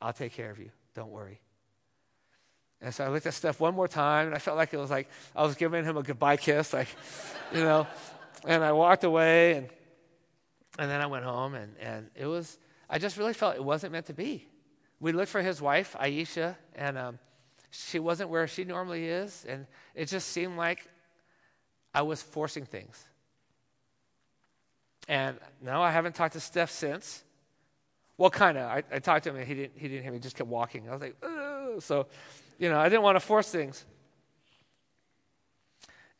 I'll 0.00 0.12
take 0.12 0.32
care 0.32 0.50
of 0.50 0.58
you. 0.58 0.70
Don't 0.94 1.10
worry. 1.10 1.40
And 2.82 2.94
so 2.94 3.04
I 3.04 3.08
looked 3.08 3.26
at 3.26 3.34
Steph 3.34 3.60
one 3.60 3.74
more 3.74 3.88
time, 3.88 4.26
and 4.26 4.34
I 4.34 4.38
felt 4.38 4.56
like 4.56 4.72
it 4.72 4.78
was 4.78 4.90
like 4.90 5.08
I 5.36 5.42
was 5.42 5.54
giving 5.54 5.84
him 5.84 5.96
a 5.96 6.02
goodbye 6.02 6.36
kiss, 6.36 6.72
like, 6.72 6.88
you 7.54 7.60
know. 7.60 7.86
And 8.46 8.64
I 8.64 8.72
walked 8.72 9.04
away, 9.04 9.52
and 9.52 9.68
and 10.78 10.90
then 10.90 11.00
I 11.02 11.06
went 11.06 11.24
home, 11.24 11.54
and 11.54 11.74
and 11.78 12.10
it 12.14 12.26
was. 12.26 12.58
I 12.88 12.98
just 12.98 13.18
really 13.18 13.34
felt 13.34 13.54
it 13.54 13.64
wasn't 13.64 13.92
meant 13.92 14.06
to 14.06 14.14
be. 14.14 14.48
We 14.98 15.12
looked 15.12 15.30
for 15.30 15.42
his 15.42 15.60
wife, 15.60 15.94
Ayesha, 15.98 16.56
and 16.74 16.98
um, 16.98 17.18
she 17.70 17.98
wasn't 17.98 18.30
where 18.30 18.46
she 18.46 18.64
normally 18.64 19.06
is, 19.06 19.44
and 19.48 19.66
it 19.94 20.06
just 20.06 20.28
seemed 20.28 20.56
like 20.56 20.88
I 21.94 22.02
was 22.02 22.22
forcing 22.22 22.64
things. 22.64 23.04
And 25.08 25.38
no, 25.62 25.82
I 25.82 25.90
haven't 25.90 26.14
talked 26.14 26.34
to 26.34 26.40
Steph 26.40 26.70
since. 26.70 27.24
Well, 28.16 28.30
kind 28.30 28.58
of. 28.58 28.64
I, 28.64 28.82
I, 28.92 28.98
talked 28.98 29.24
to 29.24 29.30
him, 29.30 29.36
and 29.36 29.46
he 29.46 29.54
didn't, 29.54 29.72
he 29.76 29.88
didn't 29.88 30.02
hear 30.02 30.12
me, 30.12 30.18
just 30.18 30.36
kept 30.36 30.48
walking. 30.48 30.88
I 30.88 30.92
was 30.92 31.00
like, 31.00 31.16
Ugh. 31.22 31.80
so, 31.82 32.06
you 32.58 32.68
know, 32.68 32.78
I 32.78 32.88
didn't 32.88 33.02
want 33.02 33.16
to 33.16 33.20
force 33.20 33.50
things. 33.50 33.84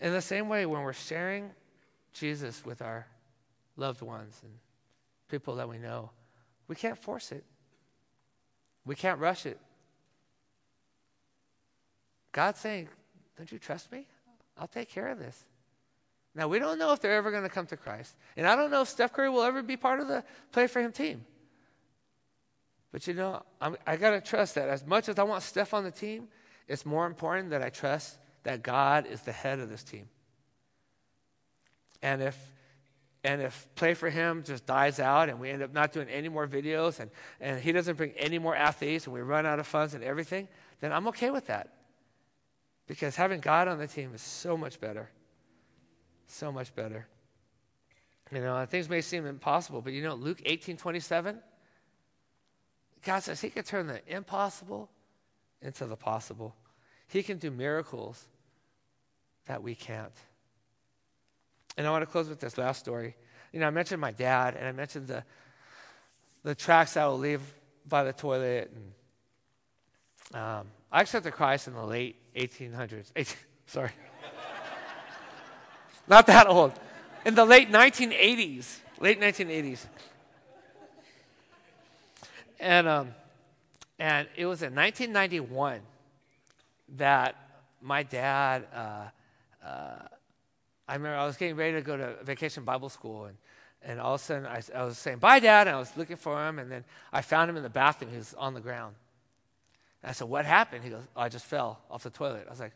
In 0.00 0.12
the 0.12 0.22
same 0.22 0.48
way, 0.48 0.64
when 0.66 0.82
we're 0.82 0.92
sharing 0.92 1.50
Jesus 2.12 2.64
with 2.64 2.80
our 2.80 3.06
loved 3.76 4.02
ones 4.02 4.40
and 4.42 4.52
people 5.28 5.56
that 5.56 5.68
we 5.68 5.78
know, 5.78 6.10
we 6.68 6.74
can't 6.74 6.96
force 6.96 7.32
it. 7.32 7.44
We 8.86 8.94
can't 8.94 9.18
rush 9.18 9.44
it. 9.44 9.58
God's 12.32 12.60
saying, 12.60 12.88
Don't 13.36 13.50
you 13.50 13.58
trust 13.58 13.90
me? 13.90 14.06
I'll 14.58 14.68
take 14.68 14.88
care 14.88 15.08
of 15.08 15.18
this. 15.18 15.44
Now, 16.34 16.46
we 16.46 16.58
don't 16.58 16.78
know 16.78 16.92
if 16.92 17.00
they're 17.00 17.16
ever 17.16 17.30
going 17.30 17.42
to 17.42 17.48
come 17.48 17.66
to 17.66 17.76
Christ. 17.76 18.14
And 18.36 18.46
I 18.46 18.54
don't 18.54 18.70
know 18.70 18.82
if 18.82 18.88
Steph 18.88 19.12
Curry 19.12 19.30
will 19.30 19.42
ever 19.42 19.62
be 19.62 19.76
part 19.76 20.00
of 20.00 20.06
the 20.06 20.22
Play 20.52 20.68
for 20.68 20.80
Him 20.80 20.92
team. 20.92 21.24
But 22.92 23.06
you 23.06 23.14
know, 23.14 23.42
I'm, 23.60 23.76
I 23.86 23.96
got 23.96 24.10
to 24.10 24.20
trust 24.20 24.54
that 24.54 24.68
as 24.68 24.86
much 24.86 25.08
as 25.08 25.18
I 25.18 25.22
want 25.22 25.42
Steph 25.42 25.74
on 25.74 25.84
the 25.84 25.90
team, 25.90 26.28
it's 26.68 26.86
more 26.86 27.06
important 27.06 27.50
that 27.50 27.62
I 27.62 27.68
trust 27.68 28.18
that 28.44 28.62
God 28.62 29.06
is 29.06 29.22
the 29.22 29.32
head 29.32 29.58
of 29.58 29.68
this 29.68 29.82
team. 29.82 30.08
And 32.02 32.22
if, 32.22 32.52
and 33.24 33.42
if 33.42 33.68
Play 33.74 33.94
for 33.94 34.08
Him 34.08 34.44
just 34.44 34.66
dies 34.66 35.00
out 35.00 35.28
and 35.28 35.40
we 35.40 35.50
end 35.50 35.62
up 35.62 35.72
not 35.72 35.92
doing 35.92 36.08
any 36.08 36.28
more 36.28 36.46
videos 36.46 37.00
and, 37.00 37.10
and 37.40 37.60
he 37.60 37.72
doesn't 37.72 37.96
bring 37.96 38.12
any 38.12 38.38
more 38.38 38.54
athletes 38.54 39.06
and 39.06 39.14
we 39.14 39.20
run 39.20 39.46
out 39.46 39.58
of 39.58 39.66
funds 39.66 39.94
and 39.94 40.04
everything, 40.04 40.48
then 40.80 40.92
I'm 40.92 41.08
okay 41.08 41.30
with 41.30 41.48
that. 41.48 41.79
Because 42.90 43.14
having 43.14 43.38
God 43.38 43.68
on 43.68 43.78
the 43.78 43.86
team 43.86 44.10
is 44.16 44.20
so 44.20 44.56
much 44.56 44.80
better. 44.80 45.08
So 46.26 46.50
much 46.50 46.74
better. 46.74 47.06
You 48.32 48.40
know, 48.40 48.66
things 48.66 48.88
may 48.88 49.00
seem 49.00 49.26
impossible, 49.26 49.80
but 49.80 49.92
you 49.92 50.02
know, 50.02 50.14
Luke 50.14 50.42
18 50.44 50.76
27, 50.76 51.38
God 53.04 53.20
says 53.20 53.40
He 53.40 53.48
can 53.48 53.62
turn 53.62 53.86
the 53.86 54.00
impossible 54.08 54.90
into 55.62 55.86
the 55.86 55.94
possible. 55.94 56.56
He 57.06 57.22
can 57.22 57.38
do 57.38 57.52
miracles 57.52 58.26
that 59.46 59.62
we 59.62 59.76
can't. 59.76 60.10
And 61.76 61.86
I 61.86 61.92
want 61.92 62.02
to 62.02 62.10
close 62.10 62.28
with 62.28 62.40
this 62.40 62.58
last 62.58 62.80
story. 62.80 63.14
You 63.52 63.60
know, 63.60 63.68
I 63.68 63.70
mentioned 63.70 64.00
my 64.00 64.10
dad, 64.10 64.56
and 64.56 64.66
I 64.66 64.72
mentioned 64.72 65.06
the, 65.06 65.22
the 66.42 66.56
tracts 66.56 66.96
I 66.96 67.06
will 67.06 67.18
leave 67.18 67.40
by 67.88 68.02
the 68.02 68.12
toilet. 68.12 68.72
And 70.32 70.42
um, 70.42 70.66
I 70.92 71.02
accepted 71.02 71.32
Christ 71.32 71.68
in 71.68 71.74
the 71.74 71.84
late 71.84 72.16
1800s. 72.34 73.12
18, 73.14 73.36
sorry. 73.66 73.90
Not 76.08 76.26
that 76.26 76.46
old. 76.46 76.72
In 77.24 77.34
the 77.34 77.44
late 77.44 77.70
1980s. 77.70 78.78
Late 78.98 79.20
1980s. 79.20 79.86
And, 82.58 82.88
um, 82.88 83.14
and 83.98 84.28
it 84.36 84.46
was 84.46 84.62
in 84.62 84.74
1991 84.74 85.80
that 86.96 87.36
my 87.80 88.02
dad, 88.02 88.66
uh, 88.74 89.04
uh, 89.64 90.02
I 90.88 90.94
remember 90.94 91.16
I 91.16 91.24
was 91.24 91.36
getting 91.36 91.56
ready 91.56 91.74
to 91.74 91.82
go 91.82 91.96
to 91.96 92.16
vacation 92.24 92.64
Bible 92.64 92.88
school, 92.88 93.26
and, 93.26 93.36
and 93.82 94.00
all 94.00 94.14
of 94.14 94.20
a 94.20 94.24
sudden 94.24 94.46
I, 94.46 94.60
I 94.74 94.84
was 94.84 94.98
saying, 94.98 95.18
Bye, 95.18 95.38
Dad. 95.38 95.68
And 95.68 95.76
I 95.76 95.78
was 95.78 95.96
looking 95.96 96.16
for 96.16 96.46
him, 96.46 96.58
and 96.58 96.70
then 96.70 96.84
I 97.12 97.22
found 97.22 97.48
him 97.48 97.56
in 97.56 97.62
the 97.62 97.70
bathroom. 97.70 98.10
He 98.10 98.18
was 98.18 98.34
on 98.34 98.54
the 98.54 98.60
ground. 98.60 98.94
I 100.02 100.12
said, 100.12 100.28
What 100.28 100.44
happened? 100.44 100.84
He 100.84 100.90
goes, 100.90 101.02
oh, 101.16 101.20
I 101.20 101.28
just 101.28 101.44
fell 101.44 101.78
off 101.90 102.02
the 102.02 102.10
toilet. 102.10 102.44
I 102.46 102.50
was 102.50 102.60
like, 102.60 102.72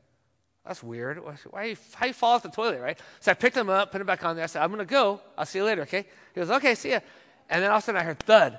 That's 0.67 0.83
weird. 0.83 1.21
Why 1.51 1.65
you, 1.65 1.77
how 1.95 2.07
you 2.07 2.13
fall 2.13 2.35
off 2.35 2.43
the 2.43 2.51
toilet, 2.51 2.81
right? 2.81 2.99
So 3.21 3.31
I 3.31 3.35
picked 3.35 3.57
him 3.57 3.71
up, 3.71 3.93
put 3.93 4.01
him 4.01 4.07
back 4.07 4.25
on 4.25 4.37
there. 4.37 4.45
I 4.45 4.47
said, 4.47 4.63
I'm 4.63 4.71
going 4.71 4.79
to 4.81 4.85
go. 4.85 5.21
I'll 5.37 5.47
see 5.47 5.59
you 5.59 5.65
later, 5.65 5.83
okay? 5.83 6.07
He 6.35 6.41
goes, 6.41 6.51
Okay, 6.51 6.75
see 6.75 6.91
ya. 6.91 7.01
And 7.49 7.63
then 7.63 7.71
all 7.71 7.79
of 7.79 7.83
a 7.83 7.87
sudden 7.87 8.01
I 8.01 8.05
heard 8.05 8.19
thud, 8.21 8.59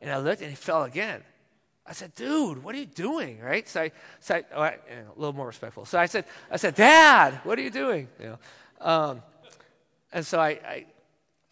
and 0.00 0.10
I 0.10 0.18
looked, 0.18 0.42
and 0.42 0.50
he 0.50 0.56
fell 0.56 0.84
again. 0.84 1.22
I 1.88 1.92
said, 1.92 2.14
dude, 2.14 2.62
what 2.64 2.74
are 2.74 2.78
you 2.78 2.86
doing? 2.86 3.40
Right? 3.40 3.68
So 3.68 3.82
I, 3.82 3.92
so 4.18 4.42
oh, 4.54 4.62
a 4.62 4.74
little 5.14 5.32
more 5.32 5.46
respectful. 5.46 5.84
So 5.84 5.98
I 5.98 6.06
said, 6.06 6.24
I 6.50 6.56
said, 6.56 6.74
Dad, 6.74 7.40
what 7.44 7.58
are 7.58 7.62
you 7.62 7.70
doing? 7.70 8.08
You 8.18 8.26
know, 8.26 8.38
um, 8.80 9.22
and 10.12 10.26
so 10.26 10.40
I, 10.40 10.48
I, 10.48 10.86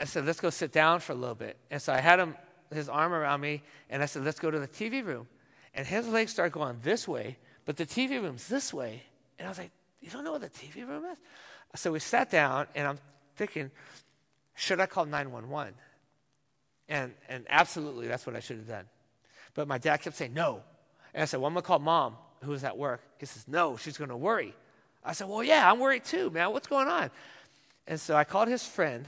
I 0.00 0.04
said, 0.04 0.26
let's 0.26 0.40
go 0.40 0.50
sit 0.50 0.72
down 0.72 1.00
for 1.00 1.12
a 1.12 1.14
little 1.14 1.34
bit. 1.34 1.56
And 1.70 1.80
so 1.80 1.92
I 1.92 2.00
had 2.00 2.18
him, 2.18 2.34
his 2.72 2.88
arm 2.88 3.12
around 3.12 3.40
me, 3.40 3.62
and 3.90 4.02
I 4.02 4.06
said, 4.06 4.24
let's 4.24 4.40
go 4.40 4.50
to 4.50 4.58
the 4.58 4.68
TV 4.68 5.04
room. 5.04 5.28
And 5.74 5.86
his 5.86 6.06
legs 6.08 6.30
start 6.30 6.52
going 6.52 6.78
this 6.82 7.08
way, 7.08 7.36
but 7.64 7.76
the 7.76 7.86
TV 7.86 8.20
room's 8.22 8.46
this 8.48 8.72
way. 8.72 9.02
And 9.38 9.46
I 9.46 9.50
was 9.50 9.58
like, 9.58 9.70
you 10.00 10.10
don't 10.10 10.24
know 10.24 10.32
what 10.32 10.40
the 10.40 10.50
TV 10.50 10.86
room 10.86 11.04
is? 11.06 11.18
So 11.80 11.92
we 11.92 11.98
sat 11.98 12.30
down, 12.30 12.66
and 12.74 12.86
I'm 12.86 12.98
thinking, 13.36 13.70
should 14.54 14.78
I 14.80 14.86
call 14.86 15.06
911? 15.06 15.74
And, 16.88 17.12
and 17.28 17.44
absolutely, 17.48 18.06
that's 18.06 18.26
what 18.26 18.36
I 18.36 18.40
should 18.40 18.58
have 18.58 18.68
done. 18.68 18.84
But 19.54 19.66
my 19.66 19.78
dad 19.78 19.98
kept 19.98 20.16
saying, 20.16 20.34
no. 20.34 20.62
And 21.12 21.22
I 21.22 21.26
said, 21.26 21.40
well, 21.40 21.48
I'm 21.48 21.54
going 21.54 21.62
to 21.62 21.66
call 21.66 21.78
mom, 21.80 22.16
who 22.42 22.52
was 22.52 22.62
at 22.62 22.76
work. 22.76 23.00
He 23.18 23.26
says, 23.26 23.48
no, 23.48 23.76
she's 23.76 23.96
going 23.96 24.10
to 24.10 24.16
worry. 24.16 24.54
I 25.04 25.12
said, 25.12 25.28
Well, 25.28 25.44
yeah, 25.44 25.70
I'm 25.70 25.78
worried 25.78 26.04
too, 26.04 26.30
man. 26.30 26.52
What's 26.52 26.66
going 26.66 26.88
on? 26.88 27.10
And 27.86 28.00
so 28.00 28.16
I 28.16 28.24
called 28.24 28.48
his 28.48 28.64
friend, 28.64 29.06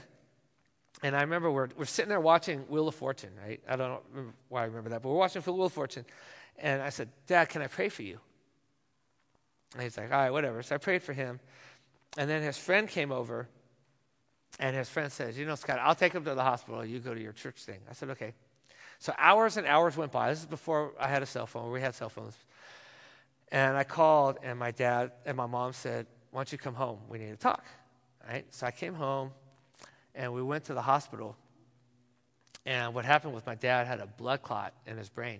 and 1.03 1.15
I 1.15 1.21
remember 1.21 1.51
we're, 1.51 1.69
we're 1.77 1.85
sitting 1.85 2.09
there 2.09 2.19
watching 2.19 2.61
Wheel 2.69 2.87
of 2.87 2.95
Fortune, 2.95 3.31
right? 3.45 3.61
I 3.67 3.75
don't 3.75 3.89
know 3.89 4.33
why 4.49 4.63
I 4.63 4.65
remember 4.65 4.89
that, 4.89 5.01
but 5.01 5.09
we're 5.09 5.15
watching 5.15 5.41
Wheel 5.41 5.65
of 5.65 5.73
Fortune. 5.73 6.05
And 6.57 6.81
I 6.81 6.89
said, 6.89 7.09
Dad, 7.27 7.49
can 7.49 7.61
I 7.61 7.67
pray 7.67 7.89
for 7.89 8.01
you? 8.01 8.19
And 9.73 9.83
he's 9.83 9.97
like, 9.97 10.11
All 10.11 10.17
right, 10.17 10.31
whatever. 10.31 10.63
So 10.63 10.75
I 10.75 10.77
prayed 10.77 11.03
for 11.03 11.13
him. 11.13 11.39
And 12.17 12.29
then 12.29 12.41
his 12.41 12.57
friend 12.57 12.87
came 12.87 13.11
over, 13.11 13.47
and 14.59 14.75
his 14.75 14.89
friend 14.89 15.11
says, 15.11 15.37
You 15.37 15.45
know, 15.45 15.55
Scott, 15.55 15.79
I'll 15.81 15.95
take 15.95 16.13
him 16.13 16.23
to 16.23 16.33
the 16.33 16.43
hospital. 16.43 16.83
You 16.83 16.99
go 16.99 17.13
to 17.13 17.21
your 17.21 17.33
church 17.33 17.63
thing. 17.63 17.79
I 17.89 17.93
said, 17.93 18.09
Okay. 18.11 18.33
So 18.99 19.13
hours 19.19 19.57
and 19.57 19.67
hours 19.67 19.95
went 19.95 20.11
by. 20.11 20.29
This 20.29 20.39
is 20.39 20.45
before 20.47 20.93
I 20.99 21.07
had 21.07 21.21
a 21.21 21.27
cell 21.27 21.45
phone. 21.45 21.71
We 21.71 21.81
had 21.81 21.93
cell 21.93 22.09
phones. 22.09 22.35
And 23.51 23.77
I 23.77 23.83
called, 23.83 24.39
and 24.41 24.57
my 24.57 24.71
dad 24.71 25.11
and 25.25 25.37
my 25.37 25.45
mom 25.45 25.73
said, 25.73 26.07
Why 26.31 26.39
don't 26.39 26.51
you 26.51 26.57
come 26.57 26.73
home? 26.73 26.99
We 27.07 27.19
need 27.19 27.29
to 27.29 27.37
talk. 27.37 27.63
Right? 28.27 28.45
So 28.49 28.65
I 28.65 28.71
came 28.71 28.95
home, 28.95 29.31
and 30.17 30.33
we 30.33 30.41
went 30.41 30.65
to 30.65 30.73
the 30.73 30.81
hospital. 30.81 31.37
And 32.65 32.93
what 32.93 33.05
happened 33.05 33.33
was 33.33 33.45
my 33.45 33.55
dad 33.55 33.87
had 33.87 34.01
a 34.01 34.07
blood 34.07 34.41
clot 34.41 34.73
in 34.85 34.97
his 34.97 35.09
brain. 35.09 35.39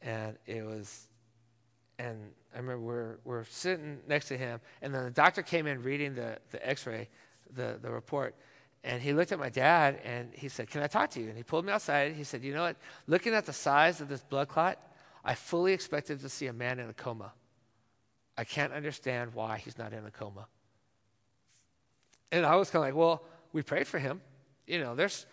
And 0.00 0.38
it 0.46 0.64
was, 0.64 1.08
and 1.98 2.18
I 2.54 2.58
remember 2.58 2.80
we're, 2.80 3.16
we're 3.24 3.44
sitting 3.44 3.98
next 4.08 4.28
to 4.28 4.38
him, 4.38 4.60
and 4.80 4.94
then 4.94 5.04
the 5.04 5.10
doctor 5.10 5.42
came 5.42 5.66
in 5.66 5.82
reading 5.82 6.14
the, 6.14 6.38
the 6.50 6.66
x 6.66 6.86
ray, 6.86 7.08
the, 7.54 7.78
the 7.82 7.90
report. 7.90 8.34
And 8.84 9.02
he 9.02 9.12
looked 9.12 9.32
at 9.32 9.38
my 9.38 9.50
dad 9.50 10.00
and 10.04 10.32
he 10.32 10.48
said, 10.48 10.70
Can 10.70 10.82
I 10.82 10.86
talk 10.86 11.10
to 11.10 11.20
you? 11.20 11.28
And 11.28 11.36
he 11.36 11.44
pulled 11.44 11.64
me 11.64 11.72
outside. 11.72 12.14
He 12.14 12.24
said, 12.24 12.42
You 12.42 12.54
know 12.54 12.62
what? 12.62 12.76
Looking 13.06 13.34
at 13.34 13.46
the 13.46 13.52
size 13.52 14.00
of 14.00 14.08
this 14.08 14.22
blood 14.22 14.48
clot, 14.48 14.78
I 15.24 15.34
fully 15.34 15.72
expected 15.72 16.20
to 16.20 16.28
see 16.28 16.46
a 16.46 16.52
man 16.52 16.80
in 16.80 16.88
a 16.88 16.92
coma. 16.92 17.32
I 18.36 18.44
can't 18.44 18.72
understand 18.72 19.34
why 19.34 19.58
he's 19.58 19.78
not 19.78 19.92
in 19.92 20.04
a 20.04 20.10
coma. 20.10 20.46
And 22.32 22.44
I 22.44 22.56
was 22.56 22.70
kind 22.70 22.82
of 22.82 22.88
like, 22.88 22.98
well, 22.98 23.22
we 23.52 23.62
prayed 23.62 23.86
for 23.86 24.00
him. 24.00 24.20
You 24.66 24.80
know, 24.80 24.96
there's, 24.96 25.26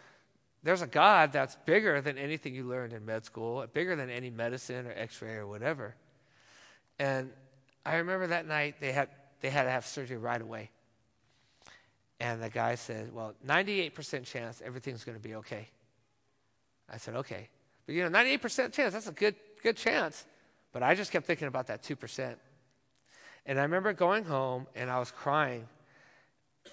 there's 0.61 0.83
a 0.83 0.87
God 0.87 1.31
that's 1.31 1.55
bigger 1.65 2.01
than 2.01 2.17
anything 2.17 2.53
you 2.53 2.65
learned 2.65 2.93
in 2.93 3.05
med 3.05 3.25
school, 3.25 3.65
bigger 3.73 3.95
than 3.95 4.11
any 4.11 4.29
medicine 4.29 4.85
or 4.85 4.91
x 4.91 5.21
ray 5.21 5.35
or 5.35 5.47
whatever. 5.47 5.95
And 6.99 7.31
I 7.85 7.95
remember 7.95 8.27
that 8.27 8.47
night 8.47 8.75
they 8.79 8.91
had, 8.91 9.09
they 9.41 9.49
had 9.49 9.63
to 9.63 9.71
have 9.71 9.87
surgery 9.87 10.17
right 10.17 10.41
away. 10.41 10.69
And 12.19 12.43
the 12.43 12.49
guy 12.49 12.75
said, 12.75 13.13
well, 13.13 13.33
98% 13.47 14.25
chance 14.25 14.61
everything's 14.63 15.03
going 15.05 15.17
to 15.17 15.23
be 15.23 15.35
okay. 15.35 15.69
I 16.91 16.97
said, 16.97 17.15
okay. 17.15 17.47
But 17.85 17.95
you 17.95 18.07
know, 18.07 18.09
98% 18.09 18.73
chance, 18.73 18.93
that's 18.93 19.07
a 19.07 19.13
good 19.13 19.35
good 19.61 19.77
chance. 19.77 20.25
But 20.71 20.83
I 20.83 20.95
just 20.95 21.11
kept 21.11 21.25
thinking 21.25 21.47
about 21.47 21.67
that 21.67 21.83
2%. 21.83 22.35
And 23.45 23.59
I 23.59 23.63
remember 23.63 23.93
going 23.93 24.23
home 24.23 24.67
and 24.75 24.89
I 24.89 24.99
was 24.99 25.11
crying. 25.11 25.67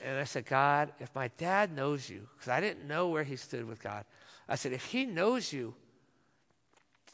And 0.05 0.19
I 0.19 0.25
said, 0.25 0.47
God, 0.47 0.93
if 1.01 1.15
my 1.15 1.29
dad 1.37 1.75
knows 1.75 2.09
you, 2.09 2.29
because 2.35 2.49
I 2.49 2.61
didn't 2.61 2.87
know 2.87 3.09
where 3.09 3.25
he 3.25 3.37
stood 3.37 3.67
with 3.67 3.83
God, 3.83 4.05
I 4.49 4.55
said, 4.55 4.73
if 4.73 4.85
he 4.85 5.05
knows 5.05 5.53
you, 5.53 5.75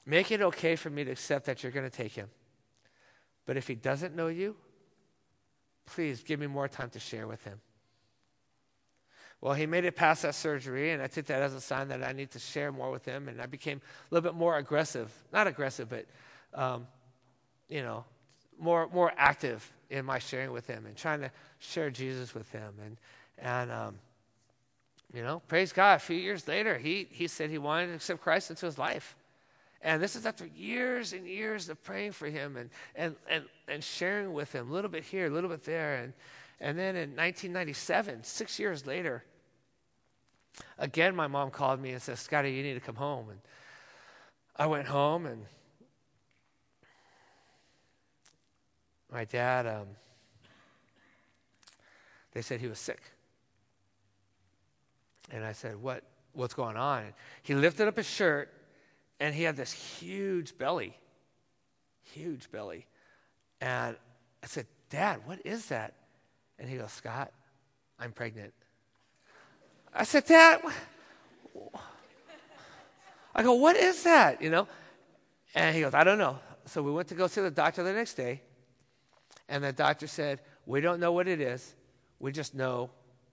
make 0.05 0.31
it 0.31 0.43
okay 0.43 0.77
for 0.77 0.91
me 0.91 1.05
to 1.05 1.11
accept 1.11 1.47
that 1.47 1.63
you're 1.63 1.73
going 1.73 1.89
to 1.89 1.97
take 1.97 2.13
him. 2.13 2.29
But 3.47 3.57
if 3.57 3.67
he 3.67 3.75
doesn't 3.75 4.15
know 4.15 4.29
you, 4.29 4.57
please 5.87 6.23
give 6.23 6.39
me 6.39 6.47
more 6.47 6.69
time 6.69 6.91
to 6.91 7.01
share 7.01 7.27
with 7.27 7.43
him. 7.45 7.61
Well, 9.41 9.55
he 9.55 9.67
made 9.67 9.85
it 9.85 9.97
past 9.97 10.23
that 10.23 10.37
surgery, 10.37 10.93
and 10.93 11.03
I 11.03 11.09
took 11.09 11.27
that 11.27 11.43
as 11.43 11.53
a 11.53 11.61
sign 11.61 11.89
that 11.89 12.05
I 12.05 12.13
need 12.13 12.31
to 12.31 12.39
share 12.39 12.71
more 12.71 12.93
with 12.93 13.05
him. 13.05 13.29
And 13.29 13.41
I 13.41 13.47
became 13.47 13.79
a 13.79 14.15
little 14.15 14.31
bit 14.31 14.39
more 14.39 14.57
aggressive. 14.57 15.13
Not 15.33 15.49
aggressive, 15.49 15.89
but, 15.89 16.07
um, 16.55 16.87
you 17.69 17.83
know, 17.83 18.05
more, 18.59 18.89
more 18.93 19.13
active 19.17 19.71
in 19.91 20.05
my 20.05 20.19
sharing 20.19 20.53
with 20.53 20.67
him 20.67 20.87
and 20.87 20.97
trying 20.97 21.21
to 21.21 21.31
share 21.59 21.91
Jesus 21.91 22.35
with 22.35 22.51
him. 22.51 22.73
And, 22.85 22.97
and 23.39 23.71
um, 23.71 23.99
you 25.13 25.23
know, 25.23 25.43
praise 25.49 25.73
God, 25.73 25.97
a 25.97 25.99
few 25.99 26.17
years 26.17 26.49
later, 26.49 26.79
he, 26.79 27.07
he 27.11 27.27
said 27.27 27.51
he 27.51 27.59
wanted 27.59 27.89
to 27.89 27.95
accept 27.95 28.21
Christ 28.21 28.51
into 28.51 28.67
his 28.67 28.79
life. 28.79 29.17
And 29.83 30.01
this 30.01 30.15
is 30.15 30.27
after 30.27 30.47
years 30.47 31.13
and 31.13 31.27
years 31.27 31.69
of 31.69 31.83
praying 31.83 32.13
for 32.13 32.27
him 32.27 32.57
and, 32.57 32.71
and, 32.95 33.17
and, 33.29 33.45
and 33.69 33.83
sharing 33.83 34.33
with 34.33 34.53
him, 34.53 34.71
a 34.71 34.73
little 34.73 34.91
bit 34.91 35.05
here, 35.05 35.27
a 35.27 35.31
little 35.31 35.51
bit 35.51 35.65
there. 35.65 35.97
And, 35.97 36.13
and 36.61 36.79
then 36.79 36.95
in 36.95 37.11
1997, 37.11 38.23
six 38.23 38.59
years 38.59 38.87
later, 38.87 39.25
Again, 40.79 41.15
my 41.15 41.27
mom 41.27 41.51
called 41.51 41.81
me 41.81 41.93
and 41.93 42.03
said, 42.03 42.19
Scotty, 42.19 42.53
you 42.53 42.63
need 42.63 42.75
to 42.75 42.81
come 42.81 42.97
home. 42.97 43.31
And 43.31 43.41
I 44.57 44.67
went 44.67 44.87
home, 44.87 45.27
and 45.27 45.45
my 49.13 49.25
dad, 49.25 49.67
um, 49.67 49.87
they 52.33 52.43
said 52.43 52.61
he 52.61 52.69
was 52.69 52.79
sick. 52.79 53.03
And 55.31 55.45
I 55.45 55.53
said, 55.53 55.81
what, 55.81 56.03
What's 56.35 56.55
going 56.55 56.77
on? 56.77 57.13
He 57.43 57.55
lifted 57.55 57.89
up 57.89 57.97
his 57.97 58.09
shirt, 58.09 58.51
and 59.21 59.35
he 59.35 59.43
had 59.43 59.57
this 59.57 59.73
huge 59.73 60.57
belly. 60.57 60.97
Huge 62.03 62.51
belly. 62.51 62.87
And 63.61 63.97
I 64.43 64.47
said, 64.47 64.67
Dad, 64.89 65.21
what 65.27 65.45
is 65.45 65.67
that? 65.67 65.95
And 66.59 66.69
he 66.69 66.77
goes, 66.77 66.93
Scott, 66.93 67.33
I'm 67.99 68.13
pregnant. 68.13 68.53
I 69.95 70.05
said, 70.05 70.25
Dad, 70.25 70.63
I 73.35 73.43
go, 73.43 73.55
what 73.55 73.77
is 73.77 74.03
that? 74.05 74.41
You 74.41 74.51
know? 74.51 74.67
And 75.55 75.75
he 75.75 75.83
goes, 75.83 75.93
I 75.93 76.05
don't 76.05 76.19
know. 76.19 76.39
So 76.65 76.83
we 76.83 76.93
went 76.93 77.09
to 77.09 77.15
go 77.15 77.27
see 77.27 77.43
the 77.43 77.51
doctor 77.51 77.83
the 77.83 77.93
next 77.93 78.15
day. 78.15 78.41
And 79.49 79.63
the 79.63 79.73
doctor 79.73 80.07
said, 80.07 80.41
We 80.67 80.81
don't 80.81 81.01
know 81.01 81.13
what 81.13 81.29
it 81.29 81.41
is. 81.41 81.75
We 82.19 82.33
just 82.33 82.55
know 82.55 82.91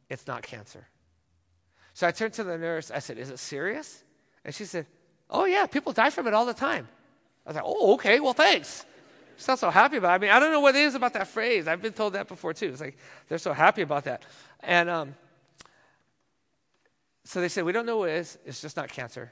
it's 0.10 0.28
not 0.28 0.41
cancer. 0.41 0.88
So 1.93 2.07
I 2.07 2.12
turned 2.12 2.34
to 2.34 2.43
the 2.43 2.57
nurse. 2.57 2.91
I 2.91 2.99
said, 2.99 3.18
Is 3.18 3.30
it 3.30 3.39
serious? 3.39 4.03
And 4.43 4.53
she 4.53 4.66
said, 4.66 4.86
Oh, 5.30 5.45
yeah, 5.45 5.66
people 5.66 5.93
die 5.93 6.10
from 6.10 6.28
it 6.28 6.34
all 6.34 6.45
the 6.45 6.53
time. 6.53 6.88
I 7.45 7.49
was 7.49 7.55
like, 7.55 7.66
Oh, 7.66 7.93
okay, 7.93 8.20
well, 8.20 8.34
thanks. 8.34 8.86
She's 9.38 9.47
not 9.47 9.60
so 9.60 9.70
happy 9.70 9.97
about 9.97 10.12
it. 10.12 10.16
I 10.16 10.18
mean, 10.18 10.32
I 10.32 10.39
don't 10.39 10.51
know 10.51 10.60
what 10.60 10.76
it 10.76 10.82
is 10.82 10.95
about 10.95 11.14
that 11.14 11.28
phrase. 11.28 11.68
I've 11.68 11.82
been 11.82 11.93
told 11.93 12.14
that 12.14 12.28
before, 12.28 12.53
too. 12.53 12.68
It's 12.68 12.82
like 12.82 12.97
they're 13.28 13.38
so 13.38 13.53
happy 13.53 13.82
about 13.82 14.03
that. 14.03 14.26
And 14.60 14.89
um, 14.89 15.16
so 17.24 17.39
they 17.39 17.47
said, 17.47 17.64
We 17.64 17.72
don't 17.72 17.86
know 17.86 17.97
what 17.97 18.10
it 18.10 18.16
is. 18.16 18.38
It's 18.45 18.62
just 18.62 18.76
not 18.76 18.89
cancer. 18.89 19.32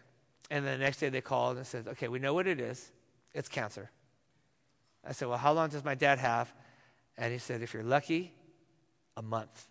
And 0.50 0.66
the 0.66 0.78
next 0.78 1.00
day 1.00 1.10
they 1.10 1.20
called 1.20 1.58
and 1.58 1.66
said, 1.66 1.88
Okay, 1.90 2.08
we 2.08 2.20
know 2.20 2.34
what 2.34 2.48
it 2.48 2.62
is. 2.62 2.92
It's 3.34 3.50
cancer. 3.50 3.90
I 5.06 5.12
said, 5.12 5.28
Well, 5.28 5.38
how 5.38 5.52
long 5.52 5.70
does 5.70 5.84
my 5.84 5.96
dad 5.96 6.20
have? 6.20 6.54
And 7.18 7.34
he 7.34 7.40
said, 7.40 7.62
If 7.62 7.74
you're 7.74 7.84
lucky, 7.84 8.34
a 9.16 9.22
month. 9.22 9.68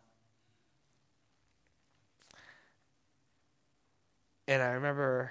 And 4.48 4.62
I 4.62 4.70
remember 4.72 5.30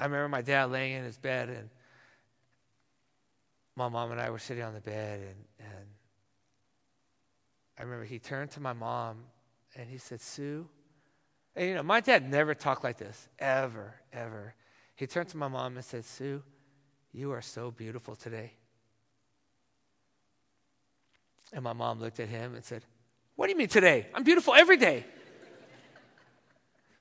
I 0.00 0.04
remember 0.04 0.28
my 0.28 0.42
dad 0.42 0.70
laying 0.70 0.94
in 0.94 1.04
his 1.04 1.18
bed 1.18 1.48
and 1.48 1.70
my 3.74 3.88
mom 3.88 4.12
and 4.12 4.20
I 4.20 4.30
were 4.30 4.38
sitting 4.38 4.62
on 4.62 4.74
the 4.74 4.80
bed 4.80 5.20
and, 5.20 5.44
and 5.58 5.86
I 7.78 7.82
remember 7.82 8.04
he 8.04 8.18
turned 8.18 8.50
to 8.52 8.60
my 8.60 8.72
mom 8.72 9.24
and 9.76 9.88
he 9.88 9.98
said, 9.98 10.20
Sue. 10.20 10.68
And 11.56 11.68
you 11.68 11.74
know, 11.74 11.82
my 11.82 12.00
dad 12.00 12.28
never 12.28 12.54
talked 12.54 12.84
like 12.84 12.98
this, 12.98 13.28
ever, 13.38 13.94
ever. 14.12 14.54
He 14.94 15.06
turned 15.06 15.28
to 15.30 15.36
my 15.36 15.48
mom 15.48 15.76
and 15.76 15.84
said, 15.84 16.04
Sue, 16.04 16.42
you 17.12 17.32
are 17.32 17.42
so 17.42 17.70
beautiful 17.70 18.14
today. 18.14 18.52
And 21.52 21.64
my 21.64 21.72
mom 21.72 22.00
looked 22.00 22.20
at 22.20 22.28
him 22.28 22.54
and 22.54 22.64
said, 22.64 22.84
What 23.36 23.46
do 23.46 23.52
you 23.52 23.58
mean 23.58 23.68
today? 23.68 24.06
I'm 24.14 24.22
beautiful 24.22 24.54
every 24.54 24.76
day. 24.76 25.04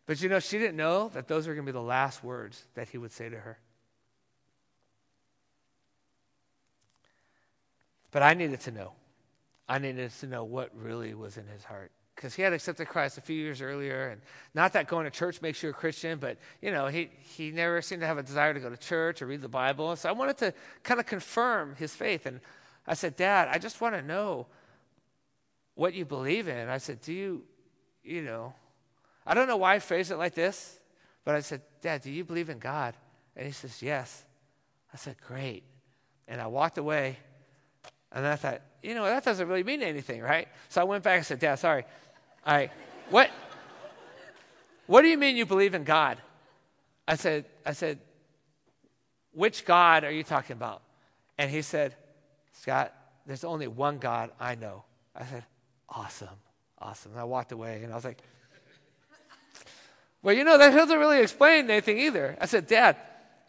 but 0.05 0.21
you 0.21 0.29
know, 0.29 0.39
she 0.39 0.57
didn't 0.57 0.77
know 0.77 1.09
that 1.09 1.27
those 1.27 1.47
were 1.47 1.53
going 1.53 1.65
to 1.65 1.71
be 1.71 1.77
the 1.77 1.81
last 1.81 2.23
words 2.23 2.63
that 2.75 2.89
he 2.89 2.97
would 2.97 3.11
say 3.11 3.29
to 3.29 3.37
her. 3.37 3.57
But 8.11 8.23
I 8.23 8.33
needed 8.33 8.61
to 8.61 8.71
know. 8.71 8.93
I 9.67 9.79
needed 9.79 10.11
to 10.21 10.27
know 10.27 10.45
what 10.45 10.71
really 10.75 11.13
was 11.13 11.37
in 11.37 11.45
his 11.47 11.63
heart 11.63 11.91
because 12.15 12.33
he 12.33 12.41
had 12.41 12.51
accepted 12.51 12.87
Christ 12.87 13.19
a 13.19 13.21
few 13.21 13.35
years 13.35 13.61
earlier, 13.61 14.07
and 14.09 14.21
not 14.55 14.73
that 14.73 14.87
going 14.87 15.05
to 15.05 15.11
church 15.11 15.39
makes 15.41 15.61
you 15.61 15.69
a 15.69 15.73
Christian, 15.73 16.17
but 16.17 16.37
you 16.61 16.71
know 16.71 16.87
he 16.87 17.09
he 17.35 17.51
never 17.51 17.81
seemed 17.81 18.01
to 18.01 18.07
have 18.07 18.17
a 18.17 18.23
desire 18.23 18.53
to 18.53 18.59
go 18.59 18.69
to 18.69 18.77
church 18.77 19.21
or 19.21 19.27
read 19.27 19.41
the 19.41 19.47
Bible. 19.47 19.95
So 19.95 20.09
I 20.09 20.13
wanted 20.13 20.37
to 20.37 20.53
kind 20.83 20.99
of 20.99 21.05
confirm 21.05 21.75
his 21.75 21.93
faith, 21.93 22.25
and 22.25 22.39
I 22.87 22.93
said, 22.93 23.15
Dad, 23.15 23.49
I 23.51 23.57
just 23.57 23.81
want 23.81 23.95
to 23.95 24.01
know 24.01 24.47
what 25.75 25.93
you 25.93 26.05
believe 26.05 26.47
in. 26.47 26.69
I 26.69 26.77
said, 26.77 27.01
Do 27.01 27.13
you, 27.13 27.43
you 28.03 28.21
know, 28.21 28.53
I 29.25 29.33
don't 29.33 29.47
know 29.47 29.57
why 29.57 29.75
I 29.75 29.79
phrased 29.79 30.11
it 30.11 30.17
like 30.17 30.33
this, 30.33 30.79
but 31.25 31.35
I 31.35 31.41
said, 31.41 31.61
Dad, 31.81 32.01
do 32.01 32.11
you 32.11 32.23
believe 32.23 32.49
in 32.49 32.59
God? 32.59 32.95
And 33.35 33.45
he 33.45 33.51
says, 33.51 33.81
Yes. 33.81 34.25
I 34.93 34.97
said, 34.97 35.17
Great. 35.27 35.63
And 36.27 36.41
I 36.41 36.47
walked 36.47 36.77
away, 36.77 37.17
and 38.11 38.25
I 38.25 38.35
thought, 38.35 38.61
you 38.81 38.93
know, 38.93 39.05
that 39.05 39.23
doesn't 39.23 39.47
really 39.47 39.63
mean 39.63 39.81
anything, 39.81 40.21
right? 40.21 40.47
So 40.69 40.81
I 40.81 40.83
went 40.85 41.03
back 41.03 41.17
and 41.17 41.25
said, 41.25 41.39
Dad, 41.39 41.55
sorry. 41.55 41.85
I, 42.45 42.69
what, 43.09 43.29
what 44.85 45.01
do 45.01 45.09
you 45.09 45.17
mean 45.17 45.35
you 45.35 45.45
believe 45.45 45.73
in 45.73 45.83
God? 45.83 46.17
I 47.07 47.15
said, 47.15 47.45
I 47.65 47.73
said, 47.73 47.99
which 49.33 49.65
God 49.65 50.03
are 50.03 50.11
you 50.11 50.23
talking 50.23 50.55
about? 50.55 50.81
And 51.37 51.51
he 51.51 51.61
said, 51.61 51.95
Scott, 52.61 52.93
there's 53.25 53.43
only 53.43 53.67
one 53.67 53.97
God 53.97 54.31
I 54.39 54.55
know. 54.55 54.83
I 55.15 55.25
said, 55.25 55.43
awesome, 55.89 56.29
awesome. 56.79 57.11
And 57.11 57.21
I 57.21 57.23
walked 57.23 57.51
away 57.51 57.83
and 57.83 57.91
I 57.91 57.95
was 57.95 58.05
like, 58.05 58.21
well, 60.23 60.35
you 60.35 60.43
know, 60.43 60.57
that 60.57 60.73
doesn't 60.73 60.97
really 60.97 61.21
explain 61.21 61.69
anything 61.69 61.99
either. 61.99 62.37
I 62.41 62.47
said, 62.47 62.67
Dad, 62.67 62.97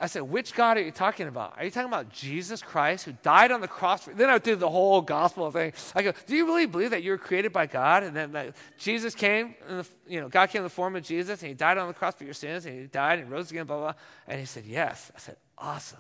I 0.00 0.06
said, 0.06 0.22
which 0.22 0.54
God 0.54 0.76
are 0.76 0.82
you 0.82 0.92
talking 0.92 1.26
about? 1.26 1.54
Are 1.56 1.64
you 1.64 1.70
talking 1.70 1.88
about 1.88 2.11
Jesus 2.11 2.62
Christ 2.62 3.04
who 3.04 3.12
died 3.22 3.50
on 3.50 3.61
the 3.61 3.66
cross? 3.66 4.04
Then 4.04 4.30
I 4.30 4.38
did 4.38 4.61
the 4.61 4.68
whole 4.68 5.00
gospel 5.00 5.50
thing. 5.50 5.72
I 5.94 6.02
go, 6.02 6.12
do 6.26 6.36
you 6.36 6.46
really 6.46 6.66
believe 6.66 6.90
that 6.90 7.02
you 7.02 7.11
were 7.11 7.18
created 7.18 7.52
by 7.52 7.66
God 7.66 8.04
and 8.04 8.14
then 8.14 8.32
that 8.32 8.54
Jesus 8.78 9.14
came, 9.14 9.56
the, 9.66 9.86
you 10.06 10.20
know, 10.20 10.28
God 10.28 10.50
came 10.50 10.61
in 10.61 10.64
the 10.64 10.70
form 10.70 10.94
of 10.94 11.02
Jesus 11.02 11.40
and 11.40 11.48
he 11.48 11.54
died 11.54 11.78
on 11.78 11.88
the 11.88 11.94
cross 11.94 12.14
for 12.14 12.24
your 12.24 12.34
sins 12.34 12.66
and 12.66 12.78
he 12.78 12.86
died 12.86 13.18
and 13.18 13.30
rose 13.30 13.50
again, 13.50 13.66
blah, 13.66 13.78
blah. 13.78 13.94
And 14.28 14.38
he 14.38 14.46
said, 14.46 14.64
yes. 14.66 15.11
I 15.16 15.18
said, 15.18 15.36
awesome. 15.56 15.98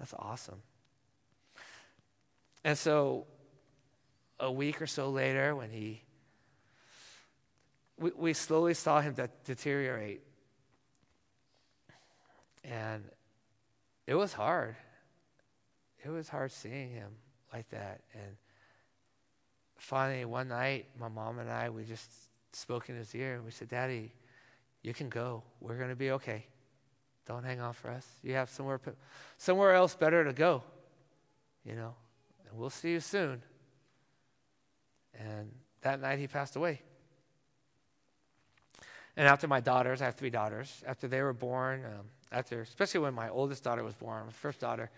That's 0.00 0.14
awesome. 0.14 0.60
And 2.68 2.76
so 2.76 3.24
a 4.38 4.52
week 4.52 4.82
or 4.82 4.86
so 4.86 5.08
later, 5.08 5.56
when 5.56 5.70
he, 5.70 6.02
we, 7.98 8.10
we 8.14 8.32
slowly 8.34 8.74
saw 8.74 9.00
him 9.00 9.14
de- 9.14 9.30
deteriorate 9.46 10.20
and 12.62 13.04
it 14.06 14.14
was 14.14 14.34
hard. 14.34 14.76
It 16.04 16.10
was 16.10 16.28
hard 16.28 16.52
seeing 16.52 16.90
him 16.90 17.08
like 17.54 17.70
that. 17.70 18.02
And 18.12 18.36
finally, 19.78 20.26
one 20.26 20.48
night, 20.48 20.88
my 21.00 21.08
mom 21.08 21.38
and 21.38 21.48
I, 21.48 21.70
we 21.70 21.84
just 21.84 22.10
spoke 22.52 22.90
in 22.90 22.96
his 22.96 23.14
ear 23.14 23.36
and 23.36 23.46
we 23.46 23.50
said, 23.50 23.68
Daddy, 23.68 24.12
you 24.82 24.92
can 24.92 25.08
go. 25.08 25.42
We're 25.62 25.78
going 25.78 25.88
to 25.88 25.96
be 25.96 26.10
okay. 26.10 26.44
Don't 27.26 27.44
hang 27.44 27.60
on 27.60 27.72
for 27.72 27.88
us. 27.88 28.06
You 28.22 28.34
have 28.34 28.50
somewhere, 28.50 28.78
somewhere 29.38 29.72
else 29.72 29.94
better 29.94 30.22
to 30.22 30.34
go, 30.34 30.62
you 31.64 31.74
know, 31.74 31.94
and 32.48 32.58
we'll 32.58 32.70
see 32.70 32.92
you 32.92 33.00
soon. 33.00 33.42
And 35.18 35.50
that 35.82 36.00
night, 36.00 36.18
he 36.18 36.26
passed 36.26 36.56
away. 36.56 36.80
And 39.16 39.26
after 39.26 39.48
my 39.48 39.60
daughters, 39.60 40.00
I 40.00 40.06
have 40.06 40.14
three 40.14 40.30
daughters, 40.30 40.82
after 40.86 41.08
they 41.08 41.22
were 41.22 41.32
born, 41.32 41.84
um, 41.84 42.06
after, 42.30 42.60
especially 42.60 43.00
when 43.00 43.14
my 43.14 43.28
oldest 43.28 43.64
daughter 43.64 43.82
was 43.82 43.94
born, 43.94 44.26
my 44.26 44.32
first 44.32 44.60
daughter, 44.60 44.90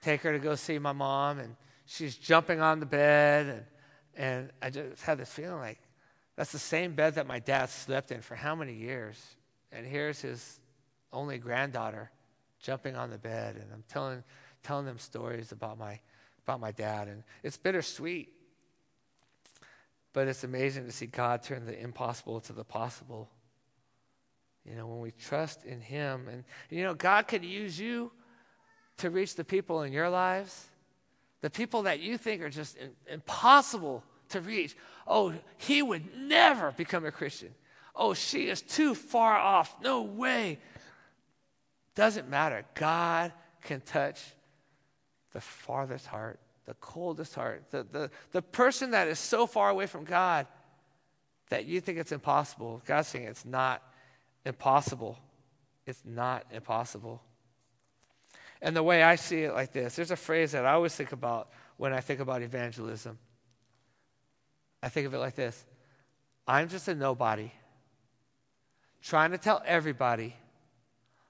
take 0.00 0.22
her 0.22 0.32
to 0.32 0.38
go 0.38 0.54
see 0.54 0.78
my 0.78 0.92
mom, 0.92 1.38
and 1.38 1.54
she's 1.84 2.16
jumping 2.16 2.60
on 2.60 2.80
the 2.80 2.86
bed, 2.86 3.46
and, 3.46 3.64
and 4.16 4.50
I 4.62 4.70
just 4.70 5.02
had 5.02 5.18
this 5.18 5.30
feeling 5.30 5.58
like 5.58 5.78
that's 6.36 6.52
the 6.52 6.58
same 6.58 6.94
bed 6.94 7.16
that 7.16 7.26
my 7.26 7.38
dad 7.38 7.68
slept 7.68 8.10
in 8.10 8.22
for 8.22 8.34
how 8.34 8.54
many 8.54 8.72
years? 8.72 9.22
And 9.70 9.86
here's 9.86 10.20
his 10.20 10.60
only 11.12 11.38
granddaughter 11.38 12.10
jumping 12.60 12.96
on 12.96 13.10
the 13.10 13.18
bed, 13.18 13.56
and 13.56 13.66
I'm 13.72 13.84
telling, 13.88 14.22
telling 14.62 14.86
them 14.86 14.98
stories 14.98 15.52
about 15.52 15.78
my, 15.78 16.00
about 16.44 16.60
my 16.60 16.72
dad, 16.72 17.08
and 17.08 17.22
it's 17.42 17.56
bittersweet. 17.56 18.32
But 20.12 20.28
it's 20.28 20.44
amazing 20.44 20.84
to 20.86 20.92
see 20.92 21.06
God 21.06 21.42
turn 21.42 21.64
the 21.64 21.78
impossible 21.78 22.40
to 22.40 22.52
the 22.52 22.64
possible 22.64 23.30
you 24.64 24.76
know, 24.76 24.86
when 24.86 25.00
we 25.00 25.10
trust 25.10 25.64
in 25.64 25.80
Him. 25.80 26.28
And, 26.30 26.44
you 26.70 26.84
know, 26.84 26.94
God 26.94 27.26
could 27.26 27.44
use 27.44 27.78
you 27.78 28.12
to 28.98 29.10
reach 29.10 29.34
the 29.34 29.44
people 29.44 29.82
in 29.82 29.92
your 29.92 30.08
lives, 30.08 30.66
the 31.40 31.50
people 31.50 31.82
that 31.82 32.00
you 32.00 32.16
think 32.16 32.42
are 32.42 32.50
just 32.50 32.76
impossible 33.10 34.04
to 34.28 34.40
reach. 34.40 34.76
Oh, 35.06 35.34
he 35.58 35.82
would 35.82 36.16
never 36.16 36.70
become 36.72 37.04
a 37.04 37.10
Christian. 37.10 37.54
Oh, 37.94 38.14
she 38.14 38.48
is 38.48 38.62
too 38.62 38.94
far 38.94 39.36
off. 39.36 39.74
No 39.82 40.02
way. 40.02 40.58
Doesn't 41.94 42.30
matter. 42.30 42.64
God 42.74 43.32
can 43.62 43.80
touch 43.80 44.22
the 45.32 45.40
farthest 45.40 46.06
heart, 46.06 46.38
the 46.66 46.74
coldest 46.74 47.34
heart, 47.34 47.64
the, 47.70 47.86
the, 47.90 48.10
the 48.32 48.42
person 48.42 48.92
that 48.92 49.08
is 49.08 49.18
so 49.18 49.46
far 49.46 49.70
away 49.70 49.86
from 49.86 50.04
God 50.04 50.46
that 51.48 51.66
you 51.66 51.80
think 51.80 51.98
it's 51.98 52.12
impossible. 52.12 52.80
God's 52.86 53.08
saying 53.08 53.24
it's 53.24 53.44
not 53.44 53.82
impossible. 54.44 55.18
It's 55.86 56.02
not 56.04 56.44
impossible. 56.52 57.22
And 58.60 58.76
the 58.76 58.82
way 58.82 59.02
I 59.02 59.16
see 59.16 59.42
it 59.42 59.52
like 59.52 59.72
this, 59.72 59.96
there's 59.96 60.12
a 60.12 60.16
phrase 60.16 60.52
that 60.52 60.64
I 60.64 60.72
always 60.72 60.94
think 60.94 61.12
about 61.12 61.50
when 61.76 61.92
I 61.92 62.00
think 62.00 62.20
about 62.20 62.42
evangelism. 62.42 63.18
I 64.82 64.88
think 64.88 65.06
of 65.06 65.14
it 65.14 65.18
like 65.18 65.34
this 65.34 65.64
I'm 66.46 66.68
just 66.68 66.88
a 66.88 66.94
nobody 66.94 67.52
trying 69.02 69.32
to 69.32 69.38
tell 69.38 69.62
everybody 69.66 70.34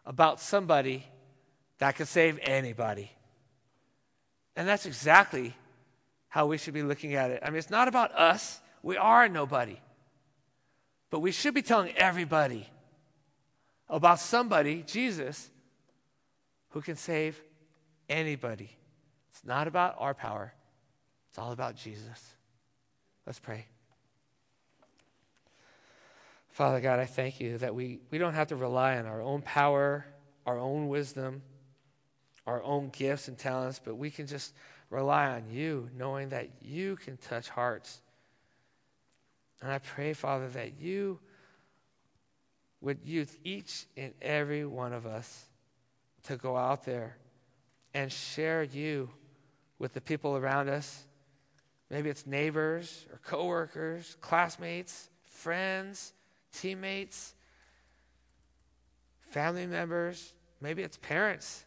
about 0.04 0.40
somebody 0.40 1.06
that 1.78 1.96
can 1.96 2.06
save 2.06 2.38
anybody. 2.42 3.10
And 4.56 4.68
that's 4.68 4.86
exactly 4.86 5.54
how 6.28 6.46
we 6.46 6.58
should 6.58 6.74
be 6.74 6.82
looking 6.82 7.14
at 7.14 7.30
it. 7.30 7.42
I 7.42 7.50
mean, 7.50 7.58
it's 7.58 7.70
not 7.70 7.88
about 7.88 8.12
us, 8.12 8.60
we 8.82 8.96
are 8.96 9.28
nobody. 9.28 9.78
But 11.10 11.20
we 11.20 11.30
should 11.30 11.54
be 11.54 11.62
telling 11.62 11.94
everybody 11.96 12.68
about 13.88 14.18
somebody, 14.18 14.82
Jesus, 14.86 15.50
who 16.70 16.80
can 16.80 16.96
save 16.96 17.40
anybody. 18.08 18.70
It's 19.30 19.44
not 19.44 19.68
about 19.68 19.96
our 19.98 20.14
power, 20.14 20.54
it's 21.28 21.38
all 21.38 21.52
about 21.52 21.76
Jesus. 21.76 22.34
Let's 23.26 23.38
pray. 23.38 23.66
Father 26.50 26.80
God, 26.80 26.98
I 26.98 27.06
thank 27.06 27.40
you 27.40 27.56
that 27.58 27.74
we, 27.74 28.00
we 28.10 28.18
don't 28.18 28.34
have 28.34 28.48
to 28.48 28.56
rely 28.56 28.98
on 28.98 29.06
our 29.06 29.22
own 29.22 29.40
power, 29.40 30.04
our 30.44 30.58
own 30.58 30.88
wisdom, 30.88 31.42
our 32.46 32.62
own 32.62 32.90
gifts 32.90 33.28
and 33.28 33.38
talents, 33.38 33.80
but 33.82 33.96
we 33.96 34.10
can 34.10 34.26
just 34.26 34.54
rely 34.90 35.28
on 35.28 35.44
you, 35.50 35.88
knowing 35.96 36.28
that 36.30 36.48
you 36.60 36.96
can 36.96 37.16
touch 37.16 37.48
hearts 37.48 38.00
And 39.62 39.70
I 39.70 39.78
pray, 39.78 40.12
Father, 40.12 40.48
that 40.50 40.80
you 40.80 41.20
would 42.80 42.98
use 43.04 43.36
each 43.44 43.86
and 43.96 44.12
every 44.20 44.66
one 44.66 44.92
of 44.92 45.06
us 45.06 45.46
to 46.24 46.36
go 46.36 46.56
out 46.56 46.84
there 46.84 47.16
and 47.94 48.10
share 48.10 48.64
you 48.64 49.08
with 49.78 49.94
the 49.94 50.00
people 50.00 50.36
around 50.36 50.68
us. 50.68 51.04
Maybe 51.90 52.10
it's 52.10 52.26
neighbors 52.26 53.06
or 53.12 53.18
coworkers, 53.18 54.16
classmates, 54.20 55.10
friends, 55.22 56.12
teammates, 56.52 57.34
family 59.30 59.66
members. 59.66 60.32
Maybe 60.60 60.82
it's 60.82 60.96
parents 60.96 61.64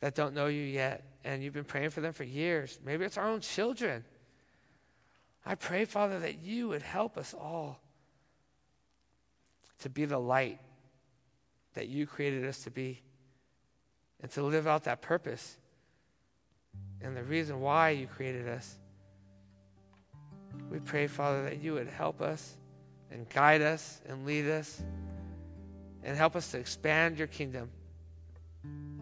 that 0.00 0.14
don't 0.14 0.34
know 0.34 0.46
you 0.46 0.62
yet 0.62 1.04
and 1.24 1.42
you've 1.42 1.54
been 1.54 1.64
praying 1.64 1.90
for 1.90 2.00
them 2.00 2.12
for 2.12 2.24
years. 2.24 2.78
Maybe 2.84 3.04
it's 3.04 3.18
our 3.18 3.28
own 3.28 3.40
children. 3.40 4.04
I 5.44 5.54
pray, 5.54 5.84
Father, 5.84 6.18
that 6.20 6.42
you 6.42 6.68
would 6.68 6.82
help 6.82 7.16
us 7.16 7.34
all 7.34 7.80
to 9.80 9.88
be 9.88 10.04
the 10.04 10.18
light 10.18 10.58
that 11.74 11.88
you 11.88 12.06
created 12.06 12.44
us 12.44 12.64
to 12.64 12.70
be 12.70 13.00
and 14.20 14.30
to 14.32 14.42
live 14.42 14.66
out 14.66 14.84
that 14.84 15.00
purpose 15.00 15.56
and 17.00 17.16
the 17.16 17.22
reason 17.22 17.60
why 17.60 17.90
you 17.90 18.06
created 18.06 18.48
us. 18.48 18.78
We 20.70 20.78
pray, 20.80 21.06
Father, 21.06 21.44
that 21.44 21.62
you 21.62 21.74
would 21.74 21.88
help 21.88 22.20
us 22.20 22.56
and 23.10 23.28
guide 23.30 23.62
us 23.62 24.00
and 24.06 24.26
lead 24.26 24.46
us 24.46 24.82
and 26.02 26.16
help 26.16 26.36
us 26.36 26.50
to 26.50 26.58
expand 26.58 27.18
your 27.18 27.28
kingdom 27.28 27.70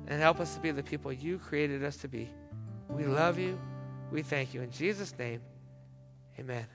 and 0.09 0.21
help 0.21 0.41
us 0.41 0.55
to 0.55 0.61
be 0.61 0.71
the 0.71 0.83
people 0.83 1.13
you 1.13 1.39
created 1.39 1.85
us 1.85 1.99
to 1.99 2.09
be. 2.09 2.29
We 2.89 3.05
love 3.05 3.39
you. 3.39 3.61
We 4.11 4.23
thank 4.23 4.55
you. 4.55 4.63
In 4.63 4.71
Jesus' 4.71 5.15
name, 5.19 5.43
amen. 6.39 6.67